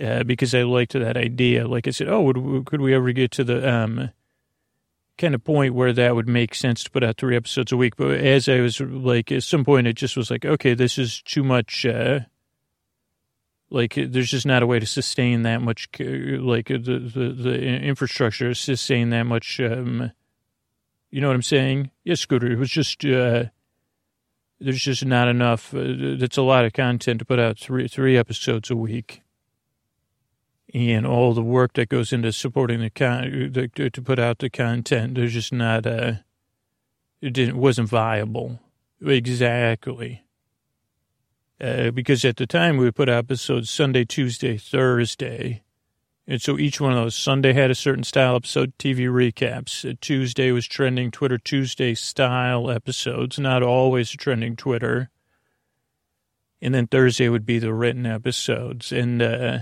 uh, 0.01 0.23
because 0.23 0.53
I 0.55 0.63
liked 0.63 0.93
that 0.93 1.17
idea. 1.17 1.67
Like 1.67 1.87
I 1.87 1.91
said, 1.91 2.07
oh, 2.07 2.21
would, 2.21 2.65
could 2.65 2.81
we 2.81 2.93
ever 2.93 3.11
get 3.11 3.31
to 3.31 3.43
the 3.43 3.67
um, 3.69 4.09
kind 5.17 5.35
of 5.35 5.43
point 5.43 5.73
where 5.73 5.93
that 5.93 6.15
would 6.15 6.27
make 6.27 6.55
sense 6.55 6.83
to 6.83 6.91
put 6.91 7.03
out 7.03 7.17
three 7.17 7.35
episodes 7.35 7.71
a 7.71 7.77
week? 7.77 7.95
But 7.95 8.11
as 8.11 8.47
I 8.47 8.61
was 8.61 8.79
like, 8.79 9.31
at 9.31 9.43
some 9.43 9.65
point, 9.65 9.87
it 9.87 9.93
just 9.93 10.17
was 10.17 10.31
like, 10.31 10.45
okay, 10.45 10.73
this 10.73 10.97
is 10.97 11.21
too 11.21 11.43
much. 11.43 11.85
Uh, 11.85 12.21
like, 13.69 13.93
there's 13.95 14.31
just 14.31 14.45
not 14.45 14.63
a 14.63 14.67
way 14.67 14.79
to 14.79 14.85
sustain 14.85 15.43
that 15.43 15.61
much, 15.61 15.87
like 15.99 16.67
the 16.67 17.11
the, 17.13 17.35
the 17.37 17.61
infrastructure 17.61 18.53
sustain 18.55 19.11
that 19.11 19.23
much. 19.23 19.59
Um, 19.59 20.11
you 21.11 21.21
know 21.21 21.27
what 21.27 21.35
I'm 21.35 21.41
saying? 21.41 21.91
Yes, 22.03 22.19
Scooter. 22.19 22.51
It 22.51 22.57
was 22.57 22.69
just. 22.69 23.05
Uh, 23.05 23.45
there's 24.59 24.81
just 24.81 25.05
not 25.05 25.27
enough. 25.27 25.73
Uh, 25.73 26.15
that's 26.17 26.37
a 26.37 26.41
lot 26.41 26.65
of 26.65 26.73
content 26.73 27.19
to 27.19 27.25
put 27.25 27.39
out 27.39 27.57
three 27.57 27.87
three 27.87 28.17
episodes 28.17 28.69
a 28.69 28.75
week, 28.75 29.21
and 30.73 31.05
all 31.05 31.33
the 31.33 31.41
work 31.41 31.73
that 31.73 31.89
goes 31.89 32.13
into 32.13 32.31
supporting 32.31 32.79
the 32.81 32.89
con 32.89 33.51
the, 33.53 33.89
to 33.89 34.01
put 34.01 34.19
out 34.19 34.39
the 34.39 34.49
content. 34.49 35.15
There's 35.15 35.33
just 35.33 35.53
not 35.53 35.85
uh 35.85 36.13
it 37.21 37.33
didn't 37.33 37.57
wasn't 37.57 37.89
viable 37.89 38.59
exactly. 39.05 40.23
Uh, 41.61 41.91
because 41.91 42.23
at 42.23 42.37
the 42.37 42.47
time 42.47 42.77
we 42.77 42.85
would 42.85 42.95
put 42.95 43.09
episodes 43.09 43.69
Sunday, 43.69 44.05
Tuesday, 44.05 44.55
Thursday, 44.55 45.61
and 46.29 46.39
so 46.39 46.59
each 46.59 46.79
one 46.79 46.91
of 46.93 46.97
those, 46.99 47.15
Sunday 47.15 47.53
had 47.53 47.71
a 47.71 47.75
certain 47.75 48.03
style 48.03 48.35
episode, 48.35 48.77
TV 48.77 49.07
recaps. 49.07 49.83
Uh, 49.83 49.95
Tuesday 49.99 50.51
was 50.51 50.67
trending 50.67 51.09
Twitter 51.09 51.39
Tuesday 51.39 51.95
style 51.95 52.69
episodes, 52.69 53.39
not 53.39 53.63
always 53.63 54.11
trending 54.11 54.55
Twitter. 54.55 55.09
And 56.61 56.75
then 56.75 56.85
Thursday 56.85 57.29
would 57.29 57.47
be 57.47 57.57
the 57.57 57.73
written 57.73 58.05
episodes. 58.05 58.91
And 58.91 59.23
uh, 59.23 59.59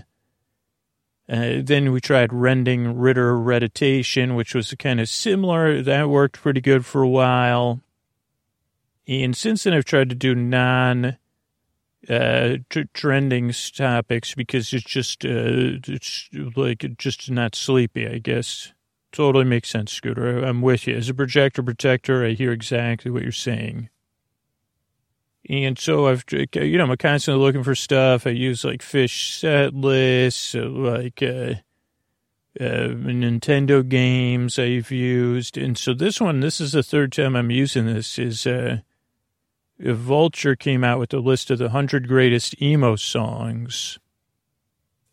uh, 1.30 1.62
then 1.62 1.92
we 1.92 2.00
tried 2.00 2.32
rending 2.32 2.98
Ritter 2.98 3.38
Reditation, 3.38 4.36
which 4.36 4.56
was 4.56 4.74
kind 4.80 5.02
of 5.02 5.10
similar. 5.10 5.82
That 5.82 6.10
worked 6.10 6.42
pretty 6.42 6.62
good 6.62 6.86
for 6.86 7.02
a 7.02 7.10
while. 7.10 7.82
And 9.08 9.36
since 9.36 9.64
then, 9.64 9.74
I've 9.74 9.86
tried 9.86 10.10
to 10.10 10.16
do 10.16 10.36
non 10.36 11.18
uh, 12.10 12.58
t- 12.70 12.86
trending 12.94 13.52
topics 13.76 14.36
because 14.36 14.72
it's 14.74 14.86
just 14.86 15.26
uh, 15.26 15.84
it's 15.88 16.30
like 16.56 16.86
just 16.98 17.30
not 17.30 17.56
sleepy. 17.56 18.08
I 18.08 18.20
guess 18.20 18.72
totally 19.12 19.46
makes 19.46 19.70
sense, 19.70 19.92
Scooter. 19.92 20.44
I'm 20.44 20.62
with 20.62 20.88
you. 20.88 20.96
As 20.96 21.10
a 21.10 21.14
projector 21.14 21.64
protector, 21.64 22.26
I 22.26 22.32
hear 22.32 22.54
exactly 22.54 23.12
what 23.12 23.24
you're 23.24 23.32
saying. 23.32 23.90
And 25.50 25.80
so 25.80 26.08
I've, 26.08 26.26
you 26.32 26.78
know, 26.78 26.86
I'm 26.86 26.98
constantly 26.98 27.44
looking 27.44 27.64
for 27.64 27.76
stuff. 27.76 28.28
I 28.28 28.32
use 28.32 28.66
like 28.66 28.82
Phish 28.82 29.40
set 29.40 29.74
lists, 29.74 30.54
like 30.54 31.24
uh, 31.24 31.56
uh, 32.60 32.90
Nintendo 32.90 33.88
games 33.88 34.60
I've 34.60 34.92
used. 34.92 35.58
And 35.58 35.78
so 35.78 35.94
this 35.94 36.20
one, 36.20 36.42
this 36.42 36.60
is 36.60 36.74
the 36.74 36.84
third 36.84 37.14
time 37.14 37.36
I'm 37.36 37.52
using 37.52 37.86
this, 37.86 38.20
is 38.20 38.46
uh, 38.46 38.80
Vulture 39.80 40.56
came 40.56 40.84
out 40.84 41.00
with 41.00 41.14
a 41.14 41.20
list 41.20 41.50
of 41.50 41.60
the 41.60 41.66
100 41.66 42.10
greatest 42.10 42.62
emo 42.62 42.98
songs. 42.98 44.00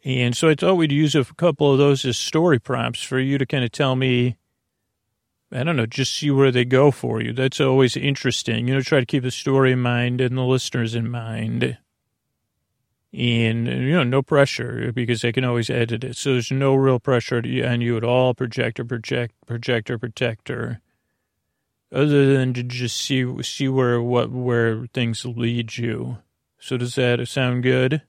And 0.05 0.37
so 0.37 0.49
I 0.49 0.55
thought 0.55 0.75
we'd 0.75 0.93
use 0.93 1.15
a 1.15 1.25
couple 1.25 1.71
of 1.71 1.79
those 1.79 2.05
as 2.05 2.19
story 2.19 2.59
prompts 2.59 3.03
for 3.03 3.19
you 3.19 3.39
to 3.39 3.47
kind 3.47 3.65
of 3.65 3.73
tell 3.73 3.95
me, 3.95 4.37
I 5.55 5.63
don't 5.63 5.77
know, 5.77 5.87
just 5.87 6.15
see 6.15 6.31
where 6.31 6.51
they 6.51 6.65
go 6.65 6.91
for 6.91 7.23
you. 7.23 7.33
That's 7.33 7.61
always 7.61 7.97
interesting. 7.97 8.67
You 8.67 8.75
know, 8.75 8.81
try 8.81 9.01
to 9.01 9.07
keep 9.07 9.23
the 9.23 9.31
story 9.31 9.73
in 9.73 9.81
mind 9.81 10.21
and 10.21 10.37
the 10.37 10.43
listeners 10.43 10.95
in 10.95 11.09
mind. 11.09 11.79
And, 13.13 13.69
you 13.69 13.93
know, 13.93 14.03
no 14.03 14.23
pressure 14.23 14.91
because 14.93 15.23
they 15.23 15.31
can 15.31 15.45
always 15.45 15.71
edit 15.71 16.03
it. 16.03 16.17
So 16.17 16.33
there's 16.33 16.51
no 16.51 16.75
real 16.75 16.99
pressure 16.99 17.39
on 17.39 17.81
you 17.81 17.97
at 17.97 18.03
all, 18.03 18.35
projector, 18.35 18.85
project, 18.85 19.35
projector, 19.47 19.97
protector 19.97 20.81
other 21.95 22.35
than 22.35 22.53
to 22.55 22.63
just 22.65 22.97
see 22.97 23.43
see 23.43 23.69
where 23.69 24.03
what 24.03 24.31
where 24.31 24.87
things 24.93 25.25
lead 25.25 25.79
you. 25.79 26.19
So 26.59 26.77
does 26.77 26.97
that 26.97 27.27
sound 27.29 27.63
good? 27.63 28.03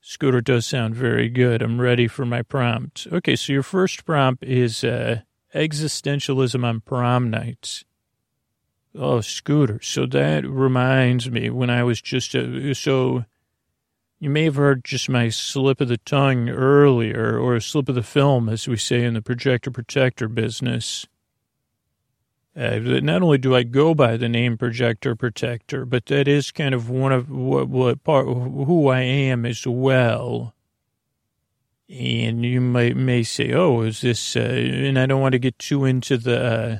Scooter 0.00 0.40
does 0.40 0.66
sound 0.66 0.94
very 0.94 1.28
good. 1.28 1.62
I'm 1.62 1.80
ready 1.80 2.08
for 2.08 2.24
my 2.24 2.42
prompt. 2.42 3.06
Okay, 3.12 3.36
so 3.36 3.52
your 3.52 3.62
first 3.62 4.04
prompt 4.04 4.42
is 4.42 4.82
uh, 4.82 5.20
existentialism 5.54 6.64
on 6.64 6.80
prom 6.80 7.30
nights. 7.30 7.84
Oh, 8.94 9.20
Scooter. 9.20 9.80
So 9.82 10.06
that 10.06 10.48
reminds 10.48 11.30
me 11.30 11.50
when 11.50 11.70
I 11.70 11.82
was 11.82 12.00
just 12.00 12.34
uh, 12.34 12.74
so. 12.74 13.24
You 14.20 14.30
may 14.30 14.42
have 14.44 14.56
heard 14.56 14.84
just 14.84 15.08
my 15.08 15.28
slip 15.28 15.80
of 15.80 15.86
the 15.86 15.96
tongue 15.98 16.48
earlier, 16.48 17.38
or 17.38 17.54
a 17.54 17.60
slip 17.60 17.88
of 17.88 17.94
the 17.94 18.02
film, 18.02 18.48
as 18.48 18.66
we 18.66 18.76
say 18.76 19.04
in 19.04 19.14
the 19.14 19.22
projector 19.22 19.70
protector 19.70 20.26
business. 20.26 21.06
Uh, 22.58 22.80
not 22.80 23.22
only 23.22 23.38
do 23.38 23.54
I 23.54 23.62
go 23.62 23.94
by 23.94 24.16
the 24.16 24.28
name 24.28 24.58
Projector 24.58 25.14
Protector, 25.14 25.84
but 25.84 26.06
that 26.06 26.26
is 26.26 26.50
kind 26.50 26.74
of 26.74 26.90
one 26.90 27.12
of 27.12 27.30
what, 27.30 27.68
what 27.68 28.02
part 28.02 28.26
who 28.26 28.88
I 28.88 29.02
am 29.02 29.46
as 29.46 29.64
well. 29.64 30.54
And 31.88 32.44
you 32.44 32.60
might 32.60 32.96
may 32.96 33.22
say, 33.22 33.52
"Oh, 33.52 33.80
is 33.80 34.02
this?" 34.02 34.36
Uh, 34.36 34.40
and 34.40 34.98
I 34.98 35.06
don't 35.06 35.22
want 35.22 35.32
to 35.32 35.38
get 35.38 35.58
too 35.58 35.86
into 35.86 36.18
the 36.18 36.44
uh, 36.44 36.78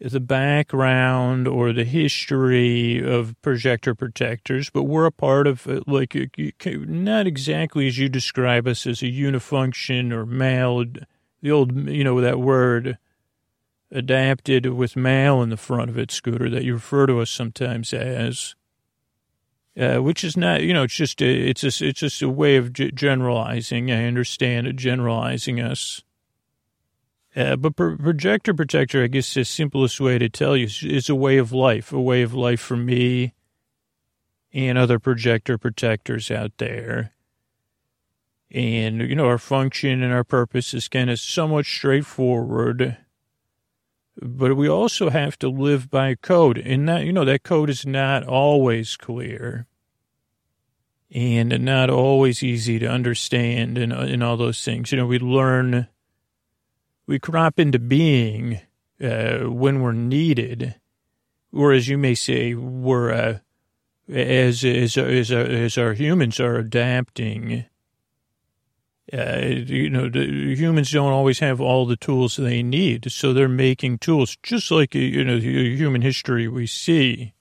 the 0.00 0.20
background 0.20 1.48
or 1.48 1.72
the 1.72 1.84
history 1.84 3.02
of 3.04 3.34
projector 3.42 3.94
protectors, 3.94 4.70
but 4.70 4.84
we're 4.84 5.06
a 5.06 5.12
part 5.12 5.46
of 5.48 5.66
uh, 5.66 5.80
like 5.86 6.16
not 6.64 7.26
exactly 7.26 7.88
as 7.88 7.98
you 7.98 8.08
describe 8.08 8.68
us 8.68 8.86
as 8.86 9.02
a 9.02 9.06
unifunction 9.06 10.12
or 10.12 10.24
male. 10.24 10.84
The 11.42 11.50
old, 11.50 11.88
you 11.88 12.04
know, 12.04 12.20
that 12.20 12.38
word 12.38 12.98
adapted 13.90 14.66
with 14.66 14.96
male 14.96 15.42
in 15.42 15.50
the 15.50 15.56
front 15.56 15.90
of 15.90 15.98
it, 15.98 16.10
Scooter, 16.10 16.50
that 16.50 16.64
you 16.64 16.74
refer 16.74 17.06
to 17.06 17.20
us 17.20 17.30
sometimes 17.30 17.92
as, 17.92 18.54
uh, 19.78 19.98
which 19.98 20.24
is 20.24 20.36
not, 20.36 20.62
you 20.62 20.74
know, 20.74 20.82
it's 20.82 20.94
just 20.94 21.22
a, 21.22 21.26
it's 21.26 21.62
a, 21.62 21.86
it's 21.86 22.00
just 22.00 22.22
a 22.22 22.28
way 22.28 22.56
of 22.56 22.72
g- 22.72 22.90
generalizing. 22.90 23.90
I 23.90 24.06
understand 24.06 24.66
it, 24.66 24.76
generalizing 24.76 25.60
us. 25.60 26.02
Uh, 27.36 27.54
but 27.56 27.76
pro- 27.76 27.96
projector 27.96 28.52
protector, 28.52 29.04
I 29.04 29.06
guess 29.06 29.32
the 29.32 29.44
simplest 29.44 30.00
way 30.00 30.18
to 30.18 30.28
tell 30.28 30.56
you 30.56 30.68
is 30.82 31.08
a 31.08 31.14
way 31.14 31.38
of 31.38 31.52
life, 31.52 31.92
a 31.92 32.00
way 32.00 32.22
of 32.22 32.34
life 32.34 32.60
for 32.60 32.76
me 32.76 33.34
and 34.52 34.76
other 34.76 34.98
projector 34.98 35.58
protectors 35.58 36.30
out 36.30 36.52
there. 36.58 37.12
And, 38.50 39.02
you 39.02 39.14
know, 39.14 39.26
our 39.26 39.38
function 39.38 40.02
and 40.02 40.12
our 40.12 40.24
purpose 40.24 40.74
is 40.74 40.88
kind 40.88 41.10
of 41.10 41.20
somewhat 41.20 41.66
straightforward 41.66 42.96
but 44.20 44.56
we 44.56 44.68
also 44.68 45.10
have 45.10 45.38
to 45.38 45.48
live 45.48 45.90
by 45.90 46.14
code. 46.16 46.58
And 46.58 46.88
that, 46.88 47.04
you 47.04 47.12
know, 47.12 47.24
that 47.24 47.42
code 47.44 47.70
is 47.70 47.86
not 47.86 48.26
always 48.26 48.96
clear 48.96 49.67
and 51.14 51.64
not 51.64 51.90
always 51.90 52.42
easy 52.42 52.78
to 52.78 52.86
understand 52.86 53.78
and, 53.78 53.92
and 53.92 54.22
all 54.22 54.36
those 54.36 54.62
things. 54.64 54.92
You 54.92 54.98
know, 54.98 55.06
we 55.06 55.18
learn, 55.18 55.88
we 57.06 57.18
crop 57.18 57.58
into 57.58 57.78
being 57.78 58.60
uh, 59.02 59.38
when 59.44 59.80
we're 59.80 59.92
needed, 59.92 60.74
or 61.52 61.72
as 61.72 61.88
you 61.88 61.96
may 61.96 62.14
say, 62.14 62.54
we're, 62.54 63.12
uh, 63.12 63.38
as, 64.08 64.64
as, 64.64 64.96
as, 64.96 65.30
as 65.30 65.78
our 65.78 65.94
humans 65.94 66.40
are 66.40 66.56
adapting 66.56 67.64
uh, 69.12 69.38
you 69.40 69.88
know, 69.88 70.10
humans 70.10 70.90
don't 70.90 71.12
always 71.12 71.38
have 71.38 71.60
all 71.60 71.86
the 71.86 71.96
tools 71.96 72.36
they 72.36 72.62
need, 72.62 73.10
so 73.10 73.32
they're 73.32 73.48
making 73.48 73.98
tools, 73.98 74.36
just 74.42 74.70
like 74.70 74.94
you 74.94 75.24
know, 75.24 75.38
human 75.38 76.02
history 76.02 76.46
we 76.46 76.66
see, 76.66 77.32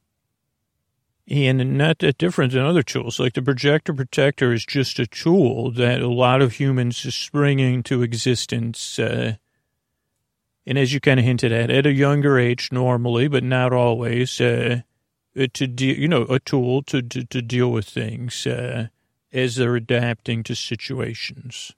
and 1.30 1.78
not 1.78 2.00
that 2.00 2.18
different 2.18 2.54
than 2.54 2.64
other 2.64 2.84
tools. 2.84 3.20
Like 3.20 3.34
the 3.34 3.42
projector 3.42 3.94
protector 3.94 4.54
is 4.54 4.66
just 4.66 5.00
a 5.00 5.08
tool 5.08 5.72
that 5.72 6.02
a 6.02 6.08
lot 6.08 6.42
of 6.42 6.54
humans 6.54 7.06
are 7.06 7.12
springing 7.12 7.84
to 7.84 8.02
existence. 8.02 8.98
Uh, 8.98 9.36
and 10.66 10.78
as 10.78 10.94
you 10.94 11.00
kind 11.00 11.20
of 11.20 11.26
hinted 11.26 11.52
at, 11.52 11.70
at 11.70 11.86
a 11.86 11.94
younger 11.94 12.38
age, 12.40 12.72
normally, 12.72 13.28
but 13.28 13.44
not 13.44 13.74
always, 13.74 14.40
uh, 14.40 14.82
to 15.36 15.68
de- 15.68 16.00
you 16.00 16.08
know, 16.08 16.24
a 16.24 16.40
tool 16.40 16.82
to 16.84 17.02
to, 17.02 17.24
to 17.26 17.42
deal 17.42 17.72
with 17.72 17.88
things. 17.88 18.48
Uh, 18.48 18.88
as 19.34 19.56
they're 19.56 19.76
adapting 19.76 20.44
to 20.44 20.56
situations. 20.56 21.74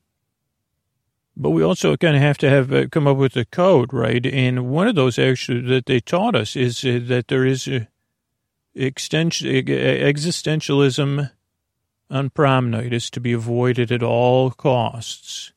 But 1.36 1.52
we 1.52 1.64
also 1.64 1.96
kind 1.96 2.16
of 2.16 2.22
have 2.22 2.38
to 2.40 2.50
have 2.50 2.72
uh, 2.72 2.88
come 2.88 3.08
up 3.08 3.18
with 3.18 3.36
a 3.38 3.46
code, 3.46 3.94
right? 3.94 4.26
And 4.26 4.70
one 4.70 4.88
of 4.88 4.96
those 4.96 5.18
actually 5.18 5.62
that 5.62 5.86
they 5.86 6.00
taught 6.00 6.36
us 6.36 6.56
is 6.56 6.84
uh, 6.84 7.00
that 7.04 7.28
there 7.28 7.46
is 7.46 7.68
a, 7.68 7.88
existentialism 8.80 11.32
on 12.10 12.30
prom 12.30 12.72
night 12.72 12.94
is 12.94 13.10
to 13.12 13.20
be 13.20 13.34
avoided 13.34 13.92
at 13.92 14.02
all 14.02 14.52
costs. 14.52 15.52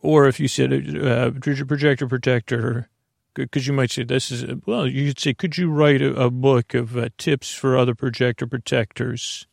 Or 0.00 0.26
if 0.26 0.40
you 0.40 0.48
said, 0.48 0.96
uh, 0.96 1.30
projector 1.30 2.08
protector, 2.08 2.88
because 3.34 3.66
you 3.66 3.72
might 3.72 3.90
say 3.90 4.04
this 4.04 4.30
is, 4.30 4.44
well, 4.66 4.86
you 4.86 5.08
could 5.08 5.20
say, 5.20 5.34
could 5.34 5.56
you 5.56 5.70
write 5.70 6.02
a, 6.02 6.14
a 6.14 6.30
book 6.30 6.74
of 6.74 6.96
uh, 6.96 7.08
tips 7.18 7.54
for 7.54 7.76
other 7.76 7.94
projector 7.94 8.46
protectors? 8.46 9.46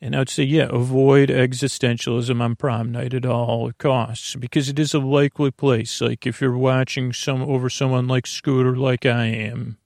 And 0.00 0.16
I'd 0.16 0.28
say, 0.28 0.42
yeah, 0.42 0.68
avoid 0.70 1.28
existentialism 1.28 2.40
on 2.40 2.56
prom 2.56 2.90
night 2.90 3.14
at 3.14 3.24
all 3.24 3.70
costs 3.78 4.34
because 4.34 4.68
it 4.68 4.78
is 4.78 4.94
a 4.94 4.98
likely 4.98 5.52
place. 5.52 6.00
Like 6.00 6.26
if 6.26 6.40
you're 6.40 6.56
watching 6.56 7.12
some 7.12 7.42
over 7.42 7.70
someone 7.70 8.08
like 8.08 8.26
Scooter, 8.26 8.76
like 8.76 9.06
I 9.06 9.26
am, 9.26 9.78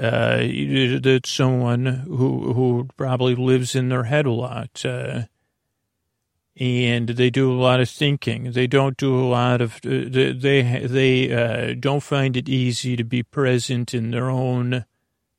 uh, 0.00 0.42
that's 1.00 1.30
someone 1.30 1.86
who 1.86 2.52
who 2.52 2.88
probably 2.96 3.34
lives 3.36 3.76
in 3.76 3.90
their 3.90 4.04
head 4.04 4.26
a 4.26 4.32
lot, 4.32 4.84
uh, 4.84 5.22
and 6.56 7.08
they 7.10 7.30
do 7.30 7.52
a 7.52 7.60
lot 7.60 7.80
of 7.80 7.88
thinking. 7.88 8.50
They 8.52 8.66
don't 8.66 8.96
do 8.96 9.16
a 9.16 9.28
lot 9.28 9.60
of 9.60 9.76
uh, 9.76 10.08
they 10.08 10.32
they, 10.32 10.86
they 10.86 11.32
uh, 11.32 11.74
don't 11.78 12.02
find 12.02 12.36
it 12.36 12.48
easy 12.48 12.96
to 12.96 13.04
be 13.04 13.22
present 13.22 13.94
in 13.94 14.10
their 14.10 14.28
own 14.28 14.84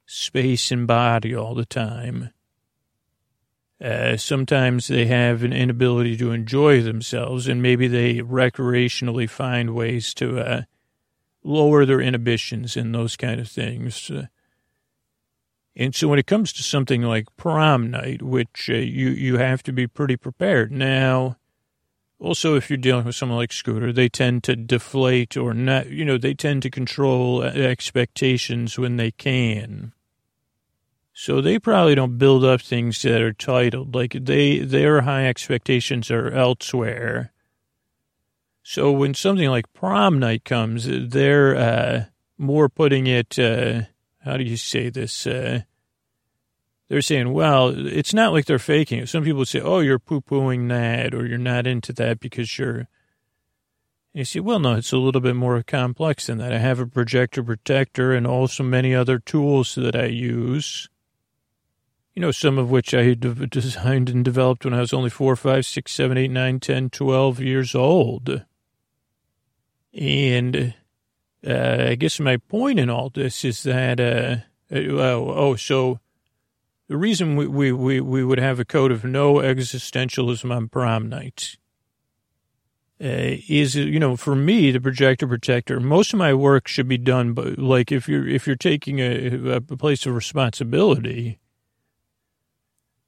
space 0.06 0.72
and 0.72 0.88
body 0.88 1.36
all 1.36 1.53
the 1.53 1.66
time. 1.66 2.30
Uh, 3.82 4.16
sometimes 4.16 4.88
they 4.88 5.06
have 5.06 5.43
an 5.43 5.51
inability 5.51 6.16
to 6.16 6.32
enjoy 6.32 6.82
themselves, 6.82 7.49
and 7.49 7.62
maybe 7.62 7.89
they 7.89 8.20
recreationally 8.20 9.30
find 9.30 9.76
ways 9.76 10.14
to 10.14 10.39
uh, 10.39 10.62
lower 11.43 11.86
their 11.86 11.99
inhibitions 11.99 12.78
and 12.78 12.95
those 12.95 13.18
kind 13.18 13.41
of 13.41 13.49
things. 13.49 14.10
Uh, 15.78 15.84
and 15.84 15.96
so 15.96 16.08
when 16.08 16.20
it 16.20 16.28
comes 16.28 16.54
to 16.54 16.64
something 16.64 17.02
like 17.02 17.36
prom 17.38 17.92
night, 17.92 18.22
which 18.22 18.70
uh, 18.70 18.74
you, 18.74 19.10
you 19.10 19.38
have 19.38 19.64
to 19.64 19.74
be 19.74 19.88
pretty 19.88 20.18
prepared. 20.18 20.72
Now, 20.72 21.38
also, 22.20 22.56
if 22.56 22.70
you're 22.70 22.78
dealing 22.78 23.06
with 23.06 23.16
someone 23.16 23.38
like 23.38 23.52
Scooter, 23.52 23.92
they 23.92 24.08
tend 24.08 24.44
to 24.46 24.56
deflate 24.56 25.36
or 25.36 25.54
not, 25.54 25.90
you 25.90 26.06
know, 26.06 26.18
they 26.18 26.34
tend 26.34 26.64
to 26.64 26.70
control 26.70 27.44
expectations 27.44 28.80
when 28.80 28.96
they 28.96 29.12
can. 29.12 29.92
So 31.14 31.40
they 31.42 31.60
probably 31.60 31.96
don't 31.96 32.18
build 32.18 32.44
up 32.44 32.62
things 32.62 33.02
that 33.04 33.22
are 33.22 33.34
titled. 33.34 33.96
Like 33.96 34.14
they, 34.14 34.60
their 34.60 35.02
high 35.02 35.28
expectations 35.28 36.10
are 36.10 36.32
elsewhere. 36.32 37.32
So 38.64 38.92
when 38.92 39.14
something 39.14 39.50
like 39.50 39.72
prom 39.74 40.20
night 40.20 40.44
comes, 40.44 40.88
they're 40.88 41.56
uh, 41.56 42.06
more 42.38 42.68
putting 42.68 43.08
it, 43.08 43.38
uh, 43.38 43.84
how 44.26 44.38
do 44.38 44.44
you 44.44 44.58
say 44.58 44.90
this? 44.90 45.28
Uh, 45.28 45.62
they're 46.90 47.02
saying, 47.02 47.32
well, 47.32 47.70
it's 47.70 48.14
not 48.14 48.34
like 48.34 48.46
they're 48.46 48.60
faking 48.60 49.00
it. 49.00 49.10
Some 49.10 49.24
people 49.24 49.46
say, 49.46 49.62
oh, 49.62 49.80
you're 49.80 50.00
poo 50.00 50.22
pooing 50.22 50.68
that 50.70 51.14
or 51.14 51.26
you're 51.26 51.38
not 51.38 51.66
into 51.68 51.94
that 51.94 52.20
because 52.20 52.58
you're. 52.58 52.88
You 54.14 54.24
say, 54.24 54.40
well, 54.40 54.60
no, 54.60 54.76
it's 54.76 54.94
a 54.94 54.98
little 54.98 55.20
bit 55.20 55.36
more 55.36 55.62
complex 55.62 56.28
than 56.28 56.38
that. 56.38 56.54
I 56.54 56.58
have 56.58 56.80
a 56.80 56.88
projector 56.88 57.44
protector 57.44 58.14
and 58.14 58.26
also 58.26 58.64
many 58.64 58.96
other 58.96 59.20
tools 59.20 59.76
that 59.76 59.96
I 59.96 60.06
use. 60.06 60.88
You 62.14 62.22
know, 62.22 62.32
some 62.32 62.58
of 62.58 62.72
which 62.72 62.94
I 62.94 63.14
designed 63.14 64.10
and 64.10 64.24
developed 64.24 64.64
when 64.64 64.74
I 64.74 64.80
was 64.80 64.94
only 64.94 65.10
four, 65.10 65.36
five, 65.36 65.66
six, 65.66 65.92
seven, 65.92 66.18
eight, 66.18 66.32
nine, 66.32 66.62
ten, 66.62 66.90
twelve 66.90 67.42
years 67.42 67.76
old. 67.76 68.46
And 69.94 70.74
uh, 71.46 71.88
I 71.89 71.96
guess 71.96 72.20
my 72.20 72.38
point 72.38 72.80
in 72.80 72.89
all 72.89 73.10
this 73.10 73.46
is 73.46 73.64
that, 73.64 74.00
uh, 74.00 74.38
oh, 74.76 75.30
oh, 75.30 75.56
so 75.56 76.00
the 76.88 76.98
reason 76.98 77.36
we, 77.36 77.48
we, 77.48 77.72
we, 77.72 78.02
we 78.02 78.24
would 78.24 78.39
have 78.39 78.60
a 78.60 78.66
code 78.66 78.91
of 78.91 79.04
no 79.04 79.36
existentialism 79.36 80.54
on 80.56 80.70
prom 80.70 81.10
night 81.10 81.58
uh, 83.02 83.38
is, 83.48 83.76
you 83.76 84.00
know, 84.00 84.16
for 84.16 84.36
me, 84.36 84.72
the 84.72 84.80
projector 84.80 85.28
protector, 85.28 85.80
most 85.80 86.14
of 86.14 86.20
my 86.20 86.34
work 86.34 86.68
should 86.68 86.88
be 86.88 86.98
done, 86.98 87.34
but 87.34 87.60
like 87.60 87.91
if 87.91 88.08
you're, 88.08 88.28
if 88.28 88.48
you're 88.48 88.56
taking 88.56 89.00
a, 89.00 89.56
a 89.56 89.62
place 89.62 90.06
of 90.06 90.16
responsibility, 90.16 91.39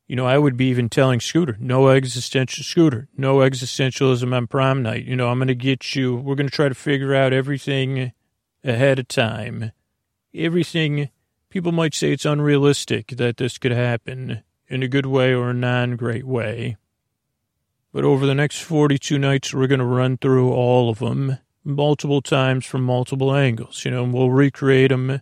you 0.07 0.15
know, 0.15 0.25
I 0.25 0.37
would 0.37 0.55
be 0.55 0.69
even 0.69 0.89
telling 0.89 1.19
Scooter, 1.19 1.57
no 1.59 1.89
existential 1.89 2.63
Scooter, 2.63 3.09
no 3.17 3.37
existentialism 3.37 4.33
on 4.33 4.47
prom 4.47 4.81
night. 4.81 5.05
You 5.05 5.15
know, 5.15 5.29
I'm 5.29 5.37
going 5.37 5.49
to 5.49 5.55
get 5.55 5.95
you, 5.95 6.15
we're 6.15 6.35
going 6.35 6.49
to 6.49 6.55
try 6.55 6.69
to 6.69 6.75
figure 6.75 7.13
out 7.13 7.33
everything 7.33 8.13
ahead 8.63 8.99
of 8.99 9.07
time. 9.07 9.71
Everything, 10.33 11.09
people 11.49 11.71
might 11.71 11.93
say 11.93 12.11
it's 12.11 12.25
unrealistic 12.25 13.07
that 13.17 13.37
this 13.37 13.57
could 13.57 13.71
happen 13.71 14.43
in 14.67 14.83
a 14.83 14.87
good 14.87 15.05
way 15.05 15.33
or 15.33 15.49
a 15.49 15.53
non 15.53 15.95
great 15.95 16.25
way. 16.25 16.77
But 17.93 18.03
over 18.03 18.25
the 18.25 18.35
next 18.35 18.61
42 18.61 19.17
nights, 19.17 19.53
we're 19.53 19.67
going 19.67 19.79
to 19.79 19.85
run 19.85 20.17
through 20.17 20.51
all 20.51 20.89
of 20.89 20.99
them 20.99 21.37
multiple 21.63 22.21
times 22.21 22.65
from 22.65 22.83
multiple 22.83 23.33
angles, 23.33 23.83
you 23.83 23.91
know, 23.91 24.03
and 24.03 24.13
we'll 24.13 24.31
recreate 24.31 24.89
them 24.89 25.21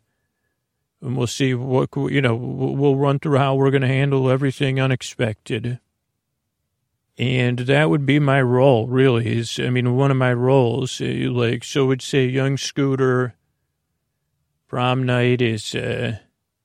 and 1.02 1.18
we'll 1.18 1.28
see 1.28 1.54
what, 1.54 1.90
you 1.96 2.22
know, 2.22 2.36
we'll 2.36 2.96
run 2.96 3.20
through 3.20 3.38
how 3.38 3.56
we're 3.56 3.72
going 3.72 3.82
to 3.82 3.88
handle 3.88 4.30
everything 4.30 4.80
unexpected. 4.80 5.80
And 7.18 7.60
that 7.60 7.90
would 7.90 8.06
be 8.06 8.20
my 8.20 8.42
role, 8.42 8.88
really. 8.88 9.38
Is 9.38 9.60
I 9.60 9.70
mean, 9.70 9.96
one 9.96 10.12
of 10.12 10.18
my 10.18 10.34
roles, 10.34 11.00
uh, 11.00 11.06
like, 11.32 11.64
so 11.64 11.86
would 11.86 12.02
say 12.02 12.26
young 12.26 12.58
scooter 12.58 13.36
prom 14.68 15.04
night 15.04 15.42
is, 15.42 15.74
uh, 15.74 16.18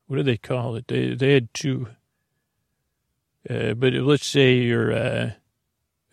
what 0.09 0.17
do 0.17 0.23
they 0.25 0.37
call 0.37 0.75
it? 0.75 0.89
They, 0.89 1.15
they 1.15 1.35
had 1.35 1.55
two, 1.55 1.89
uh, 3.49 3.75
but 3.75 3.93
let's 3.93 4.27
say 4.27 4.55
you're, 4.55 4.93
uh, 4.93 5.31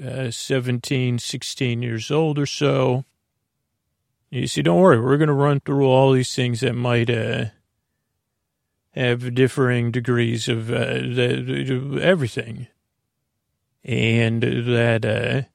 uh, 0.06 0.30
17, 0.30 1.18
16 1.18 1.82
years 1.82 2.12
old 2.12 2.38
or 2.38 2.46
so. 2.46 3.06
You 4.30 4.46
see, 4.46 4.62
don't 4.62 4.80
worry, 4.80 5.00
we're 5.00 5.18
going 5.18 5.30
to 5.30 5.34
run 5.34 5.62
through 5.62 5.88
all 5.88 6.12
these 6.12 6.36
things 6.36 6.60
that 6.60 6.74
might, 6.74 7.10
uh, 7.10 7.46
have 8.92 9.34
differing 9.34 9.90
degrees 9.90 10.48
of, 10.48 10.70
uh, 10.70 10.94
the, 10.94 12.00
everything 12.04 12.68
and 13.88 14.44
that 14.44 15.06
uh, 15.06 15.48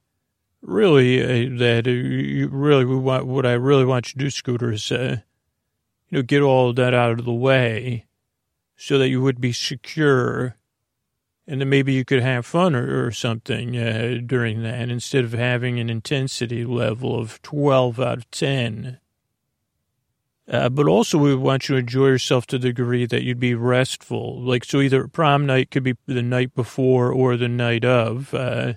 really 0.61 1.21
uh, 1.21 1.57
that 1.59 1.87
uh, 1.87 2.49
really 2.49 2.85
want 2.85 3.27
what 3.27 3.45
I 3.45 3.53
really 3.53 3.85
want 3.85 4.07
you 4.07 4.13
to 4.13 4.25
do, 4.25 4.29
Scooter, 4.29 4.71
is 4.71 4.91
uh, 4.91 5.17
you 6.09 6.17
know 6.17 6.23
get 6.23 6.41
all 6.41 6.73
that 6.73 6.93
out 6.93 7.19
of 7.19 7.25
the 7.25 7.33
way 7.33 8.05
so 8.75 8.97
that 8.97 9.09
you 9.09 9.21
would 9.21 9.39
be 9.39 9.53
secure, 9.53 10.57
and 11.45 11.61
then 11.61 11.69
maybe 11.69 11.93
you 11.93 12.03
could 12.03 12.21
have 12.21 12.45
fun 12.45 12.75
or, 12.75 13.05
or 13.05 13.11
something 13.11 13.77
uh, 13.77 14.17
during 14.25 14.63
that 14.63 14.89
instead 14.89 15.23
of 15.23 15.33
having 15.33 15.79
an 15.79 15.89
intensity 15.89 16.65
level 16.65 17.17
of 17.17 17.41
twelve 17.43 17.99
out 17.99 18.17
of 18.17 18.31
ten. 18.31 18.99
Uh, 20.49 20.67
but 20.67 20.87
also, 20.87 21.17
we 21.17 21.33
want 21.33 21.69
you 21.69 21.75
to 21.75 21.79
enjoy 21.79 22.07
yourself 22.07 22.45
to 22.45 22.57
the 22.57 22.67
degree 22.67 23.05
that 23.05 23.23
you'd 23.23 23.39
be 23.39 23.55
restful. 23.55 24.41
Like, 24.41 24.65
so 24.65 24.81
either 24.81 25.07
prom 25.07 25.45
night 25.45 25.71
could 25.71 25.83
be 25.83 25.95
the 26.05 26.21
night 26.21 26.53
before 26.53 27.11
or 27.11 27.37
the 27.37 27.47
night 27.47 27.85
of. 27.85 28.33
Uh, 28.33 28.73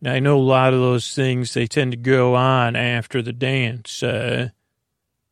now, 0.00 0.12
I 0.12 0.18
know 0.18 0.36
a 0.36 0.38
lot 0.38 0.74
of 0.74 0.80
those 0.80 1.14
things, 1.14 1.54
they 1.54 1.66
tend 1.66 1.92
to 1.92 1.96
go 1.96 2.34
on 2.34 2.76
after 2.76 3.22
the 3.22 3.32
dance. 3.32 4.02
Uh, 4.02 4.50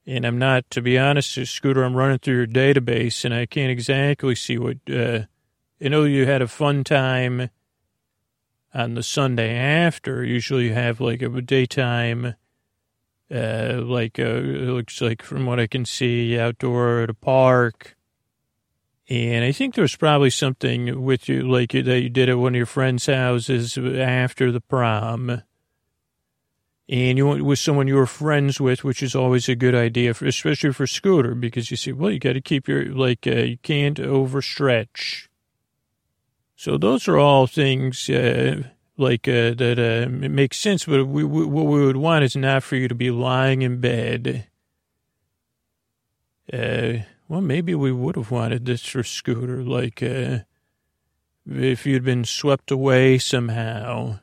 and 0.07 0.25
I'm 0.25 0.39
not, 0.39 0.71
to 0.71 0.81
be 0.81 0.99
honest, 0.99 1.35
Scooter, 1.47 1.85
I'm 1.85 1.97
running 1.97 2.19
through 2.19 2.37
your 2.37 2.47
database 2.47 3.25
and 3.25 3.35
I 3.35 3.45
can't 3.47 3.71
exactly 3.71 4.35
see 4.35 4.57
what, 4.57 4.79
uh, 4.91 5.21
I 5.83 5.89
know 5.89 6.05
you 6.05 6.25
had 6.25 6.41
a 6.41 6.49
fun 6.49 6.83
time 6.83 7.51
on 8.73 8.95
the 8.95 9.03
Sunday 9.03 9.55
after. 9.55 10.25
Usually 10.25 10.69
you 10.69 10.75
have 10.75 11.01
like 11.01 11.21
a 11.21 11.29
daytime 11.41 12.35
uh, 13.33 13.81
like 13.83 14.19
uh, 14.19 14.23
it 14.23 14.69
looks 14.69 15.01
like 15.01 15.23
from 15.23 15.47
what 15.47 15.61
I 15.61 15.67
can 15.67 15.85
see, 15.85 16.39
outdoor 16.39 17.01
at 17.01 17.11
a 17.11 17.15
park. 17.15 17.97
And 19.09 19.45
I 19.45 19.53
think 19.53 19.75
there 19.75 19.83
was 19.83 19.97
probably 19.97 20.31
something 20.31 21.03
with 21.03 21.29
you, 21.29 21.43
like 21.43 21.73
that 21.73 22.01
you 22.01 22.09
did 22.09 22.31
at 22.31 22.39
one 22.39 22.55
of 22.55 22.57
your 22.57 22.67
friends' 22.67 23.07
houses 23.07 23.77
after 23.77 24.51
the 24.51 24.63
prom. 24.63 25.43
And 26.89 27.19
you 27.19 27.27
went 27.27 27.45
with 27.45 27.59
someone 27.59 27.89
you 27.89 27.97
were 27.97 28.07
friends 28.07 28.61
with, 28.61 28.85
which 28.85 29.03
is 29.03 29.15
always 29.15 29.49
a 29.49 29.55
good 29.55 29.75
idea, 29.75 30.15
for, 30.15 30.27
especially 30.27 30.73
for 30.73 30.87
Scooter, 30.87 31.35
because 31.35 31.71
you 31.71 31.77
see, 31.77 31.93
well, 31.93 32.11
you 32.11 32.19
got 32.19 32.35
to 32.35 32.43
keep 32.43 32.69
your, 32.69 32.85
like, 32.87 33.27
uh, 33.27 33.31
you 33.31 33.59
can't 33.59 33.99
overstretch. 33.99 35.29
So 36.57 36.79
those 36.79 37.09
are 37.09 37.19
all 37.19 37.47
things 37.47 38.09
uh, 38.09 38.65
like 38.97 39.27
uh, 39.29 39.55
that 39.55 39.79
uh, 39.79 40.25
it 40.25 40.31
makes 40.31 40.59
sense. 40.59 40.85
But 40.85 41.07
we, 41.07 41.25
we, 41.25 41.45
what 41.47 41.67
we 41.67 41.85
would 41.85 41.97
want 41.97 42.25
is 42.25 42.37
not 42.37 42.63
for 42.63 42.77
you 42.77 42.89
to 42.89 42.95
be 42.95 43.11
lying 43.11 43.63
in 43.63 43.81
bed. 43.81 44.47
Uh, 46.53 47.05
well, 47.29 47.41
maybe 47.41 47.75
we 47.75 47.91
would 47.91 48.17
have 48.17 48.31
wanted 48.31 48.67
this 48.67 48.85
for 48.85 49.03
Scooter, 49.03 49.63
like 49.63 50.03
uh, 50.03 50.41
if 51.51 51.87
you'd 51.87 52.05
been 52.05 52.25
swept 52.25 52.71
away 52.71 53.19
somehow 53.19 54.19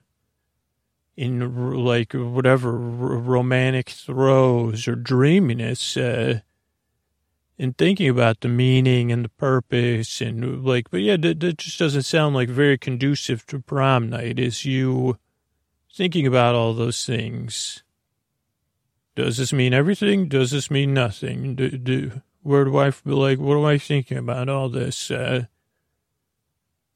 in 1.17 1.83
like 1.83 2.13
whatever 2.13 2.71
romantic 2.71 3.89
throes 3.89 4.87
or 4.87 4.95
dreaminess. 4.95 5.97
Uh, 5.97 6.41
and 7.61 7.77
thinking 7.77 8.09
about 8.09 8.39
the 8.39 8.47
meaning 8.47 9.11
and 9.11 9.23
the 9.23 9.29
purpose 9.29 10.19
and 10.19 10.65
like, 10.65 10.89
but 10.89 11.01
yeah, 11.01 11.15
that, 11.15 11.39
that 11.41 11.59
just 11.59 11.77
doesn't 11.77 12.01
sound 12.01 12.33
like 12.33 12.49
very 12.49 12.75
conducive 12.75 13.45
to 13.45 13.59
prom 13.59 14.09
night. 14.09 14.39
Is 14.39 14.65
you 14.65 15.19
thinking 15.93 16.25
about 16.25 16.55
all 16.55 16.73
those 16.73 17.05
things? 17.05 17.83
Does 19.15 19.37
this 19.37 19.53
mean 19.53 19.75
everything? 19.75 20.27
Does 20.27 20.49
this 20.49 20.71
mean 20.71 20.91
nothing? 20.95 21.53
Do, 21.53 21.69
do 21.69 22.21
where 22.41 22.65
do 22.65 22.75
I 22.77 22.91
like? 23.05 23.37
What 23.37 23.57
am 23.57 23.65
I 23.65 23.77
thinking 23.77 24.17
about 24.17 24.49
all 24.49 24.67
this? 24.67 25.11
Uh, 25.11 25.45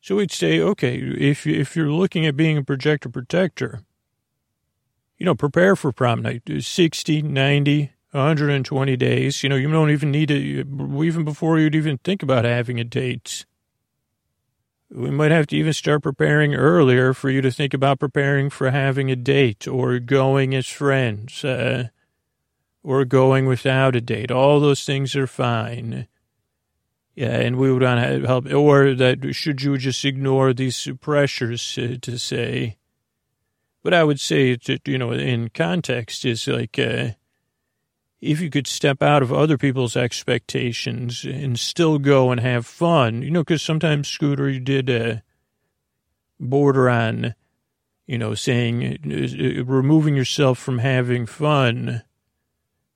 so 0.02 0.16
we'd 0.16 0.32
say, 0.32 0.60
okay, 0.60 0.98
if 0.98 1.46
if 1.46 1.76
you're 1.76 1.92
looking 1.92 2.26
at 2.26 2.36
being 2.36 2.58
a 2.58 2.64
projector 2.64 3.10
protector, 3.10 3.82
you 5.20 5.28
know, 5.28 5.36
prepare 5.36 5.76
for 5.76 5.92
prom 5.92 6.24
night. 6.24 6.42
60, 6.60 7.22
90, 7.22 7.92
120 8.16 8.98
days. 8.98 9.44
You 9.44 9.50
know, 9.50 9.56
you 9.56 9.70
don't 9.70 9.92
even 9.92 10.12
need 10.12 10.30
to, 10.30 10.36
even 10.36 11.24
before 11.24 11.60
you'd 11.60 11.76
even 11.76 11.98
think 11.98 12.24
about 12.24 12.46
having 12.46 12.80
a 12.80 12.84
date. 12.84 13.46
We 14.90 15.12
might 15.12 15.32
have 15.32 15.48
to 15.48 15.58
even 15.58 15.74
start 15.74 16.04
preparing 16.04 16.56
earlier 16.56 17.14
for 17.14 17.30
you 17.30 17.42
to 17.42 17.52
think 17.52 17.74
about 17.74 18.00
preparing 18.00 18.50
for 18.50 18.72
having 18.72 19.12
a 19.12 19.16
date 19.16 19.68
or 19.68 20.00
going 20.00 20.56
as 20.56 20.68
friends 20.68 21.44
uh, 21.44 21.90
or 22.84 23.04
going 23.04 23.46
without 23.46 23.96
a 23.96 24.02
date. 24.02 24.32
All 24.32 24.60
those 24.60 24.86
things 24.86 25.16
are 25.16 25.28
fine. 25.28 26.08
Yeah, 27.16 27.38
and 27.38 27.58
we 27.58 27.72
would 27.72 27.82
want 27.82 28.02
to 28.02 28.28
help, 28.28 28.52
or 28.54 28.94
that 28.94 29.34
should 29.34 29.62
you 29.62 29.78
just 29.78 30.04
ignore 30.04 30.54
these 30.54 30.88
pressures 31.02 31.78
uh, 31.78 31.96
to 32.02 32.20
say, 32.20 32.78
but 33.84 33.94
I 33.94 34.04
would 34.04 34.20
say, 34.20 34.56
that, 34.56 34.88
you 34.88 34.98
know, 34.98 35.12
in 35.12 35.50
context 35.50 36.26
is 36.26 36.48
like, 36.48 36.78
uh, 36.78 37.12
if 38.22 38.42
you 38.42 38.50
could 38.50 38.68
step 38.68 39.02
out 39.02 39.22
of 39.22 39.32
other 39.32 39.58
people's 39.58 39.96
expectations 39.96 41.24
and 41.24 41.60
still 41.60 42.00
go 42.00 42.32
and 42.32 42.42
have 42.42 42.66
fun, 42.66 43.22
you 43.22 43.32
know, 43.32 43.42
because 43.42 43.62
sometimes 43.62 44.08
Scooter, 44.08 44.50
you 44.50 44.60
did 44.60 44.90
uh, 44.90 45.18
border 46.40 46.90
on, 46.90 47.36
you 48.08 48.18
know, 48.18 48.34
saying, 48.34 48.98
uh, 49.06 49.64
removing 49.64 50.16
yourself 50.16 50.58
from 50.58 50.80
having 50.80 51.26
fun, 51.26 52.04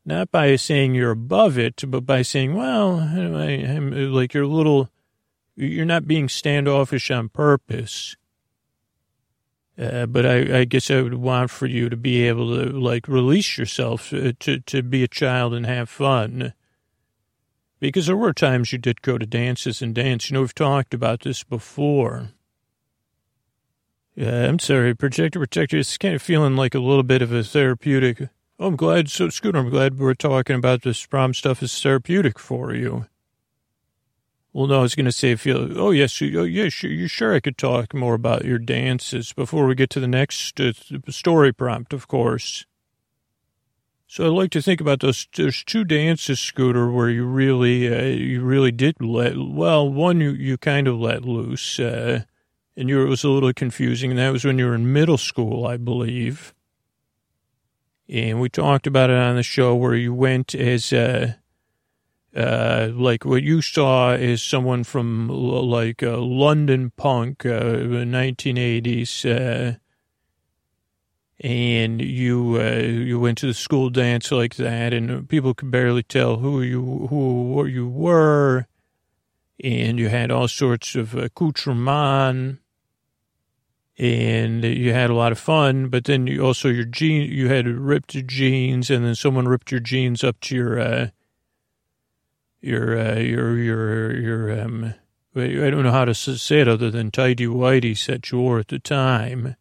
not 0.05 0.32
by 0.32 0.55
saying 0.55 0.95
you're 0.95 1.11
above 1.11 1.57
it, 1.57 1.84
but 1.88 2.05
by 2.05 2.22
saying, 2.22 2.55
well, 2.55 2.99
I, 2.99 3.51
I'm 3.51 3.91
like 4.13 4.34
you're 4.34 4.43
a 4.43 4.47
little, 4.47 4.89
you're 5.55 5.86
not 5.86 6.07
being 6.07 6.30
standoffish 6.30 7.11
on 7.11 7.30
purpose 7.30 8.15
uh, 9.80 10.05
but 10.05 10.25
I, 10.25 10.59
I, 10.59 10.65
guess 10.65 10.91
I 10.91 11.01
would 11.01 11.13
want 11.13 11.49
for 11.49 11.65
you 11.65 11.88
to 11.88 11.95
be 11.95 12.27
able 12.27 12.53
to 12.57 12.77
like 12.77 13.07
release 13.07 13.57
yourself 13.57 14.13
uh, 14.13 14.34
to 14.39 14.59
to 14.59 14.84
be 14.84 15.03
a 15.03 15.07
child 15.07 15.53
and 15.53 15.65
have 15.65 15.89
fun. 15.89 16.53
Because 17.80 18.07
there 18.07 18.17
were 18.17 18.34
times 18.34 18.73
you 18.73 18.77
did 18.77 19.01
go 19.01 19.17
to 19.17 19.25
dances 19.25 19.82
and 19.82 19.95
dance. 19.95 20.30
You 20.30 20.34
know, 20.34 20.41
we've 20.41 20.53
talked 20.53 20.93
about 20.93 21.21
this 21.21 21.45
before. 21.45 22.32
Yeah, 24.15 24.49
I'm 24.49 24.59
sorry, 24.59 24.93
Projector 24.93 25.39
Protector. 25.39 25.77
It's 25.77 25.97
kind 25.97 26.13
of 26.13 26.21
feeling 26.21 26.57
like 26.57 26.75
a 26.75 26.80
little 26.80 27.03
bit 27.03 27.21
of 27.21 27.32
a 27.32 27.41
therapeutic. 27.41 28.27
Oh, 28.59 28.67
I'm 28.67 28.75
glad, 28.75 29.09
so 29.09 29.30
Scooter, 29.30 29.59
I'm 29.59 29.69
glad 29.69 29.97
we're 29.97 30.13
talking 30.13 30.57
about 30.57 30.82
this 30.82 31.05
prom 31.05 31.34
stuff 31.34 31.63
is 31.63 31.82
therapeutic 31.82 32.38
for 32.38 32.73
you. 32.73 33.05
Well, 34.51 34.67
no, 34.67 34.79
I 34.79 34.81
was 34.81 34.95
going 34.95 35.05
to 35.05 35.11
say, 35.11 35.35
feel, 35.35 35.79
oh, 35.79 35.91
yes, 35.91 36.19
you, 36.21 36.39
oh, 36.39 36.43
yes, 36.43 36.81
you 36.81 37.07
sure 37.07 37.35
I 37.35 37.39
could 37.39 37.57
talk 37.57 37.93
more 37.93 38.15
about 38.15 38.45
your 38.45 38.57
dances 38.57 39.31
before 39.31 39.67
we 39.67 39.75
get 39.75 39.91
to 39.91 39.99
the 39.99 40.07
next 40.07 40.59
uh, 40.59 40.73
story 41.09 41.53
prompt, 41.53 41.93
of 41.93 42.07
course. 42.07 42.65
So 44.07 44.25
I 44.25 44.29
like 44.29 44.49
to 44.51 44.61
think 44.63 44.81
about 44.81 45.01
those. 45.01 45.27
There's 45.35 45.63
two 45.63 45.83
dances, 45.83 46.39
Scooter, 46.39 46.89
where 46.89 47.11
you 47.11 47.25
really, 47.25 47.87
uh, 47.87 48.05
you 48.05 48.41
really 48.41 48.71
did 48.71 48.95
let. 48.99 49.37
Well, 49.37 49.87
one 49.87 50.19
you 50.19 50.31
you 50.31 50.57
kind 50.57 50.87
of 50.87 50.99
let 50.99 51.23
loose, 51.23 51.79
uh, 51.79 52.23
and 52.75 52.89
you 52.89 53.03
it 53.03 53.07
was 53.07 53.23
a 53.23 53.29
little 53.29 53.53
confusing. 53.53 54.09
And 54.09 54.19
that 54.19 54.31
was 54.31 54.43
when 54.43 54.57
you 54.57 54.65
were 54.65 54.73
in 54.73 54.91
middle 54.91 55.19
school, 55.19 55.67
I 55.67 55.77
believe. 55.77 56.55
And 58.09 58.41
we 58.41 58.49
talked 58.49 58.87
about 58.87 59.11
it 59.11 59.15
on 59.15 59.35
the 59.35 59.43
show 59.43 59.75
where 59.75 59.93
you 59.93 60.11
went 60.11 60.55
as 60.55 60.91
uh, 60.91 61.33
uh, 62.36 62.89
like 62.93 63.25
what 63.25 63.43
you 63.43 63.61
saw 63.61 64.13
is 64.13 64.43
someone 64.43 64.84
from 64.84 65.27
like 65.30 66.03
uh, 66.03 66.17
London 66.17 66.91
punk, 66.95 67.45
uh, 67.45 67.49
1980s, 67.49 69.25
uh, 69.25 69.77
and 71.39 72.01
you 72.01 72.59
uh, 72.59 72.75
you 72.75 73.19
went 73.19 73.39
to 73.39 73.47
the 73.47 73.53
school 73.53 73.89
dance 73.89 74.32
like 74.32 74.55
that, 74.55 74.93
and 74.93 75.27
people 75.27 75.53
could 75.53 75.71
barely 75.71 76.03
tell 76.03 76.38
who 76.38 76.61
you 76.61 77.07
who 77.09 77.65
you 77.65 77.88
were, 77.88 78.67
and 79.63 79.97
you 79.97 80.09
had 80.09 80.30
all 80.30 80.47
sorts 80.47 80.93
of 80.93 81.15
accoutrement, 81.15 82.59
and 83.97 84.63
you 84.63 84.93
had 84.93 85.09
a 85.09 85.15
lot 85.15 85.32
of 85.32 85.39
fun. 85.39 85.88
But 85.88 86.03
then 86.03 86.27
you 86.27 86.45
also 86.45 86.69
your 86.69 86.86
jean 86.86 87.32
you 87.32 87.47
had 87.47 87.67
ripped 87.67 88.11
jeans, 88.27 88.91
and 88.91 89.03
then 89.03 89.15
someone 89.15 89.47
ripped 89.47 89.71
your 89.71 89.82
jeans 89.82 90.23
up 90.23 90.39
to 90.41 90.55
your 90.55 90.80
uh, 90.80 91.07
your 92.62 92.97
uh, 92.99 93.20
your 93.20 93.57
your 93.57 94.16
your 94.18 94.62
um 94.62 94.93
I 95.36 95.70
don't 95.70 95.84
know 95.84 95.91
how 95.91 96.05
to 96.05 96.16
say 96.16 96.62
it 96.62 96.68
other 96.68 96.89
than 96.89 97.12
tidy 97.12 97.45
whitey 97.45 98.05
that 98.07 98.32
you 98.32 98.57
at 98.57 98.68
the 98.68 98.80
time. 98.80 99.55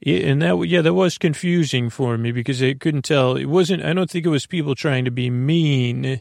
Yeah, 0.00 0.18
and 0.18 0.42
that 0.42 0.56
yeah, 0.66 0.82
that 0.82 0.94
was 0.94 1.18
confusing 1.18 1.90
for 1.90 2.18
me 2.18 2.32
because 2.32 2.62
I 2.62 2.74
couldn't 2.74 3.04
tell. 3.04 3.36
It 3.36 3.46
wasn't. 3.46 3.84
I 3.84 3.92
don't 3.92 4.10
think 4.10 4.26
it 4.26 4.30
was 4.30 4.46
people 4.46 4.74
trying 4.74 5.04
to 5.04 5.10
be 5.10 5.30
mean, 5.30 6.20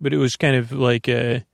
but 0.00 0.12
it 0.12 0.18
was 0.18 0.36
kind 0.36 0.56
of 0.56 0.72
like 0.72 1.08
a. 1.08 1.44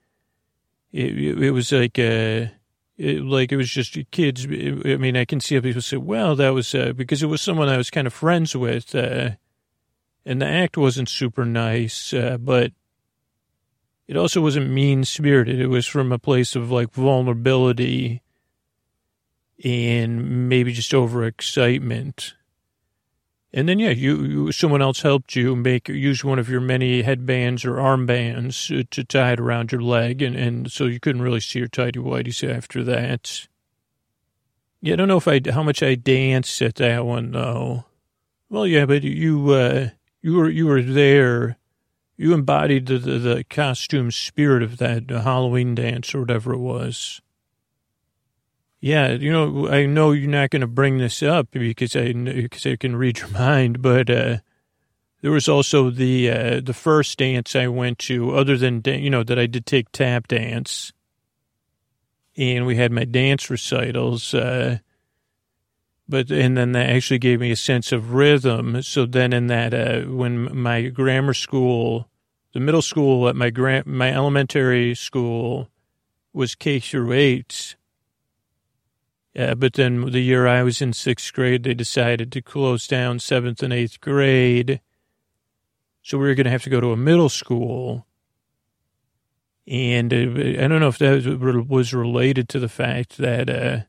It, 0.91 1.43
it 1.43 1.51
was 1.51 1.71
like 1.71 1.99
a. 1.99 2.51
It, 2.97 3.23
like 3.23 3.51
it 3.51 3.57
was 3.57 3.69
just 3.69 3.97
kids. 4.11 4.45
I 4.45 4.97
mean, 4.97 5.17
I 5.17 5.25
can 5.25 5.39
see 5.39 5.55
how 5.55 5.61
people 5.61 5.81
say, 5.81 5.97
"Well, 5.97 6.35
that 6.35 6.53
was 6.53 6.73
uh, 6.73 6.93
because 6.93 7.21
it 7.21 7.27
was 7.27 7.41
someone 7.41 7.69
I 7.69 7.77
was 7.77 7.89
kind 7.89 8.07
of 8.07 8.13
friends 8.13 8.55
with," 8.55 8.95
uh, 8.95 9.31
and 10.25 10.41
the 10.41 10.47
act 10.47 10.77
wasn't 10.77 11.09
super 11.09 11.45
nice. 11.45 12.13
Uh, 12.13 12.37
but 12.39 12.71
it 14.07 14.17
also 14.17 14.41
wasn't 14.41 14.69
mean 14.69 15.05
spirited. 15.05 15.59
It 15.59 15.67
was 15.67 15.85
from 15.85 16.11
a 16.11 16.19
place 16.19 16.55
of 16.55 16.71
like 16.71 16.91
vulnerability 16.91 18.21
and 19.63 20.49
maybe 20.49 20.73
just 20.73 20.91
overexcitement. 20.91 22.33
And 23.55 23.69
then, 23.69 23.77
yeah, 23.77 23.91
you, 23.91 24.23
you, 24.23 24.51
someone 24.51 24.81
else 24.81 25.03
helped 25.03 25.35
you 25.35 25.55
make 25.55 25.87
use 25.87 26.23
one 26.23 26.39
of 26.39 26.49
your 26.49 26.59
many 26.59 27.03
headbands 27.03 27.63
or 27.63 27.75
armbands 27.75 28.89
to, 28.89 29.03
tie 29.03 29.33
it 29.33 29.39
around 29.39 29.71
your 29.71 29.81
leg, 29.81 30.23
and, 30.23 30.35
and 30.35 30.71
so 30.71 30.85
you 30.85 30.99
couldn't 30.99 31.21
really 31.21 31.39
see 31.39 31.59
your 31.59 31.67
tidy 31.67 31.99
whities 31.99 32.43
after 32.43 32.83
that. 32.83 33.47
Yeah, 34.81 34.93
I 34.93 34.95
don't 34.95 35.07
know 35.07 35.17
if 35.17 35.27
I 35.27 35.39
how 35.51 35.61
much 35.61 35.83
I 35.83 35.93
danced 35.93 36.61
at 36.63 36.75
that 36.75 37.05
one 37.05 37.31
though. 37.31 37.85
Well, 38.49 38.67
yeah, 38.67 38.85
but 38.85 39.03
you 39.03 39.51
uh, 39.51 39.89
you 40.21 40.33
were 40.33 40.49
you 40.49 40.65
were 40.65 40.81
there 40.81 41.57
you 42.17 42.33
embodied 42.33 42.85
the, 42.85 42.97
the, 42.97 43.19
the 43.19 43.43
costume 43.45 44.11
spirit 44.11 44.63
of 44.63 44.77
that 44.77 45.09
Halloween 45.09 45.75
dance 45.75 46.13
or 46.13 46.21
whatever 46.21 46.53
it 46.53 46.59
was. 46.59 47.21
Yeah, 48.79 49.11
you 49.11 49.31
know, 49.31 49.69
I 49.69 49.85
know 49.85 50.11
you're 50.11 50.29
not 50.29 50.49
going 50.49 50.61
to 50.61 50.67
bring 50.67 50.97
this 50.97 51.23
up 51.23 51.51
because 51.51 51.95
I 51.95 52.11
because 52.11 52.65
I 52.65 52.75
can 52.75 52.97
read 52.97 53.19
your 53.19 53.27
mind, 53.29 53.81
but 53.81 54.09
uh, 54.09 54.37
there 55.21 55.31
was 55.31 55.47
also 55.47 55.89
the 55.89 56.29
uh, 56.29 56.59
the 56.59 56.73
first 56.73 57.17
dance 57.17 57.55
I 57.55 57.67
went 57.67 57.97
to, 57.99 58.35
other 58.35 58.57
than 58.57 58.81
you 58.85 59.09
know 59.09 59.23
that 59.23 59.39
I 59.39 59.45
did 59.45 59.65
take 59.65 59.89
tap 59.93 60.27
dance, 60.27 60.91
and 62.35 62.65
we 62.65 62.75
had 62.75 62.91
my 62.91 63.05
dance 63.05 63.49
recitals. 63.49 64.33
Uh, 64.33 64.79
but 66.07 66.31
and 66.31 66.57
then 66.57 66.73
that 66.73 66.89
actually 66.89 67.19
gave 67.19 67.39
me 67.39 67.51
a 67.51 67.55
sense 67.55 67.91
of 67.91 68.13
rhythm. 68.13 68.81
So 68.81 69.05
then 69.05 69.33
in 69.33 69.47
that 69.47 69.73
uh, 69.73 70.01
when 70.01 70.55
my 70.55 70.89
grammar 70.89 71.33
school, 71.33 72.09
the 72.53 72.59
middle 72.59 72.81
school 72.81 73.27
at 73.27 73.35
my 73.35 73.51
my 73.85 74.11
elementary 74.11 74.95
school 74.95 75.69
was 76.33 76.55
K 76.55 76.79
through 76.79 77.13
eight. 77.13 77.75
Yeah, 79.33 79.55
but 79.55 79.73
then 79.73 80.11
the 80.11 80.19
year 80.19 80.45
I 80.45 80.61
was 80.61 80.81
in 80.81 80.93
sixth 80.93 81.33
grade, 81.33 81.63
they 81.63 81.73
decided 81.73 82.31
to 82.31 82.41
close 82.41 82.85
down 82.85 83.17
seventh 83.17 83.63
and 83.63 83.73
eighth 83.73 83.99
grade. 83.99 84.79
So 86.03 86.17
we 86.17 86.27
were 86.27 86.35
going 86.35 86.45
to 86.45 86.51
have 86.51 86.63
to 86.63 86.69
go 86.69 86.81
to 86.81 86.91
a 86.91 86.97
middle 86.97 87.29
school. 87.29 88.05
And 89.65 90.13
uh, 90.13 90.63
I 90.63 90.67
don't 90.67 90.81
know 90.81 90.89
if 90.89 90.99
that 90.99 91.65
was 91.67 91.93
related 91.93 92.49
to 92.49 92.59
the 92.59 92.69
fact 92.69 93.17
that 93.17 93.49
uh, 93.49 93.79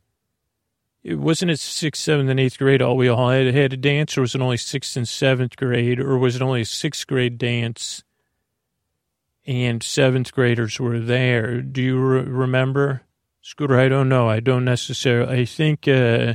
it 1.04 1.16
wasn't 1.16 1.50
it 1.50 1.60
sixth, 1.60 2.02
seventh, 2.02 2.30
and 2.30 2.40
eighth 2.40 2.58
grade 2.58 2.80
all 2.80 2.96
we 2.96 3.08
all 3.08 3.28
had, 3.28 3.54
had 3.54 3.74
a 3.74 3.76
dance, 3.76 4.16
or 4.16 4.22
was 4.22 4.34
it 4.34 4.40
only 4.40 4.56
sixth 4.56 4.96
and 4.96 5.06
seventh 5.06 5.54
grade, 5.56 6.00
or 6.00 6.16
was 6.16 6.34
it 6.34 6.42
only 6.42 6.62
a 6.62 6.64
sixth 6.66 7.06
grade 7.06 7.36
dance? 7.36 8.02
And 9.46 9.82
seventh 9.82 10.32
graders 10.32 10.80
were 10.80 10.98
there. 10.98 11.60
Do 11.60 11.82
you 11.82 12.00
re- 12.00 12.22
remember, 12.22 13.02
Scooter? 13.42 13.78
I 13.78 13.88
don't 13.88 14.08
know. 14.08 14.26
I 14.26 14.40
don't 14.40 14.64
necessarily. 14.64 15.42
I 15.42 15.44
think 15.44 15.86
uh, 15.86 16.34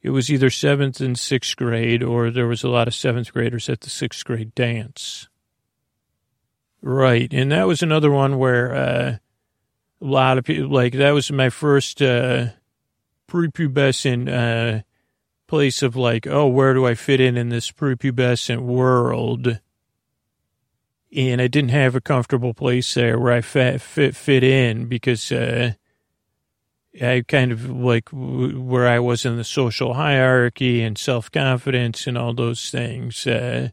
it 0.00 0.08
was 0.08 0.30
either 0.30 0.48
seventh 0.48 1.02
and 1.02 1.18
sixth 1.18 1.54
grade, 1.54 2.02
or 2.02 2.30
there 2.30 2.46
was 2.46 2.64
a 2.64 2.70
lot 2.70 2.88
of 2.88 2.94
seventh 2.94 3.30
graders 3.34 3.68
at 3.68 3.82
the 3.82 3.90
sixth 3.90 4.24
grade 4.24 4.54
dance. 4.54 5.28
Right. 6.80 7.30
And 7.34 7.52
that 7.52 7.66
was 7.66 7.82
another 7.82 8.10
one 8.10 8.38
where 8.38 8.74
uh, 8.74 9.16
a 10.00 10.04
lot 10.04 10.38
of 10.38 10.44
people, 10.44 10.70
like, 10.70 10.94
that 10.94 11.10
was 11.10 11.30
my 11.30 11.50
first 11.50 12.00
uh, 12.00 12.46
prepubescent 13.28 14.28
uh, 14.28 14.82
place 15.46 15.82
of, 15.82 15.96
like, 15.96 16.26
oh, 16.26 16.46
where 16.46 16.74
do 16.74 16.86
I 16.86 16.94
fit 16.94 17.20
in 17.20 17.36
in 17.36 17.48
this 17.50 17.70
prepubescent 17.70 18.60
world? 18.60 19.60
And 21.14 21.40
I 21.40 21.46
didn't 21.46 21.70
have 21.70 21.94
a 21.94 22.00
comfortable 22.00 22.54
place 22.54 22.92
there 22.94 23.18
where 23.18 23.32
I 23.32 23.40
fit, 23.40 23.80
fit, 23.80 24.16
fit 24.16 24.44
in 24.44 24.86
because 24.86 25.32
uh, 25.32 25.72
I 27.00 27.24
kind 27.26 27.52
of 27.52 27.70
like 27.70 28.08
where 28.10 28.88
I 28.88 28.98
was 28.98 29.24
in 29.24 29.36
the 29.36 29.44
social 29.44 29.94
hierarchy 29.94 30.82
and 30.82 30.98
self 30.98 31.30
confidence 31.30 32.06
and 32.06 32.18
all 32.18 32.34
those 32.34 32.70
things. 32.70 33.26
Uh, 33.26 33.70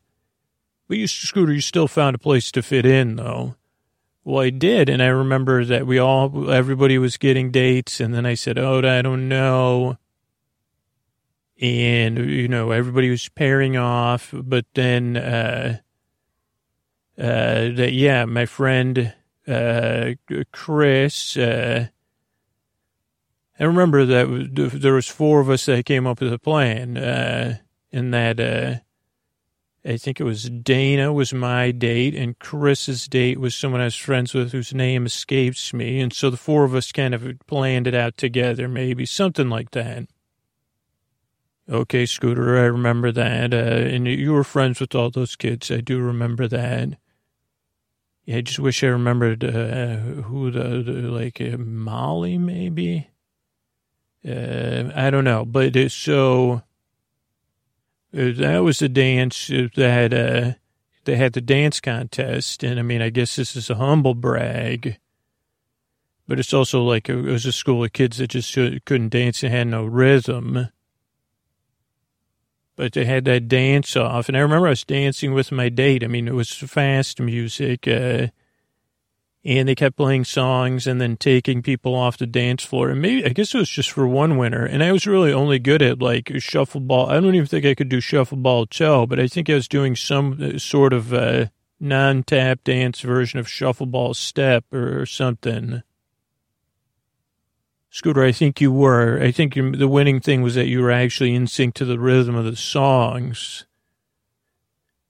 but 0.87 0.97
you, 0.97 1.07
Scooter, 1.07 1.53
you 1.53 1.61
still 1.61 1.87
found 1.87 2.15
a 2.15 2.19
place 2.19 2.51
to 2.51 2.61
fit 2.61 2.85
in, 2.85 3.15
though. 3.15 3.55
Well, 4.25 4.43
I 4.43 4.49
did, 4.49 4.89
and 4.89 5.03
I 5.03 5.07
remember 5.07 5.63
that 5.65 5.85
we 5.85 5.99
all, 5.99 6.49
everybody 6.49 6.97
was 6.97 7.15
getting 7.15 7.51
dates, 7.51 7.99
and 7.99 8.11
then 8.11 8.25
I 8.25 8.33
said, 8.33 8.57
"Oh, 8.57 8.79
I 8.79 9.03
don't 9.03 9.29
know," 9.29 9.97
and 11.61 12.17
you 12.17 12.47
know, 12.47 12.71
everybody 12.71 13.11
was 13.11 13.29
pairing 13.29 13.77
off. 13.77 14.31
But 14.33 14.65
then, 14.73 15.15
uh, 15.15 15.77
uh, 17.19 17.69
that 17.75 17.91
yeah, 17.93 18.25
my 18.25 18.47
friend 18.47 19.13
uh, 19.47 20.13
Chris. 20.51 21.37
Uh, 21.37 21.89
I 23.59 23.63
remember 23.63 24.05
that 24.05 24.71
there 24.73 24.93
was 24.93 25.07
four 25.07 25.39
of 25.39 25.51
us 25.51 25.67
that 25.67 25.85
came 25.85 26.07
up 26.07 26.19
with 26.19 26.33
a 26.33 26.39
plan, 26.39 26.97
uh, 26.97 27.59
and 27.91 28.11
that 28.11 28.39
uh, 28.39 28.79
I 29.87 29.97
think 29.97 30.19
it 30.19 30.23
was 30.23 30.49
Dana 30.49 31.13
was 31.13 31.31
my 31.31 31.69
date, 31.69 32.15
and 32.15 32.39
Chris's 32.39 33.07
date 33.07 33.39
was 33.39 33.55
someone 33.55 33.81
I 33.81 33.85
was 33.85 33.95
friends 33.95 34.33
with 34.33 34.51
whose 34.51 34.73
name 34.73 35.05
escapes 35.05 35.73
me. 35.73 35.99
And 35.99 36.11
so 36.11 36.31
the 36.31 36.37
four 36.37 36.63
of 36.63 36.73
us 36.73 36.91
kind 36.91 37.13
of 37.13 37.23
planned 37.45 37.85
it 37.85 37.93
out 37.93 38.17
together, 38.17 38.67
maybe 38.67 39.05
something 39.05 39.47
like 39.47 39.71
that. 39.71 40.07
Okay, 41.69 42.05
Scooter, 42.05 42.57
I 42.57 42.65
remember 42.65 43.11
that. 43.11 43.53
Uh, 43.53 43.57
and 43.57 44.07
you 44.07 44.33
were 44.33 44.43
friends 44.43 44.79
with 44.79 44.95
all 44.95 45.11
those 45.11 45.35
kids. 45.35 45.69
I 45.69 45.81
do 45.81 45.99
remember 45.99 46.47
that. 46.47 46.97
Yeah, 48.25 48.37
I 48.37 48.41
just 48.41 48.59
wish 48.59 48.83
I 48.83 48.87
remembered 48.87 49.43
uh, 49.43 49.97
who 50.23 50.49
the, 50.49 50.81
the 50.81 50.91
like 51.11 51.39
uh, 51.39 51.57
Molly 51.57 52.39
maybe. 52.39 53.09
Uh, 54.27 54.91
I 54.95 55.11
don't 55.11 55.23
know, 55.23 55.45
but 55.45 55.75
it's 55.75 55.93
so 55.93 56.53
uh, 56.53 56.59
that 58.15 58.59
was 58.59 58.79
the 58.79 58.87
dance 58.87 59.47
that 59.47 60.13
uh, 60.13 60.57
they 61.03 61.15
had 61.17 61.33
the 61.33 61.41
dance 61.41 61.81
contest, 61.81 62.63
and 62.63 62.79
I 62.79 62.81
mean, 62.81 63.01
I 63.01 63.09
guess 63.09 63.35
this 63.35 63.55
is 63.55 63.69
a 63.69 63.75
humble 63.75 64.13
brag, 64.13 64.97
but 66.25 66.39
it's 66.39 66.53
also 66.53 66.81
like 66.81 67.09
it 67.09 67.15
was 67.15 67.45
a 67.45 67.51
school 67.51 67.83
of 67.83 67.91
kids 67.91 68.17
that 68.17 68.27
just 68.27 68.53
couldn't 68.53 69.09
dance 69.09 69.43
and 69.43 69.51
had 69.51 69.67
no 69.67 69.83
rhythm. 69.83 70.69
But 72.77 72.93
they 72.93 73.05
had 73.05 73.25
that 73.25 73.47
dance 73.49 73.95
off, 73.97 74.29
and 74.29 74.37
I 74.37 74.41
remember 74.41 74.67
I 74.67 74.71
was 74.71 74.83
dancing 74.83 75.33
with 75.33 75.51
my 75.51 75.67
date. 75.69 76.03
I 76.03 76.07
mean, 76.07 76.27
it 76.27 76.33
was 76.33 76.53
fast 76.53 77.19
music. 77.19 77.87
Uh, 77.87 78.27
and 79.45 79.69
they 79.69 79.75
kept 79.75 79.95
playing 79.95 80.23
songs 80.23 80.87
and 80.87 80.99
then 80.99 81.15
taking 81.15 81.61
people 81.61 81.93
off 81.93 82.17
the 82.17 82.25
dance 82.25 82.63
floor. 82.63 82.89
And 82.89 83.01
maybe, 83.01 83.23
I 83.23 83.29
guess 83.29 83.53
it 83.53 83.59
was 83.59 83.69
just 83.69 83.91
for 83.91 84.07
one 84.07 84.37
winter. 84.37 84.65
And 84.65 84.83
I 84.83 84.91
was 84.91 85.05
really 85.05 85.31
only 85.31 85.59
good 85.59 85.83
at 85.83 86.01
like 86.01 86.31
shuffle 86.39 86.81
ball. 86.81 87.09
I 87.09 87.19
don't 87.19 87.35
even 87.35 87.45
think 87.45 87.63
I 87.63 87.75
could 87.75 87.87
do 87.87 88.01
shuffle 88.01 88.37
ball 88.37 88.65
toe, 88.65 89.05
but 89.05 89.19
I 89.19 89.27
think 89.27 89.47
I 89.47 89.53
was 89.53 89.67
doing 89.67 89.95
some 89.95 90.39
uh, 90.41 90.57
sort 90.57 90.93
of 90.93 91.13
uh, 91.13 91.45
non 91.79 92.23
tap 92.23 92.63
dance 92.63 93.01
version 93.01 93.39
of 93.39 93.47
shuffle 93.47 93.85
ball 93.85 94.15
step 94.15 94.65
or 94.73 95.05
something. 95.05 95.83
Scooter, 97.91 98.23
I 98.23 98.31
think 98.31 98.59
you 98.59 98.71
were. 98.71 99.21
I 99.21 99.31
think 99.31 99.53
the 99.53 99.87
winning 99.87 100.19
thing 100.19 100.41
was 100.41 100.55
that 100.55 100.67
you 100.67 100.81
were 100.81 100.91
actually 100.91 101.35
in 101.35 101.45
sync 101.45 101.75
to 101.75 101.85
the 101.85 101.99
rhythm 101.99 102.35
of 102.35 102.45
the 102.45 102.55
songs. 102.55 103.67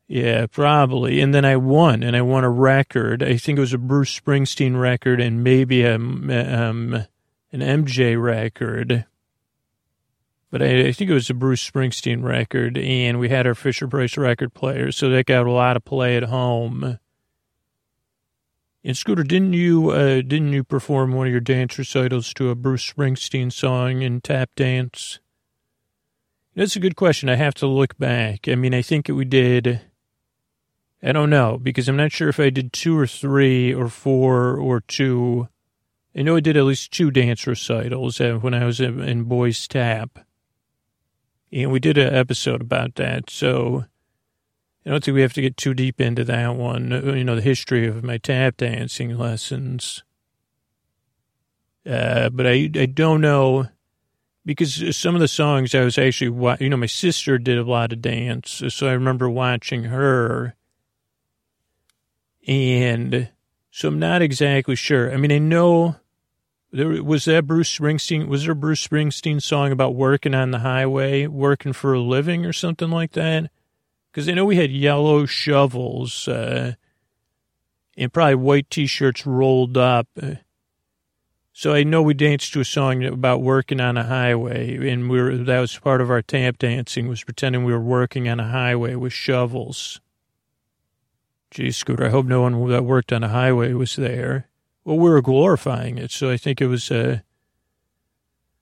Yeah, 0.08 0.46
probably. 0.46 1.20
And 1.20 1.34
then 1.34 1.46
I 1.46 1.56
won, 1.56 2.04
and 2.04 2.16
I 2.16 2.22
won 2.22 2.44
a 2.44 2.50
record. 2.50 3.24
I 3.24 3.38
think 3.38 3.58
it 3.58 3.62
was 3.62 3.74
a 3.74 3.80
Bruce 3.80 4.20
Springsteen 4.20 4.80
record 4.80 5.20
and 5.20 5.44
maybe 5.44 5.84
a, 5.84 5.96
um, 5.96 6.30
an 7.52 7.62
MJ 7.62 8.22
record. 8.22 9.06
But 10.52 10.62
I, 10.62 10.88
I, 10.88 10.92
think 10.92 11.10
it 11.10 11.14
was 11.16 11.30
a 11.30 11.34
Bruce 11.34 11.68
Springsteen 11.68 12.24
record, 12.24 12.78
and 12.78 13.20
we 13.20 13.30
had 13.30 13.48
our 13.48 13.56
Fisher 13.56 13.88
Price 13.88 14.16
record 14.16 14.54
player, 14.54 14.92
so 14.92 15.10
that 15.10 15.26
got 15.26 15.48
a 15.48 15.52
lot 15.52 15.76
of 15.76 15.84
play 15.84 16.16
at 16.16 16.24
home. 16.24 17.00
And 18.84 18.96
Scooter, 18.96 19.24
didn't 19.24 19.54
you 19.54 19.90
uh, 19.90 20.22
didn't 20.22 20.54
you 20.54 20.64
perform 20.64 21.14
one 21.14 21.26
of 21.26 21.32
your 21.32 21.42
dance 21.42 21.78
recitals 21.80 22.32
to 22.36 22.52
a 22.52 22.56
Bruce 22.56 22.90
Springsteen 22.90 23.52
song 23.52 24.04
in 24.04 24.22
tap 24.22 24.52
dance? 24.56 25.20
That's 26.56 26.76
a 26.76 26.80
good 26.80 26.96
question. 26.96 27.28
I 27.28 27.36
have 27.36 27.56
to 27.56 27.68
look 27.68 27.98
back. 27.98 28.48
I 28.48 28.54
mean, 28.54 28.76
I 28.76 28.84
think 28.84 29.08
we 29.08 29.26
did. 29.26 29.82
I 31.06 31.12
don't 31.12 31.30
know 31.30 31.60
because 31.62 31.88
I'm 31.88 31.98
not 31.98 32.12
sure 32.12 32.30
if 32.30 32.40
I 32.40 32.50
did 32.50 32.74
two 32.74 32.98
or 32.98 33.06
three 33.06 33.72
or 33.72 33.90
four 33.90 34.58
or 34.58 34.82
two. 34.82 35.48
I 36.18 36.24
know 36.24 36.36
I 36.36 36.40
did 36.40 36.58
at 36.58 36.64
least 36.64 36.92
two 36.92 37.12
dance 37.12 37.46
recitals 37.46 38.20
uh, 38.20 38.40
when 38.42 38.56
I 38.56 38.66
was 38.66 38.80
in 38.80 39.24
Boys 39.26 39.68
Tap. 39.68 40.18
And 41.52 41.72
we 41.72 41.80
did 41.80 42.00
an 42.00 42.12
episode 42.12 42.60
about 42.60 42.96
that. 42.96 43.30
So 43.30 43.86
I 44.84 44.90
don't 44.90 45.04
think 45.04 45.14
we 45.14 45.22
have 45.22 45.34
to 45.34 45.42
get 45.42 45.58
too 45.58 45.76
deep 45.76 46.02
into 46.02 46.24
that 46.24 46.56
one. 46.56 46.92
Uh, 46.92 47.14
you 47.14 47.24
know, 47.24 47.36
the 47.36 47.42
history 47.42 47.86
of 47.86 48.04
my 48.04 48.18
tap 48.18 48.58
dancing 48.58 49.16
lessons. 49.16 50.04
Uh, 51.86 52.30
but 52.30 52.48
I, 52.48 52.72
I 52.74 52.88
don't 52.88 53.22
know 53.22 53.68
because 54.44 54.98
some 54.98 55.14
of 55.14 55.22
the 55.22 55.28
songs 55.28 55.76
I 55.76 55.84
was 55.84 56.00
actually, 56.00 56.36
you 56.60 56.70
know, 56.70 56.78
my 56.78 56.88
sister 56.88 57.38
did 57.38 57.60
a 57.60 57.64
lot 57.64 57.94
of 57.94 58.02
dance. 58.02 58.64
So 58.70 58.88
I 58.88 58.94
remember 58.94 59.30
watching 59.30 59.84
her 59.84 60.56
and 62.48 63.30
so 63.72 63.90
I'm 63.90 64.00
not 64.00 64.22
exactly 64.22 64.76
sure. 64.76 65.12
I 65.12 65.18
mean, 65.18 65.32
I 65.32 65.38
know 65.38 65.96
there 66.72 67.04
was 67.04 67.26
that 67.26 67.48
Bruce 67.48 67.78
Springsteen, 67.78 68.28
was 68.28 68.44
there 68.44 68.52
a 68.52 68.56
Bruce 68.56 68.86
Springsteen 68.86 69.42
song 69.42 69.72
about 69.72 69.96
working 69.96 70.34
on 70.34 70.52
the 70.52 70.60
highway, 70.60 71.28
working 71.28 71.74
for 71.74 71.94
a 71.94 72.00
living 72.00 72.46
or 72.46 72.54
something 72.54 72.90
like 72.90 73.14
that? 73.14 73.50
Because 74.12 74.30
I 74.30 74.34
know 74.34 74.46
we 74.46 74.58
had 74.58 74.72
yellow 74.72 75.26
shovels, 75.26 76.28
uh, 76.28 76.74
and 77.98 78.14
probably 78.14 78.36
white 78.36 78.70
t-shirts 78.70 79.26
rolled 79.26 79.78
up. 79.78 80.08
So 81.54 81.74
I 81.74 81.84
know 81.84 82.02
we 82.02 82.14
danced 82.14 82.52
to 82.54 82.60
a 82.60 82.66
song 82.66 83.06
about 83.06 83.42
working 83.42 83.80
on 83.80 83.96
a 83.96 84.04
highway, 84.04 84.90
and 84.90 85.10
we 85.10 85.22
were, 85.22 85.38
that 85.38 85.60
was 85.62 85.78
part 85.78 86.02
of 86.02 86.10
our 86.10 86.22
tap 86.22 86.58
dancing 86.58 87.08
was 87.08 87.24
pretending 87.24 87.64
we 87.64 87.72
were 87.72 87.80
working 87.80 88.28
on 88.28 88.42
a 88.42 88.50
highway 88.50 88.96
with 88.96 89.14
shovels. 89.14 90.02
Gee, 91.52 91.72
Scooter, 91.72 92.06
I 92.06 92.10
hope 92.10 92.26
no 92.26 92.42
one 92.42 92.68
that 92.70 92.84
worked 92.84 93.14
on 93.14 93.24
a 93.24 93.30
highway 93.30 93.74
was 93.74 93.96
there. 93.96 94.50
Well, 94.84 94.98
we 94.98 95.10
were 95.10 95.22
glorifying 95.22 95.98
it, 95.98 96.12
so 96.12 96.30
I 96.30 96.38
think 96.38 96.62
it 96.62 96.68
was. 96.68 96.92
Uh, 96.92 97.20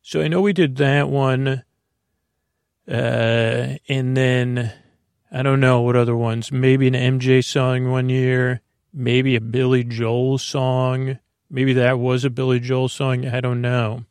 so 0.01 0.21
I 0.21 0.27
know 0.27 0.41
we 0.41 0.53
did 0.53 0.75
that 0.77 1.09
one, 1.09 1.63
uh, 2.87 3.75
and 3.87 4.17
then 4.17 4.73
I 5.31 5.41
don't 5.41 5.59
know 5.59 5.81
what 5.81 5.95
other 5.95 6.15
ones. 6.15 6.51
Maybe 6.51 6.87
an 6.87 6.93
MJ 6.93 7.43
song 7.43 7.89
one 7.89 8.09
year, 8.09 8.61
maybe 8.93 9.35
a 9.35 9.41
Billy 9.41 9.83
Joel 9.83 10.37
song. 10.37 11.19
Maybe 11.49 11.73
that 11.73 11.99
was 11.99 12.23
a 12.23 12.29
Billy 12.29 12.59
Joel 12.59 12.89
song. 12.89 13.25
I 13.25 13.41
don't 13.41 13.61
know. 13.61 14.05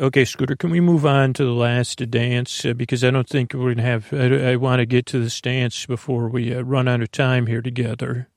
Okay, 0.00 0.24
Scooter, 0.24 0.56
can 0.56 0.70
we 0.70 0.80
move 0.80 1.04
on 1.04 1.34
to 1.34 1.44
the 1.44 1.52
last 1.52 2.10
dance? 2.10 2.64
Uh, 2.64 2.72
because 2.72 3.04
I 3.04 3.10
don't 3.10 3.28
think 3.28 3.52
we're 3.52 3.74
going 3.74 3.76
to 3.76 3.82
have, 3.82 4.10
I, 4.14 4.52
I 4.52 4.56
want 4.56 4.80
to 4.80 4.86
get 4.86 5.04
to 5.06 5.18
this 5.18 5.38
dance 5.42 5.84
before 5.84 6.30
we 6.30 6.54
uh, 6.54 6.62
run 6.62 6.88
out 6.88 7.02
of 7.02 7.12
time 7.12 7.46
here 7.46 7.60
together. 7.60 8.30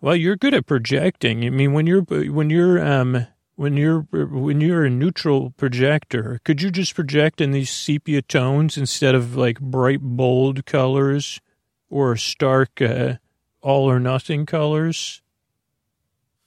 Well, 0.00 0.16
you're 0.16 0.34
good 0.34 0.54
at 0.54 0.66
projecting. 0.66 1.44
I 1.44 1.50
mean, 1.50 1.72
when 1.72 1.86
you're, 1.86 2.02
when 2.02 2.50
you're, 2.50 2.84
um, 2.84 3.28
when 3.54 3.76
you're, 3.76 4.00
when 4.10 4.60
you're 4.60 4.86
a 4.86 4.90
neutral 4.90 5.50
projector, 5.50 6.40
could 6.44 6.62
you 6.62 6.72
just 6.72 6.96
project 6.96 7.40
in 7.40 7.52
these 7.52 7.70
sepia 7.70 8.22
tones 8.22 8.76
instead 8.76 9.14
of 9.14 9.36
like 9.36 9.60
bright, 9.60 10.00
bold 10.00 10.66
colors 10.66 11.40
or 11.88 12.16
stark, 12.16 12.82
uh, 12.82 13.14
all 13.62 13.88
or 13.88 14.00
nothing 14.00 14.46
colors? 14.46 15.22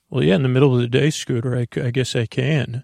Well, 0.09 0.25
yeah, 0.25 0.35
in 0.35 0.43
the 0.43 0.49
middle 0.49 0.75
of 0.75 0.81
the 0.81 0.89
day, 0.89 1.09
Scooter, 1.09 1.55
I, 1.55 1.67
I 1.79 1.91
guess 1.91 2.17
I 2.17 2.25
can. 2.25 2.83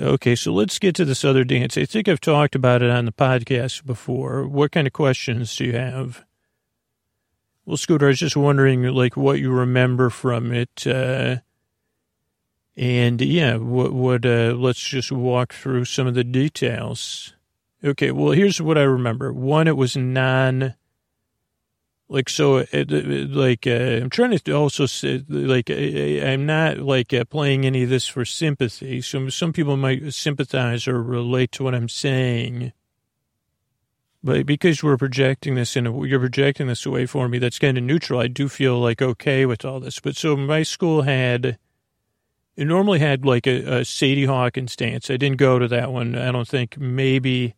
Okay, 0.00 0.34
so 0.34 0.52
let's 0.52 0.78
get 0.78 0.94
to 0.96 1.04
this 1.04 1.24
other 1.24 1.44
dance. 1.44 1.76
I 1.76 1.84
think 1.84 2.08
I've 2.08 2.20
talked 2.20 2.54
about 2.54 2.82
it 2.82 2.90
on 2.90 3.04
the 3.04 3.12
podcast 3.12 3.84
before. 3.84 4.48
What 4.48 4.72
kind 4.72 4.86
of 4.86 4.92
questions 4.94 5.54
do 5.54 5.66
you 5.66 5.74
have? 5.74 6.24
Well, 7.66 7.76
Scooter, 7.76 8.06
I 8.06 8.08
was 8.08 8.18
just 8.18 8.36
wondering, 8.36 8.82
like, 8.84 9.16
what 9.16 9.38
you 9.38 9.52
remember 9.52 10.08
from 10.08 10.50
it. 10.52 10.86
Uh, 10.86 11.36
and 12.74 13.20
yeah, 13.20 13.56
what, 13.56 13.92
what, 13.92 14.24
uh, 14.24 14.54
let's 14.56 14.80
just 14.80 15.12
walk 15.12 15.52
through 15.52 15.84
some 15.84 16.06
of 16.06 16.14
the 16.14 16.24
details. 16.24 17.34
Okay, 17.84 18.12
well, 18.12 18.32
here's 18.32 18.62
what 18.62 18.78
I 18.78 18.82
remember. 18.82 19.32
One, 19.32 19.68
it 19.68 19.76
was 19.76 19.96
non, 19.96 20.74
Like, 22.12 22.28
so, 22.28 22.58
uh, 22.58 22.64
uh, 22.74 22.84
like, 23.30 23.66
uh, 23.66 23.70
I'm 23.70 24.10
trying 24.10 24.36
to 24.36 24.52
also 24.52 24.84
say, 24.84 25.24
like, 25.30 25.70
I'm 25.70 26.44
not, 26.44 26.76
like, 26.76 27.14
uh, 27.14 27.24
playing 27.24 27.64
any 27.64 27.84
of 27.84 27.88
this 27.88 28.06
for 28.06 28.26
sympathy. 28.26 29.00
So 29.00 29.30
some 29.30 29.54
people 29.54 29.78
might 29.78 30.12
sympathize 30.12 30.86
or 30.86 31.02
relate 31.02 31.52
to 31.52 31.64
what 31.64 31.74
I'm 31.74 31.88
saying. 31.88 32.74
But 34.22 34.44
because 34.44 34.82
we're 34.82 34.98
projecting 34.98 35.54
this 35.54 35.74
in 35.74 35.86
a, 35.86 36.06
you're 36.06 36.20
projecting 36.20 36.66
this 36.66 36.84
away 36.84 37.06
for 37.06 37.30
me, 37.30 37.38
that's 37.38 37.58
kind 37.58 37.78
of 37.78 37.84
neutral. 37.84 38.20
I 38.20 38.28
do 38.28 38.46
feel 38.46 38.78
like 38.78 39.00
okay 39.00 39.46
with 39.46 39.64
all 39.64 39.80
this. 39.80 39.98
But 39.98 40.14
so 40.14 40.36
my 40.36 40.64
school 40.64 41.00
had, 41.00 41.56
it 42.56 42.66
normally 42.66 42.98
had 42.98 43.24
like 43.24 43.46
a, 43.46 43.78
a 43.78 43.84
Sadie 43.86 44.26
Hawkins 44.26 44.76
dance. 44.76 45.08
I 45.08 45.16
didn't 45.16 45.38
go 45.38 45.58
to 45.58 45.66
that 45.68 45.90
one. 45.90 46.14
I 46.14 46.30
don't 46.30 46.46
think 46.46 46.76
maybe 46.76 47.54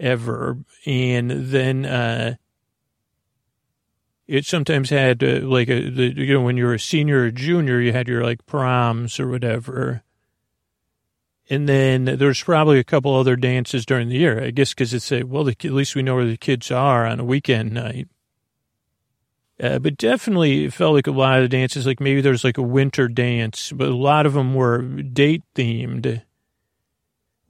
ever. 0.00 0.58
And 0.84 1.30
then, 1.30 1.86
uh, 1.86 2.34
it 4.26 4.46
sometimes 4.46 4.90
had 4.90 5.22
uh, 5.22 5.40
like 5.42 5.68
a, 5.68 5.90
the, 5.90 6.14
you 6.16 6.34
know, 6.34 6.42
when 6.42 6.56
you 6.56 6.64
were 6.64 6.74
a 6.74 6.80
senior 6.80 7.24
or 7.24 7.30
junior, 7.30 7.80
you 7.80 7.92
had 7.92 8.08
your 8.08 8.22
like 8.22 8.44
proms 8.46 9.18
or 9.18 9.28
whatever. 9.28 10.02
And 11.50 11.68
then 11.68 12.04
there's 12.04 12.42
probably 12.42 12.78
a 12.78 12.84
couple 12.84 13.14
other 13.14 13.36
dances 13.36 13.84
during 13.84 14.08
the 14.08 14.16
year, 14.16 14.42
I 14.42 14.50
guess, 14.50 14.72
because 14.72 14.94
it's 14.94 15.10
a, 15.12 15.24
well, 15.24 15.44
the, 15.44 15.56
at 15.64 15.72
least 15.72 15.94
we 15.94 16.02
know 16.02 16.14
where 16.14 16.24
the 16.24 16.36
kids 16.36 16.70
are 16.70 17.04
on 17.06 17.20
a 17.20 17.24
weekend 17.24 17.72
night. 17.72 18.08
Uh, 19.60 19.78
but 19.78 19.96
definitely 19.96 20.64
it 20.64 20.72
felt 20.72 20.94
like 20.94 21.06
a 21.06 21.12
lot 21.12 21.38
of 21.38 21.44
the 21.44 21.48
dances, 21.48 21.86
like 21.86 22.00
maybe 22.00 22.20
there's 22.20 22.44
like 22.44 22.58
a 22.58 22.62
winter 22.62 23.06
dance, 23.08 23.70
but 23.72 23.88
a 23.88 23.96
lot 23.96 24.24
of 24.24 24.32
them 24.34 24.54
were 24.54 24.82
date 24.82 25.42
themed 25.54 26.22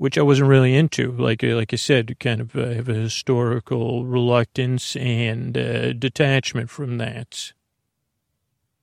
which 0.02 0.18
I 0.18 0.22
wasn't 0.22 0.48
really 0.48 0.74
into. 0.74 1.12
Like 1.12 1.44
uh, 1.44 1.54
like 1.54 1.72
I 1.72 1.76
said, 1.76 2.18
kind 2.18 2.40
of 2.40 2.56
uh, 2.56 2.70
have 2.70 2.88
a 2.88 2.94
historical 2.94 4.04
reluctance 4.04 4.96
and 4.96 5.56
uh, 5.56 5.92
detachment 5.92 6.70
from 6.70 6.98
that. 6.98 7.52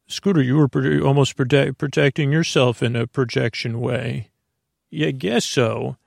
Scooter, 0.08 0.42
you 0.42 0.56
were 0.56 1.06
almost 1.06 1.36
protect- 1.36 1.78
protecting 1.78 2.32
yourself 2.32 2.82
in 2.82 2.96
a 2.96 3.06
projection 3.06 3.82
way. 3.82 4.30
Yeah, 4.90 5.08
I 5.08 5.12
guess 5.12 5.44
so. 5.44 5.98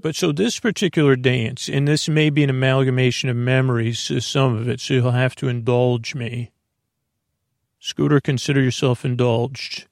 But 0.00 0.16
so 0.16 0.32
this 0.32 0.58
particular 0.58 1.14
dance, 1.14 1.68
and 1.68 1.86
this 1.86 2.08
may 2.08 2.28
be 2.28 2.42
an 2.42 2.50
amalgamation 2.50 3.28
of 3.28 3.36
memories, 3.36 4.10
uh, 4.10 4.18
some 4.18 4.56
of 4.56 4.68
it, 4.68 4.80
so 4.80 4.94
you'll 4.94 5.12
have 5.12 5.36
to 5.36 5.46
indulge 5.46 6.16
me. 6.16 6.50
Scooter, 7.78 8.20
consider 8.20 8.60
yourself 8.60 9.04
indulged. 9.04 9.86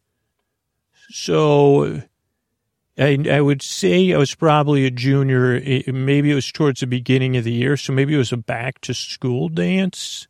So 1.09 2.03
I, 3.01 3.19
I 3.31 3.41
would 3.41 3.63
say 3.63 4.13
I 4.13 4.19
was 4.19 4.35
probably 4.35 4.85
a 4.85 4.91
junior. 4.91 5.61
Eh, 5.65 5.91
maybe 5.91 6.31
it 6.31 6.35
was 6.35 6.53
towards 6.53 6.81
the 6.81 6.87
beginning 6.87 7.37
of 7.37 7.45
the 7.45 7.53
year, 7.53 7.77
so 7.77 7.95
maybe 7.95 8.15
it 8.15 8.19
was 8.19 8.33
a 8.33 8.37
back 8.37 8.81
to 8.83 8.93
school 8.93 9.49
dance. 9.49 10.29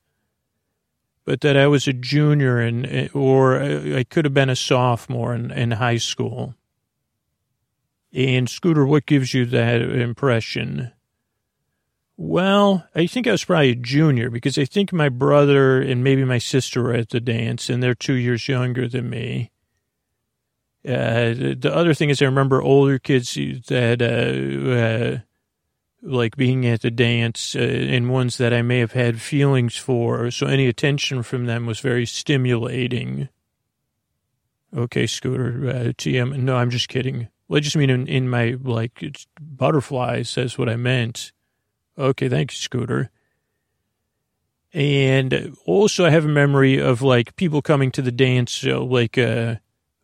But 1.24 1.40
that 1.40 1.56
I 1.56 1.66
was 1.66 1.88
a 1.88 1.92
junior, 1.92 2.60
and 2.60 2.86
eh, 2.86 3.08
or 3.12 3.56
eh, 3.56 3.98
I 3.98 4.04
could 4.04 4.24
have 4.24 4.34
been 4.34 4.48
a 4.48 4.56
sophomore 4.56 5.34
in, 5.34 5.50
in 5.50 5.72
high 5.72 5.96
school. 5.96 6.54
And 8.12 8.48
Scooter, 8.48 8.86
what 8.86 9.06
gives 9.06 9.34
you 9.34 9.46
that 9.46 9.82
impression? 9.82 10.92
Well, 12.16 12.86
I 12.94 13.06
think 13.06 13.26
I 13.26 13.32
was 13.32 13.44
probably 13.44 13.70
a 13.70 13.76
junior 13.76 14.30
because 14.30 14.58
I 14.58 14.64
think 14.64 14.92
my 14.92 15.08
brother 15.08 15.80
and 15.80 16.04
maybe 16.04 16.24
my 16.24 16.38
sister 16.38 16.82
were 16.82 16.92
at 16.92 17.10
the 17.10 17.20
dance, 17.20 17.70
and 17.70 17.82
they're 17.82 17.94
two 17.94 18.14
years 18.14 18.46
younger 18.46 18.88
than 18.88 19.10
me. 19.10 19.50
Uh, 20.86 21.34
the 21.58 21.70
other 21.72 21.92
thing 21.92 22.08
is, 22.08 22.22
I 22.22 22.24
remember 22.24 22.62
older 22.62 22.98
kids 22.98 23.34
that, 23.34 24.00
uh, 24.00 24.70
uh, 24.70 25.18
like 26.02 26.36
being 26.36 26.66
at 26.66 26.80
the 26.80 26.90
dance, 26.90 27.54
uh, 27.54 27.58
and 27.58 28.10
ones 28.10 28.38
that 28.38 28.54
I 28.54 28.62
may 28.62 28.78
have 28.78 28.92
had 28.92 29.20
feelings 29.20 29.76
for. 29.76 30.30
So 30.30 30.46
any 30.46 30.66
attention 30.66 31.22
from 31.22 31.44
them 31.44 31.66
was 31.66 31.80
very 31.80 32.06
stimulating. 32.06 33.28
Okay, 34.74 35.06
Scooter, 35.06 35.68
uh, 35.68 35.92
TM. 35.98 36.38
No, 36.38 36.56
I'm 36.56 36.70
just 36.70 36.88
kidding. 36.88 37.28
Well, 37.48 37.58
I 37.58 37.60
just 37.60 37.76
mean 37.76 37.90
in, 37.90 38.06
in 38.06 38.30
my, 38.30 38.56
like, 38.62 39.04
butterflies, 39.40 40.34
that's 40.34 40.56
what 40.56 40.68
I 40.68 40.76
meant. 40.76 41.32
Okay, 41.98 42.28
thank 42.28 42.52
you, 42.52 42.56
Scooter. 42.56 43.10
And 44.72 45.56
also, 45.66 46.06
I 46.06 46.10
have 46.10 46.24
a 46.24 46.28
memory 46.28 46.78
of, 46.78 47.02
like, 47.02 47.34
people 47.34 47.60
coming 47.60 47.90
to 47.90 48.02
the 48.02 48.12
dance, 48.12 48.52
so, 48.52 48.84
like, 48.84 49.18
uh, 49.18 49.56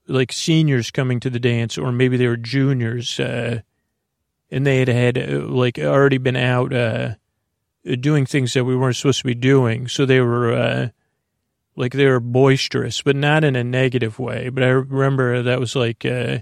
like 0.08 0.32
seniors 0.32 0.90
coming 0.90 1.20
to 1.20 1.30
the 1.30 1.40
dance, 1.40 1.76
or 1.78 1.92
maybe 1.92 2.16
they 2.16 2.26
were 2.26 2.36
juniors, 2.36 3.18
uh, 3.20 3.60
and 4.50 4.66
they 4.66 4.78
had 4.78 4.88
had 4.88 5.18
uh, 5.18 5.40
like 5.40 5.78
already 5.78 6.18
been 6.18 6.36
out 6.36 6.72
uh, 6.72 7.14
doing 8.00 8.26
things 8.26 8.54
that 8.54 8.64
we 8.64 8.76
weren't 8.76 8.96
supposed 8.96 9.20
to 9.20 9.26
be 9.26 9.34
doing. 9.34 9.88
So 9.88 10.06
they 10.06 10.20
were 10.20 10.52
uh, 10.52 10.88
like 11.76 11.92
they 11.92 12.06
were 12.06 12.20
boisterous, 12.20 13.02
but 13.02 13.16
not 13.16 13.44
in 13.44 13.56
a 13.56 13.64
negative 13.64 14.18
way. 14.18 14.48
But 14.48 14.62
I 14.62 14.68
remember 14.68 15.42
that 15.42 15.60
was 15.60 15.76
like 15.76 16.04
uh, 16.04 16.38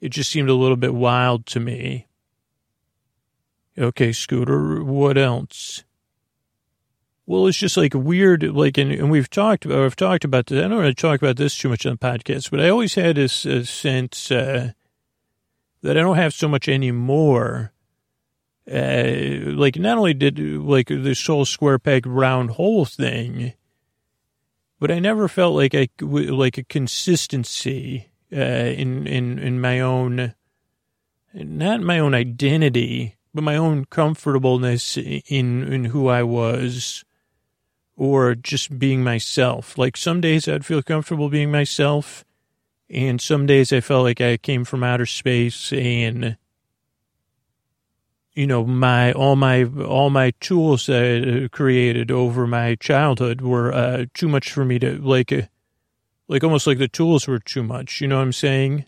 it 0.00 0.10
just 0.10 0.30
seemed 0.30 0.48
a 0.48 0.54
little 0.54 0.76
bit 0.76 0.94
wild 0.94 1.46
to 1.46 1.60
me. 1.60 2.06
Okay, 3.78 4.12
Scooter, 4.12 4.82
what 4.82 5.16
else? 5.16 5.84
Well, 7.30 7.46
it's 7.46 7.58
just 7.58 7.76
like 7.76 7.94
weird, 7.94 8.42
like, 8.42 8.76
and, 8.76 8.90
and 8.90 9.08
we've 9.08 9.30
talked, 9.30 9.64
or 9.64 9.84
I've 9.84 9.94
talked 9.94 10.24
about 10.24 10.46
this. 10.46 10.58
I 10.58 10.66
don't 10.66 10.80
really 10.80 10.94
talk 10.94 11.22
about 11.22 11.36
this 11.36 11.56
too 11.56 11.68
much 11.68 11.86
on 11.86 11.92
the 11.92 11.96
podcast, 11.96 12.50
but 12.50 12.58
I 12.58 12.68
always 12.68 12.96
had 12.96 13.14
this 13.14 13.46
uh, 13.46 13.62
sense 13.62 14.32
uh, 14.32 14.72
that 15.82 15.96
I 15.96 16.00
don't 16.00 16.16
have 16.16 16.34
so 16.34 16.48
much 16.48 16.68
anymore. 16.68 17.72
Uh, 18.68 19.52
like, 19.54 19.76
not 19.76 19.96
only 19.96 20.12
did 20.12 20.40
like 20.40 20.88
the 20.88 21.16
whole 21.24 21.44
square 21.44 21.78
peg 21.78 22.04
round 22.04 22.50
hole 22.50 22.84
thing, 22.84 23.52
but 24.80 24.90
I 24.90 24.98
never 24.98 25.28
felt 25.28 25.54
like 25.54 25.72
I 25.72 25.88
like 26.00 26.58
a 26.58 26.64
consistency 26.64 28.08
uh, 28.32 28.40
in 28.40 29.06
in 29.06 29.38
in 29.38 29.60
my 29.60 29.78
own, 29.78 30.34
not 31.32 31.80
my 31.80 32.00
own 32.00 32.12
identity, 32.12 33.18
but 33.32 33.44
my 33.44 33.54
own 33.54 33.84
comfortableness 33.84 34.96
in 34.96 35.22
in 35.28 35.84
who 35.84 36.08
I 36.08 36.24
was 36.24 37.04
or 38.00 38.34
just 38.34 38.78
being 38.78 39.04
myself. 39.04 39.76
Like 39.76 39.94
some 39.94 40.22
days 40.22 40.48
I'd 40.48 40.64
feel 40.64 40.82
comfortable 40.82 41.28
being 41.28 41.50
myself, 41.50 42.24
and 42.88 43.20
some 43.20 43.44
days 43.44 43.74
I 43.74 43.80
felt 43.80 44.04
like 44.04 44.22
I 44.22 44.38
came 44.38 44.64
from 44.64 44.82
outer 44.82 45.04
space 45.04 45.70
and 45.70 46.38
you 48.32 48.46
know 48.46 48.64
my 48.64 49.12
all 49.12 49.36
my 49.36 49.64
all 49.64 50.08
my 50.08 50.30
tools 50.40 50.86
that 50.86 51.42
I 51.44 51.54
created 51.54 52.10
over 52.10 52.46
my 52.46 52.74
childhood 52.76 53.42
were 53.42 53.70
uh, 53.70 54.06
too 54.14 54.28
much 54.28 54.50
for 54.50 54.64
me 54.64 54.78
to 54.78 54.96
like 54.96 55.30
uh, 55.30 55.42
like 56.26 56.42
almost 56.42 56.66
like 56.66 56.78
the 56.78 56.88
tools 56.88 57.28
were 57.28 57.38
too 57.38 57.62
much. 57.62 58.00
You 58.00 58.08
know 58.08 58.16
what 58.16 58.22
I'm 58.22 58.32
saying? 58.32 58.86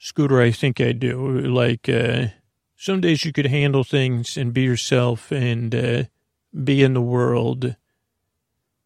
Scooter, 0.00 0.40
I 0.40 0.50
think 0.50 0.80
I 0.80 0.90
do. 0.90 1.42
Like 1.42 1.88
uh, 1.88 2.28
some 2.76 3.00
days 3.00 3.24
you 3.24 3.32
could 3.32 3.46
handle 3.46 3.84
things 3.84 4.36
and 4.36 4.52
be 4.52 4.62
yourself 4.62 5.30
and 5.30 5.72
uh, 5.72 6.02
be 6.52 6.82
in 6.82 6.94
the 6.94 7.00
world. 7.00 7.76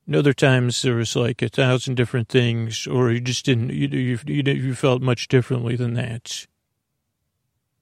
And 0.06 0.16
other 0.16 0.32
times 0.32 0.82
there 0.82 0.96
was 0.96 1.16
like 1.16 1.40
a 1.42 1.48
thousand 1.48 1.94
different 1.94 2.28
things, 2.28 2.86
or 2.86 3.10
you 3.10 3.20
just 3.20 3.44
didn't, 3.46 3.70
you, 3.70 3.88
you, 3.88 4.18
you, 4.26 4.74
felt 4.74 5.00
much 5.00 5.28
differently 5.28 5.76
than 5.76 5.94
that. 5.94 6.46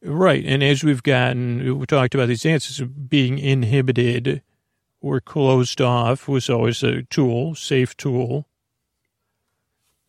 Right. 0.02 0.44
And 0.44 0.62
as 0.62 0.84
we've 0.84 1.02
gotten, 1.02 1.78
we 1.78 1.86
talked 1.86 2.14
about 2.14 2.28
these 2.28 2.46
answers, 2.46 2.80
being 2.86 3.38
inhibited 3.38 4.42
or 5.00 5.20
closed 5.20 5.80
off 5.80 6.28
was 6.28 6.48
always 6.48 6.82
a 6.82 7.02
tool, 7.02 7.54
safe 7.54 7.96
tool. 7.96 8.46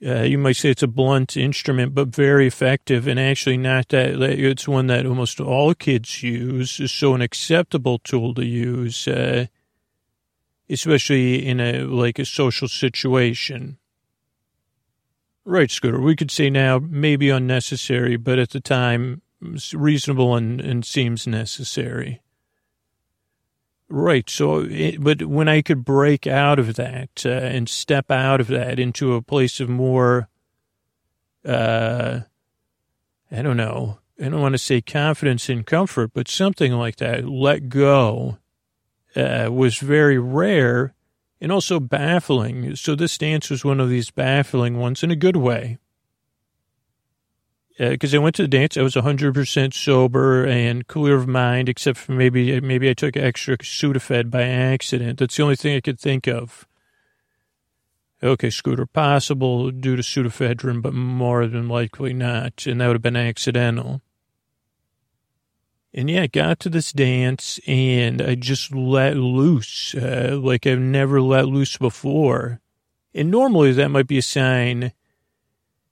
Uh, 0.06 0.22
you 0.22 0.38
might 0.38 0.58
say 0.58 0.70
it's 0.70 0.84
a 0.84 0.88
blunt 0.88 1.38
instrument, 1.38 1.96
but 1.96 2.10
very 2.10 2.46
effective, 2.46 3.08
and 3.08 3.20
actually 3.20 3.58
not 3.58 3.88
that. 3.90 4.22
It's 4.22 4.68
one 4.68 4.88
that 4.88 5.06
almost 5.06 5.40
all 5.40 5.74
kids 5.74 6.22
use, 6.22 6.92
so 6.92 7.16
an 7.16 7.22
acceptable 7.22 8.00
tool 8.00 8.34
to 8.34 8.46
use. 8.46 9.08
Uh, 9.08 9.46
especially 10.70 11.46
in 11.46 11.60
a 11.60 11.84
like 11.84 12.20
a 12.20 12.26
social 12.26 12.68
situation. 12.68 13.78
Right, 15.46 15.70
Scooter. 15.70 16.00
We 16.00 16.16
could 16.16 16.32
say 16.32 16.50
now 16.50 16.80
maybe 16.80 17.30
unnecessary, 17.30 18.16
but 18.16 18.40
at 18.40 18.52
the 18.52 18.62
time 18.62 19.22
reasonable 19.74 20.36
and, 20.36 20.62
and 20.62 20.86
seems 20.86 21.28
necessary. 21.28 22.22
Right. 23.90 24.30
So, 24.30 24.66
it, 24.70 25.04
but 25.04 25.24
when 25.24 25.48
I 25.48 25.62
could 25.62 25.86
break 25.86 26.26
out 26.26 26.60
of 26.60 26.76
that 26.76 27.24
uh, 27.26 27.30
and 27.30 27.68
step 27.70 28.10
out 28.10 28.42
of 28.42 28.48
that 28.48 28.80
into 28.80 29.14
a 29.14 29.22
place 29.22 29.60
of 29.60 29.70
more, 29.70 30.30
uh, 31.46 32.22
I 33.32 33.42
don't 33.42 33.58
know, 33.58 34.00
I 34.20 34.30
don't 34.30 34.42
want 34.42 34.54
to 34.54 34.60
say 34.60 34.82
confidence 34.82 35.50
and 35.50 35.66
comfort, 35.66 36.12
but 36.14 36.28
something 36.28 36.72
like 36.74 36.96
that, 36.98 37.28
let 37.28 37.70
go 37.70 38.38
uh, 39.16 39.50
was 39.52 39.78
very 39.78 40.18
rare 40.18 40.94
and 41.42 41.52
also 41.52 41.80
baffling. 41.80 42.76
So 42.76 42.96
this 42.96 43.18
dance 43.18 43.50
was 43.50 43.66
one 43.66 43.80
of 43.80 43.90
these 43.90 44.12
baffling 44.12 44.78
ones 44.78 45.04
in 45.04 45.12
a 45.12 45.16
good 45.16 45.36
way. 45.36 45.78
because 47.78 48.16
I 48.16 48.20
went 48.20 48.36
to 48.36 48.44
the 48.44 48.48
dance. 48.48 48.78
I 48.78 48.82
was 48.82 48.96
100% 48.96 49.74
sober 49.74 50.46
and 50.46 50.88
clear 50.88 51.16
of 51.16 51.28
mind, 51.28 51.70
except 51.70 51.98
for 51.98 52.14
maybe 52.14 52.62
maybe 52.62 52.90
I 52.90 52.94
took 52.94 53.18
extra 53.18 53.58
Sudafed 53.58 54.30
by 54.30 54.44
accident. 54.44 55.20
That's 55.20 55.36
the 55.36 55.44
only 55.44 55.56
thing 55.56 55.76
I 55.76 55.82
could 55.82 56.00
think 56.00 56.28
of. 56.28 56.68
Okay, 58.24 58.50
Scooter, 58.50 58.86
possible 58.86 59.70
due 59.70 59.98
to 59.98 60.02
pseudoephedrine, 60.02 60.82
but 60.82 60.94
more 60.94 61.46
than 61.46 61.68
likely 61.68 62.14
not, 62.14 62.66
and 62.66 62.80
that 62.80 62.88
would 62.88 62.96
have 62.96 63.02
been 63.02 63.18
accidental. 63.18 64.02
And 65.94 66.10
yeah, 66.10 66.24
I 66.24 66.28
got 66.28 66.60
to 66.62 66.70
this 66.70 66.92
dance 66.92 67.60
and 67.68 68.22
I 68.22 68.34
just 68.34 68.74
let 68.74 69.16
loose, 69.16 69.94
uh, 69.94 70.40
like 70.42 70.66
I've 70.66 70.80
never 70.80 71.22
let 71.22 71.46
loose 71.46 71.78
before. 71.78 72.62
And 73.14 73.30
normally 73.30 73.74
that 73.74 73.90
might 73.90 74.08
be 74.08 74.18
a 74.18 74.24
sign 74.24 74.94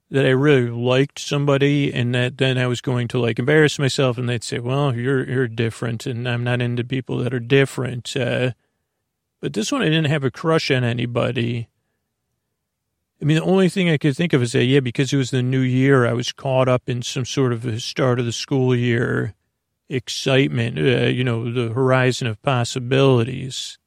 that 0.10 0.26
I 0.26 0.30
really 0.30 0.70
liked 0.70 1.20
somebody 1.20 1.94
and 1.94 2.16
that 2.16 2.40
then 2.40 2.58
I 2.58 2.66
was 2.66 2.82
going 2.82 3.08
to 3.10 3.20
like 3.20 3.38
embarrass 3.38 3.78
myself 3.78 4.18
and 4.18 4.28
they'd 4.28 4.44
say, 4.44 4.58
well, 4.58 4.96
you're, 4.96 5.24
you're 5.30 5.48
different 5.48 6.08
and 6.08 6.28
I'm 6.28 6.44
not 6.44 6.62
into 6.62 6.84
people 6.84 7.20
that 7.20 7.34
are 7.34 7.40
different. 7.40 8.16
Uh, 8.18 8.52
but 9.40 9.54
this 9.54 9.72
one, 9.72 9.84
I 9.84 9.86
didn't 9.86 10.06
have 10.06 10.24
a 10.24 10.32
crush 10.32 10.72
on 10.72 10.84
anybody. 10.84 11.70
I 13.22 13.26
mean, 13.26 13.38
the 13.38 13.44
only 13.44 13.70
thing 13.70 13.88
I 13.88 13.98
could 13.98 14.18
think 14.18 14.34
of 14.34 14.42
is 14.42 14.54
that, 14.54 14.66
yeah, 14.66 14.80
because 14.80 15.14
it 15.14 15.18
was 15.18 15.30
the 15.30 15.44
new 15.44 15.62
year, 15.62 16.08
I 16.08 16.14
was 16.14 16.32
caught 16.32 16.68
up 16.68 16.90
in 16.90 17.04
some 17.04 17.26
sort 17.26 17.54
of 17.54 17.66
a 17.66 17.80
start 17.80 18.20
of 18.20 18.26
the 18.26 18.32
school 18.32 18.76
year 18.76 19.36
excitement, 19.92 20.78
uh, 20.78 21.08
you 21.08 21.24
know, 21.24 21.52
the 21.52 21.74
horizon 21.74 22.28
of 22.28 22.42
possibilities. 22.42 23.78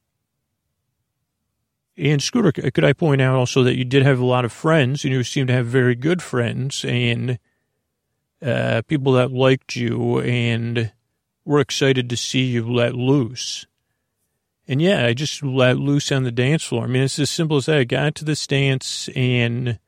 And 1.97 2.21
Scooter, 2.21 2.51
could 2.51 2.83
I 2.83 2.93
point 2.93 3.21
out 3.21 3.35
also 3.35 3.63
that 3.63 3.77
you 3.77 3.85
did 3.85 4.03
have 4.03 4.19
a 4.19 4.25
lot 4.25 4.45
of 4.45 4.51
friends 4.51 5.03
and 5.03 5.13
you 5.13 5.23
seem 5.23 5.47
to 5.47 5.53
have 5.53 5.65
very 5.65 5.95
good 5.95 6.21
friends 6.21 6.83
and 6.85 7.39
uh, 8.41 8.81
people 8.87 9.13
that 9.13 9.31
liked 9.31 9.75
you 9.75 10.19
and 10.19 10.91
were 11.45 11.59
excited 11.59 12.09
to 12.09 12.17
see 12.17 12.43
you 12.43 12.71
let 12.71 12.95
loose. 12.95 13.65
And 14.67 14.81
yeah, 14.81 15.05
I 15.05 15.13
just 15.13 15.43
let 15.43 15.77
loose 15.77 16.11
on 16.11 16.23
the 16.23 16.31
dance 16.31 16.63
floor. 16.63 16.85
I 16.85 16.87
mean, 16.87 17.03
it's 17.03 17.19
as 17.19 17.29
simple 17.29 17.57
as 17.57 17.67
that. 17.67 17.77
I 17.77 17.83
got 17.83 18.15
to 18.15 18.25
this 18.25 18.45
dance 18.47 19.09
and 19.15 19.79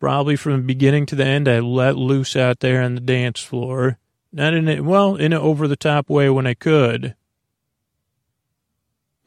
probably 0.00 0.36
from 0.36 0.52
the 0.52 0.62
beginning 0.62 1.06
to 1.06 1.14
the 1.14 1.24
end, 1.24 1.48
I 1.48 1.60
let 1.60 1.96
loose 1.96 2.34
out 2.34 2.60
there 2.60 2.82
on 2.82 2.96
the 2.96 3.00
dance 3.00 3.40
floor. 3.40 3.99
Not 4.32 4.54
in 4.54 4.68
it, 4.68 4.84
well, 4.84 5.16
in 5.16 5.32
an 5.32 5.40
over 5.40 5.66
the 5.66 5.76
top 5.76 6.08
way 6.08 6.30
when 6.30 6.46
I 6.46 6.54
could. 6.54 7.14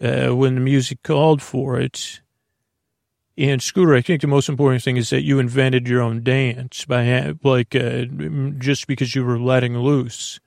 Uh, 0.02 0.36
when 0.36 0.56
the 0.56 0.62
music 0.62 1.04
called 1.04 1.42
for 1.42 1.80
it. 1.80 2.22
And 3.38 3.62
Scooter, 3.62 3.96
I 3.96 4.02
think 4.02 4.22
the 4.22 4.28
most 4.28 4.50
important 4.50 4.84
thing 4.84 4.98
is 4.98 5.10
that 5.10 5.24
you 5.24 5.40
invented 5.40 5.88
your 5.88 6.02
own 6.02 6.24
dance 6.24 6.86
by 6.86 7.34
like 7.44 7.76
uh, 7.76 8.06
just 8.58 8.86
because 8.86 9.16
you 9.16 9.24
were 9.24 9.40
letting 9.40 9.78
loose 9.78 10.40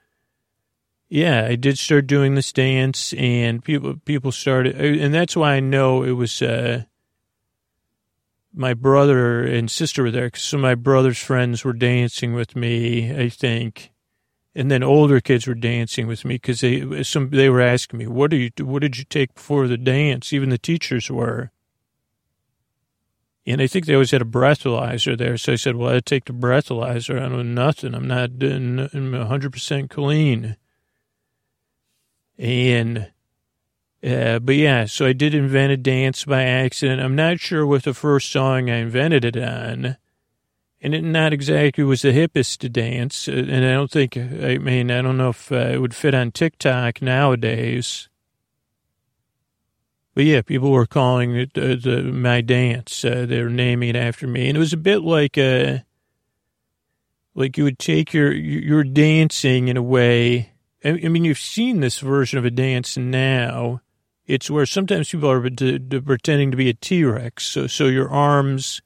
yeah, 1.08 1.46
I 1.48 1.54
did 1.54 1.78
start 1.78 2.06
doing 2.06 2.34
this 2.34 2.52
dance, 2.52 3.12
and 3.14 3.62
people 3.62 3.96
people 4.04 4.32
started, 4.32 4.80
and 4.80 5.14
that's 5.14 5.36
why 5.36 5.54
I 5.54 5.60
know 5.60 6.02
it 6.02 6.12
was 6.12 6.42
uh, 6.42 6.84
my 8.52 8.74
brother 8.74 9.44
and 9.44 9.70
sister 9.70 10.02
were 10.02 10.10
there 10.10 10.26
because 10.26 10.42
some 10.42 10.60
of 10.60 10.62
my 10.62 10.74
brother's 10.74 11.18
friends 11.18 11.64
were 11.64 11.72
dancing 11.72 12.32
with 12.32 12.56
me, 12.56 13.16
I 13.16 13.28
think, 13.28 13.92
and 14.56 14.70
then 14.70 14.82
older 14.82 15.20
kids 15.20 15.46
were 15.46 15.54
dancing 15.54 16.06
with 16.06 16.24
me 16.24 16.36
because 16.36 16.60
they 16.62 17.02
some 17.02 17.28
they 17.28 17.50
were 17.50 17.60
asking 17.60 17.98
me, 17.98 18.06
"What 18.06 18.30
do 18.30 18.36
you 18.38 18.50
what 18.60 18.80
did 18.80 18.96
you 18.96 19.04
take 19.04 19.34
before 19.34 19.68
the 19.68 19.76
dance?" 19.76 20.32
Even 20.32 20.48
the 20.48 20.58
teachers 20.58 21.10
were. 21.10 21.52
And 23.48 23.62
I 23.62 23.68
think 23.68 23.86
they 23.86 23.94
always 23.94 24.10
had 24.10 24.22
a 24.22 24.24
breathalyzer 24.24 25.16
there. 25.16 25.36
So 25.36 25.52
I 25.52 25.56
said, 25.56 25.76
well, 25.76 25.94
I 25.94 26.00
take 26.00 26.24
the 26.24 26.32
breathalyzer. 26.32 27.22
I 27.22 27.28
know 27.28 27.42
nothing. 27.42 27.94
I'm 27.94 28.08
not 28.08 28.30
I'm 28.42 28.88
100% 29.12 29.88
clean. 29.88 30.56
And, 32.36 33.12
uh, 34.02 34.40
but 34.40 34.56
yeah, 34.56 34.86
so 34.86 35.06
I 35.06 35.12
did 35.12 35.32
invent 35.32 35.70
a 35.70 35.76
dance 35.76 36.24
by 36.24 36.42
accident. 36.42 37.00
I'm 37.00 37.14
not 37.14 37.38
sure 37.38 37.64
what 37.64 37.84
the 37.84 37.94
first 37.94 38.32
song 38.32 38.68
I 38.68 38.78
invented 38.78 39.24
it 39.24 39.36
on. 39.36 39.96
And 40.86 40.94
it 40.94 41.02
not 41.02 41.32
exactly 41.32 41.82
was 41.82 42.02
the 42.02 42.12
hippest 42.12 42.58
to 42.58 42.68
dance. 42.68 43.26
Uh, 43.26 43.32
and 43.32 43.64
I 43.64 43.72
don't 43.72 43.90
think, 43.90 44.16
I 44.16 44.58
mean, 44.58 44.92
I 44.92 45.02
don't 45.02 45.16
know 45.16 45.30
if 45.30 45.50
uh, 45.50 45.56
it 45.56 45.80
would 45.80 45.94
fit 45.94 46.14
on 46.14 46.30
TikTok 46.30 47.02
nowadays. 47.02 48.08
But 50.14 50.24
yeah, 50.24 50.42
people 50.42 50.70
were 50.70 50.86
calling 50.86 51.34
it 51.34 51.58
uh, 51.58 51.74
the, 51.74 52.02
my 52.04 52.40
dance. 52.40 53.04
Uh, 53.04 53.26
they 53.28 53.42
were 53.42 53.50
naming 53.50 53.88
it 53.88 53.96
after 53.96 54.28
me. 54.28 54.48
And 54.48 54.56
it 54.56 54.60
was 54.60 54.72
a 54.72 54.78
bit 54.78 55.02
like 55.02 55.36
a, 55.36 55.74
uh, 55.74 55.78
like 57.34 57.58
you 57.58 57.64
would 57.64 57.80
take 57.80 58.14
your, 58.14 58.32
you're 58.32 58.84
dancing 58.84 59.66
in 59.66 59.76
a 59.76 59.82
way 59.82 60.52
I 60.86 61.08
mean, 61.08 61.24
you've 61.24 61.38
seen 61.38 61.80
this 61.80 61.98
version 61.98 62.38
of 62.38 62.44
a 62.44 62.50
dance 62.50 62.96
now. 62.96 63.80
It's 64.24 64.48
where 64.48 64.66
sometimes 64.66 65.10
people 65.10 65.28
are 65.28 65.40
pretending 65.40 66.52
to 66.52 66.56
be 66.56 66.68
a 66.68 66.74
T-Rex. 66.74 67.44
So, 67.44 67.66
so 67.66 67.86
your 67.86 68.08
arms, 68.08 68.82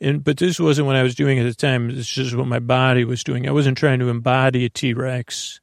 and, 0.00 0.22
but 0.22 0.36
this 0.36 0.60
wasn't 0.60 0.86
what 0.86 0.96
I 0.96 1.02
was 1.02 1.14
doing 1.14 1.38
at 1.38 1.44
the 1.44 1.54
time. 1.54 1.88
This 1.88 1.98
is 1.98 2.08
just 2.08 2.34
what 2.34 2.46
my 2.46 2.58
body 2.58 3.04
was 3.04 3.24
doing. 3.24 3.48
I 3.48 3.52
wasn't 3.52 3.78
trying 3.78 3.98
to 4.00 4.08
embody 4.08 4.64
a 4.64 4.68
T-Rex. 4.68 5.60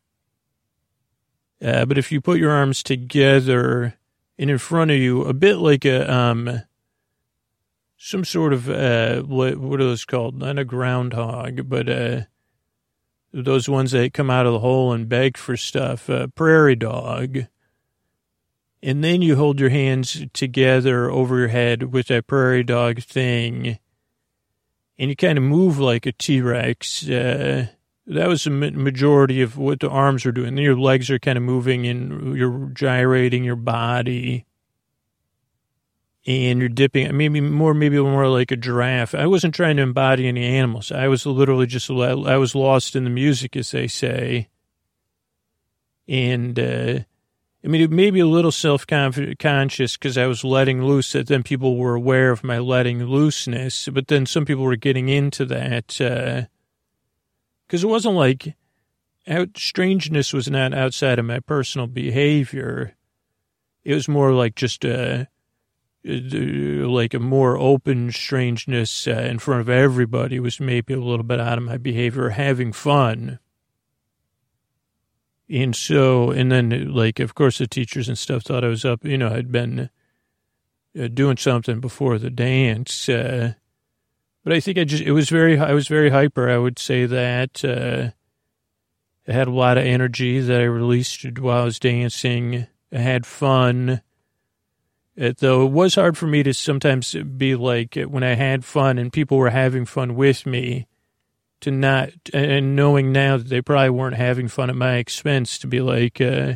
Uh, 1.64 1.86
but 1.86 1.98
if 1.98 2.12
you 2.12 2.20
put 2.20 2.40
your 2.40 2.52
arms 2.52 2.84
together 2.84 3.98
and 4.38 4.50
in 4.50 4.58
front 4.58 4.92
of 4.92 4.98
you, 4.98 5.22
a 5.24 5.34
bit 5.34 5.58
like 5.58 5.86
a, 5.86 6.12
um, 6.12 6.62
some 7.98 8.26
sort 8.26 8.54
of, 8.54 8.70
uh, 8.70 9.22
what, 9.22 9.58
what 9.58 9.80
are 9.80 9.86
those 9.86 10.04
called? 10.04 10.40
Not 10.40 10.60
a 10.60 10.66
groundhog, 10.66 11.70
but, 11.70 11.88
uh, 11.88 12.22
those 13.32 13.70
ones 13.70 13.92
that 13.92 14.14
come 14.14 14.30
out 14.30 14.46
of 14.46 14.54
the 14.54 14.60
hole 14.60 14.92
and 14.92 15.10
beg 15.10 15.38
for 15.38 15.56
stuff, 15.56 16.10
uh, 16.10 16.28
prairie 16.28 16.76
dog. 16.76 17.46
And 18.82 19.02
then 19.04 19.22
you 19.22 19.38
hold 19.38 19.60
your 19.60 19.70
hands 19.70 20.26
together 20.34 21.10
over 21.10 21.40
your 21.40 21.48
head 21.48 21.94
with 21.94 22.08
that 22.08 22.28
prairie 22.28 22.64
dog 22.64 23.02
thing, 23.02 23.80
and 25.04 25.10
you 25.10 25.18
kind 25.18 25.38
of 25.38 25.44
move 25.44 25.80
like 25.80 26.06
a 26.06 26.14
T 26.14 26.40
Rex. 26.40 27.06
Uh, 27.06 27.68
that 28.08 28.30
was 28.30 28.46
the 28.46 28.50
majority 28.50 29.42
of 29.42 29.58
what 29.58 29.82
the 29.82 29.90
arms 29.90 30.26
are 30.26 30.32
doing. 30.32 30.58
Your 30.58 30.78
legs 30.78 31.10
are 31.10 31.20
kind 31.20 31.38
of 31.38 31.44
moving 31.44 31.86
and 31.86 32.38
you're 32.38 32.70
gyrating 32.70 33.44
your 33.44 33.58
body 33.58 34.46
and 36.26 36.60
you're 36.62 36.70
dipping, 36.70 37.18
maybe 37.18 37.42
more, 37.42 37.74
maybe 37.74 38.00
more 38.00 38.30
like 38.30 38.52
a 38.52 38.56
giraffe. 38.56 39.14
I 39.14 39.28
wasn't 39.28 39.54
trying 39.54 39.76
to 39.76 39.84
embody 39.84 40.26
any 40.26 40.46
animals. 40.46 40.90
I 40.90 41.10
was 41.10 41.26
literally 41.26 41.66
just, 41.66 41.90
I 41.90 42.38
was 42.38 42.56
lost 42.56 42.96
in 42.96 43.04
the 43.04 43.10
music, 43.10 43.58
as 43.58 43.72
they 43.72 43.88
say. 43.88 44.48
And, 46.08 46.58
uh, 46.58 47.00
I 47.66 47.70
mean, 47.70 47.82
it 47.82 47.92
may 47.92 48.12
be 48.12 48.20
a 48.20 48.28
little 48.28 48.52
self-conscious 48.52 49.96
because 49.96 50.18
I 50.18 50.28
was 50.28 50.44
letting 50.44 50.84
loose 50.84 51.14
that 51.14 51.28
then 51.28 51.44
people 51.44 51.78
were 51.78 51.96
aware 51.96 52.30
of 52.32 52.44
my 52.44 52.58
letting 52.58 53.06
looseness, 53.06 53.88
but 53.88 54.10
then 54.10 54.26
some 54.26 54.44
people 54.44 54.64
were 54.64 54.76
getting 54.76 55.08
into 55.08 55.46
that, 55.46 55.88
because 55.88 57.84
uh, 57.84 57.88
it 57.88 57.90
wasn't 57.90 58.16
like 58.16 58.56
out, 59.30 59.58
strangeness 59.58 60.34
was 60.34 60.50
not 60.50 60.74
outside 60.74 61.20
of 61.20 61.26
my 61.26 61.40
personal 61.40 61.88
behavior. 61.88 62.96
It 63.86 63.94
was 63.94 64.10
more 64.10 64.34
like 64.34 64.56
just, 64.56 64.84
uh, 64.84 65.26
like 66.04 67.14
a 67.14 67.20
more 67.20 67.58
open 67.58 68.12
strangeness 68.12 69.08
uh, 69.08 69.12
in 69.12 69.40
front 69.40 69.62
of 69.62 69.70
everybody 69.70 70.38
was 70.38 70.60
maybe 70.60 70.94
a 70.94 71.00
little 71.00 71.24
bit 71.24 71.40
out 71.40 71.58
of 71.58 71.64
my 71.64 71.78
behavior, 71.78 72.28
having 72.28 72.74
fun. 72.74 73.40
And 75.54 75.76
so, 75.76 76.32
and 76.32 76.52
then, 76.52 76.94
like, 76.94 77.20
of 77.20 77.36
course, 77.36 77.60
the 77.60 77.68
teachers 77.68 78.08
and 78.08 78.18
stuff 78.18 78.42
thought 78.42 78.64
I 78.64 78.70
was 78.70 78.84
up, 78.84 79.06
you 79.06 79.20
know, 79.20 79.30
I'd 79.30 79.52
been 79.52 79.92
uh, 81.00 81.08
doing 81.10 81.38
something 81.38 81.80
before 81.80 82.18
the 82.18 82.32
dance. 82.32 83.08
Uh, 83.08 83.54
but 84.44 84.54
I 84.54 84.60
think 84.60 84.80
I 84.80 84.84
just, 84.84 85.04
it 85.04 85.12
was 85.12 85.30
very, 85.30 85.60
I 85.60 85.74
was 85.74 85.88
very 85.88 86.10
hyper. 86.10 86.50
I 86.50 86.58
would 86.58 86.80
say 86.80 87.06
that. 87.06 87.64
Uh, 87.64 88.12
I 89.28 89.32
had 89.32 89.48
a 89.48 89.52
lot 89.52 89.78
of 89.78 89.86
energy 89.86 90.40
that 90.40 90.60
I 90.60 90.64
released 90.64 91.38
while 91.38 91.62
I 91.62 91.66
was 91.66 91.80
dancing. 91.80 92.68
I 92.92 92.98
had 92.98 93.26
fun. 93.26 94.02
It, 95.16 95.38
though 95.38 95.66
it 95.68 95.72
was 95.72 95.94
hard 95.94 96.18
for 96.18 96.26
me 96.26 96.42
to 96.44 96.54
sometimes 96.54 97.14
be 97.14 97.56
like 97.56 97.96
when 97.96 98.24
I 98.24 98.34
had 98.34 98.66
fun 98.66 98.98
and 98.98 99.14
people 99.14 99.38
were 99.38 99.52
having 99.52 99.86
fun 99.86 100.16
with 100.16 100.48
me 100.48 100.88
to 101.64 101.72
not 101.72 102.10
and 102.34 102.76
knowing 102.76 103.14
now 103.14 103.38
that 103.38 103.48
they 103.48 103.62
probably 103.62 103.90
weren't 103.90 104.18
having 104.18 104.50
fun 104.50 104.70
at 104.70 104.76
my 104.76 104.96
expense 104.96 105.58
to 105.58 105.68
be 105.68 105.80
like 105.80 106.20
uh 106.20 106.54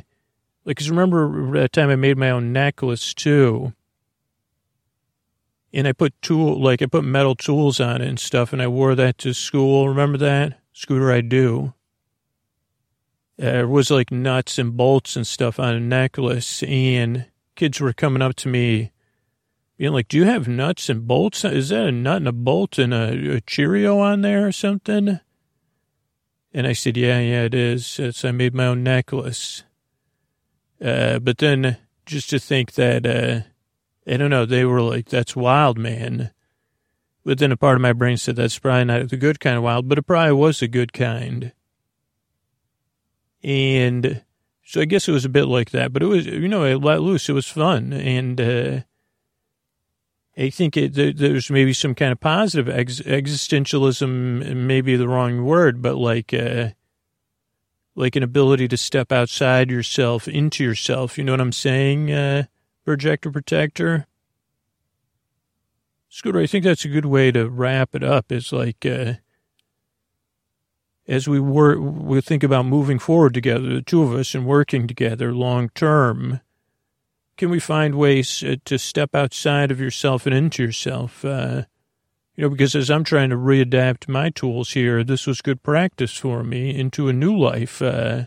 like 0.65 0.77
cause 0.77 0.89
remember 0.89 1.51
that 1.59 1.71
time 1.71 1.89
I 1.89 1.95
made 1.95 2.17
my 2.17 2.29
own 2.29 2.51
necklace 2.51 3.13
too? 3.13 3.73
And 5.73 5.87
I 5.87 5.93
put 5.93 6.21
tool 6.21 6.61
like 6.61 6.81
I 6.81 6.87
put 6.87 7.05
metal 7.05 7.35
tools 7.35 7.79
on 7.79 8.01
it 8.01 8.07
and 8.07 8.19
stuff 8.19 8.51
and 8.51 8.61
I 8.61 8.67
wore 8.67 8.95
that 8.95 9.17
to 9.19 9.33
school. 9.33 9.87
Remember 9.87 10.17
that? 10.17 10.59
Scooter 10.73 11.11
I 11.11 11.21
do. 11.21 11.73
Uh, 13.41 13.45
it 13.47 13.69
was 13.69 13.89
like 13.89 14.11
nuts 14.11 14.59
and 14.59 14.75
bolts 14.75 15.15
and 15.15 15.25
stuff 15.25 15.59
on 15.59 15.73
a 15.73 15.79
necklace 15.79 16.63
and 16.63 17.27
kids 17.55 17.79
were 17.79 17.93
coming 17.93 18.21
up 18.21 18.35
to 18.35 18.49
me 18.49 18.91
being 19.77 19.93
like, 19.93 20.07
do 20.07 20.17
you 20.17 20.25
have 20.25 20.47
nuts 20.47 20.89
and 20.89 21.07
bolts? 21.07 21.45
Is 21.45 21.69
that 21.69 21.87
a 21.87 21.91
nut 21.91 22.17
and 22.17 22.27
a 22.27 22.31
bolt 22.31 22.79
and 22.79 22.93
a, 22.93 23.35
a 23.35 23.41
Cheerio 23.41 23.99
on 23.99 24.21
there 24.21 24.47
or 24.47 24.51
something? 24.51 25.19
And 26.53 26.67
I 26.67 26.73
said, 26.73 26.97
yeah, 26.97 27.19
yeah, 27.19 27.43
it 27.43 27.53
is. 27.53 27.85
So 27.85 28.11
I 28.27 28.31
made 28.31 28.55
my 28.55 28.65
own 28.65 28.81
necklace. 28.81 29.63
Uh, 30.83 31.19
but 31.19 31.37
then 31.37 31.77
just 32.05 32.29
to 32.31 32.39
think 32.39 32.73
that, 32.73 33.05
uh, 33.05 33.41
I 34.11 34.17
don't 34.17 34.31
know, 34.31 34.45
they 34.45 34.65
were 34.65 34.81
like, 34.81 35.09
that's 35.09 35.35
wild, 35.35 35.77
man. 35.77 36.31
But 37.23 37.37
then 37.37 37.51
a 37.51 37.57
part 37.57 37.75
of 37.75 37.81
my 37.81 37.93
brain 37.93 38.17
said, 38.17 38.37
that's 38.37 38.57
probably 38.57 38.85
not 38.85 39.09
the 39.09 39.17
good 39.17 39.39
kind 39.39 39.57
of 39.57 39.63
wild, 39.63 39.87
but 39.87 39.97
it 39.97 40.03
probably 40.03 40.31
was 40.31 40.61
a 40.61 40.67
good 40.67 40.93
kind. 40.93 41.51
And 43.43 44.23
so 44.63 44.81
I 44.81 44.85
guess 44.85 45.07
it 45.07 45.11
was 45.11 45.25
a 45.25 45.29
bit 45.29 45.45
like 45.45 45.71
that, 45.71 45.93
but 45.93 46.01
it 46.01 46.07
was, 46.07 46.25
you 46.25 46.47
know, 46.47 46.63
I 46.63 46.73
let 46.73 47.01
loose. 47.01 47.29
It 47.29 47.33
was 47.33 47.47
fun. 47.47 47.93
And, 47.93 48.41
uh, 48.41 48.79
I 50.37 50.51
think 50.51 50.77
it, 50.77 50.93
there's 50.93 51.49
maybe 51.49 51.73
some 51.73 51.95
kind 51.95 52.11
of 52.11 52.19
positive 52.19 52.69
ex- 52.69 53.01
existentialism, 53.01 54.55
maybe 54.55 54.95
the 54.95 55.07
wrong 55.07 55.43
word, 55.43 55.81
but 55.81 55.95
like, 55.95 56.31
uh, 56.31 56.69
like 57.95 58.15
an 58.15 58.21
ability 58.21 58.67
to 58.67 58.77
step 58.77 59.11
outside 59.11 59.71
yourself 59.71 60.27
into 60.27 60.63
yourself. 60.63 61.17
You 61.17 61.23
know 61.23 61.33
what 61.33 61.41
I'm 61.41 61.51
saying, 61.51 62.11
uh, 62.11 62.43
projector 62.85 63.31
protector? 63.31 64.05
Scooter, 66.09 66.39
I 66.39 66.45
think 66.45 66.63
that's 66.63 66.85
a 66.85 66.89
good 66.89 67.05
way 67.05 67.31
to 67.31 67.49
wrap 67.49 67.95
it 67.95 68.03
up. 68.03 68.31
It's 68.31 68.51
like, 68.51 68.85
uh, 68.85 69.13
as 71.07 71.27
we 71.27 71.39
work, 71.39 71.79
we 71.79 72.21
think 72.21 72.43
about 72.43 72.65
moving 72.65 72.99
forward 72.99 73.33
together, 73.33 73.73
the 73.73 73.81
two 73.81 74.03
of 74.03 74.13
us, 74.13 74.35
and 74.35 74.45
working 74.45 74.87
together 74.87 75.33
long 75.33 75.69
term 75.69 76.41
can 77.37 77.49
we 77.49 77.59
find 77.59 77.95
ways 77.95 78.43
uh, 78.43 78.55
to 78.65 78.77
step 78.77 79.15
outside 79.15 79.71
of 79.71 79.79
yourself 79.79 80.25
and 80.25 80.35
into 80.35 80.63
yourself? 80.63 81.23
Uh, 81.23 81.63
you 82.35 82.43
know, 82.43 82.49
because 82.49 82.75
as 82.75 82.89
I'm 82.89 83.03
trying 83.03 83.29
to 83.29 83.35
readapt 83.35 84.07
my 84.07 84.29
tools 84.29 84.71
here, 84.71 85.03
this 85.03 85.25
was 85.25 85.41
good 85.41 85.63
practice 85.63 86.15
for 86.17 86.43
me 86.43 86.77
into 86.77 87.07
a 87.07 87.13
new 87.13 87.35
life 87.37 87.81
uh, 87.81 88.25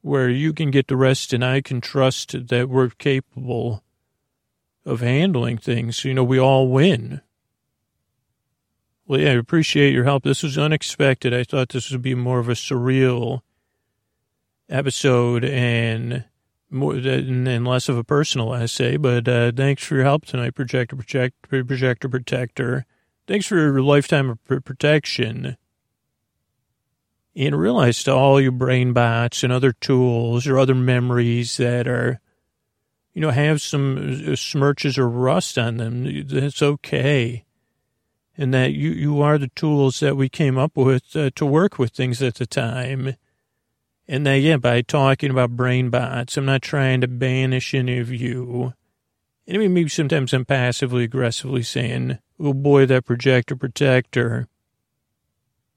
where 0.00 0.28
you 0.28 0.52
can 0.52 0.70
get 0.70 0.88
the 0.88 0.96
rest 0.96 1.32
and 1.32 1.44
I 1.44 1.60
can 1.60 1.80
trust 1.80 2.48
that 2.48 2.68
we're 2.68 2.90
capable 2.90 3.84
of 4.84 5.00
handling 5.00 5.58
things. 5.58 6.04
You 6.04 6.14
know, 6.14 6.24
we 6.24 6.40
all 6.40 6.68
win. 6.68 7.20
Well, 9.06 9.20
yeah, 9.20 9.30
I 9.30 9.34
appreciate 9.34 9.92
your 9.92 10.04
help. 10.04 10.24
This 10.24 10.42
was 10.42 10.58
unexpected. 10.58 11.34
I 11.34 11.44
thought 11.44 11.68
this 11.68 11.90
would 11.90 12.02
be 12.02 12.14
more 12.14 12.38
of 12.38 12.48
a 12.48 12.52
surreal 12.52 13.42
episode 14.68 15.44
and 15.44 16.24
more 16.72 16.94
and 16.94 17.66
less 17.66 17.88
of 17.88 17.98
a 17.98 18.04
personal 18.04 18.54
essay. 18.54 18.96
But 18.96 19.28
uh, 19.28 19.52
thanks 19.54 19.84
for 19.84 19.96
your 19.96 20.04
help 20.04 20.24
tonight, 20.24 20.54
Projector 20.54 20.96
Protect, 20.96 21.42
Projector 21.48 22.08
Protector. 22.08 22.86
Thanks 23.26 23.46
for 23.46 23.56
your 23.56 23.82
lifetime 23.82 24.30
of 24.30 24.64
protection. 24.64 25.56
And 27.34 27.58
realize 27.58 28.02
to 28.04 28.12
all 28.12 28.40
your 28.40 28.52
brain 28.52 28.92
bots 28.92 29.42
and 29.42 29.52
other 29.52 29.72
tools 29.72 30.46
or 30.46 30.58
other 30.58 30.74
memories 30.74 31.56
that 31.56 31.88
are, 31.88 32.20
you 33.14 33.22
know, 33.22 33.30
have 33.30 33.62
some 33.62 33.96
uh, 33.96 34.32
smirches 34.32 34.98
or 34.98 35.08
rust 35.08 35.56
on 35.56 35.78
them. 35.78 36.26
That's 36.26 36.60
okay. 36.60 37.44
And 38.36 38.52
that 38.52 38.72
you, 38.72 38.90
you 38.90 39.22
are 39.22 39.38
the 39.38 39.48
tools 39.48 40.00
that 40.00 40.16
we 40.16 40.28
came 40.28 40.58
up 40.58 40.76
with 40.76 41.14
uh, 41.14 41.30
to 41.36 41.46
work 41.46 41.78
with 41.78 41.92
things 41.92 42.20
at 42.22 42.34
the 42.34 42.46
time 42.46 43.16
and 44.12 44.26
that, 44.26 44.40
yeah, 44.40 44.58
by 44.58 44.82
talking 44.82 45.30
about 45.30 45.56
brain 45.56 45.88
bots, 45.88 46.36
I'm 46.36 46.44
not 46.44 46.60
trying 46.60 47.00
to 47.00 47.08
banish 47.08 47.72
any 47.72 47.98
of 47.98 48.12
you. 48.12 48.74
And 49.46 49.56
I 49.56 49.58
mean, 49.58 49.72
maybe 49.72 49.88
sometimes 49.88 50.34
I'm 50.34 50.44
passively 50.44 51.04
aggressively 51.04 51.62
saying, 51.62 52.18
oh 52.38 52.52
boy, 52.52 52.84
that 52.84 53.06
projector 53.06 53.56
protector. 53.56 54.48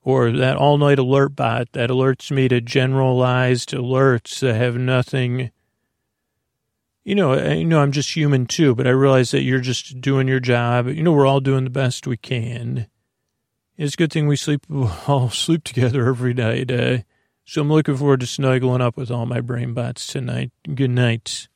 Or 0.04 0.34
that 0.34 0.58
all 0.58 0.78
night 0.78 1.00
alert 1.00 1.38
bot 1.38 1.72
that 1.72 1.90
alerts 1.90 2.30
me 2.30 2.50
to 2.50 2.60
generalized 2.60 3.70
alerts 3.70 4.42
that 4.42 4.56
have 4.56 4.76
nothing. 4.76 5.52
You 7.06 7.16
know, 7.16 7.36
I, 7.36 7.54
you 7.54 7.64
know, 7.66 7.80
I'm 7.80 7.94
just 7.94 8.18
human 8.18 8.48
too, 8.48 8.76
but 8.76 8.86
I 8.86 8.90
realize 8.90 9.32
that 9.32 9.44
you're 9.44 9.62
just 9.62 10.02
doing 10.02 10.28
your 10.28 10.42
job. 10.42 10.90
You 10.90 11.04
know, 11.04 11.14
we're 11.14 11.26
all 11.26 11.40
doing 11.40 11.64
the 11.64 11.70
best 11.70 12.06
we 12.06 12.18
can. 12.18 12.88
It's 13.78 13.94
a 13.94 13.98
good 13.98 14.12
thing 14.12 14.28
we 14.28 14.36
sleep, 14.36 14.66
all 15.08 15.30
sleep 15.30 15.64
together 15.64 16.10
every 16.10 16.34
night. 16.34 16.70
Uh, 16.70 16.98
so 17.46 17.62
I'm 17.62 17.70
looking 17.70 17.96
forward 17.96 18.20
to 18.22 18.28
snuggling 18.28 18.82
up 18.82 18.98
with 18.98 19.12
all 19.12 19.26
my 19.26 19.42
brain 19.42 19.74
bots 19.74 20.08
tonight. 20.08 20.52
Good 20.74 20.92
night. 20.92 21.48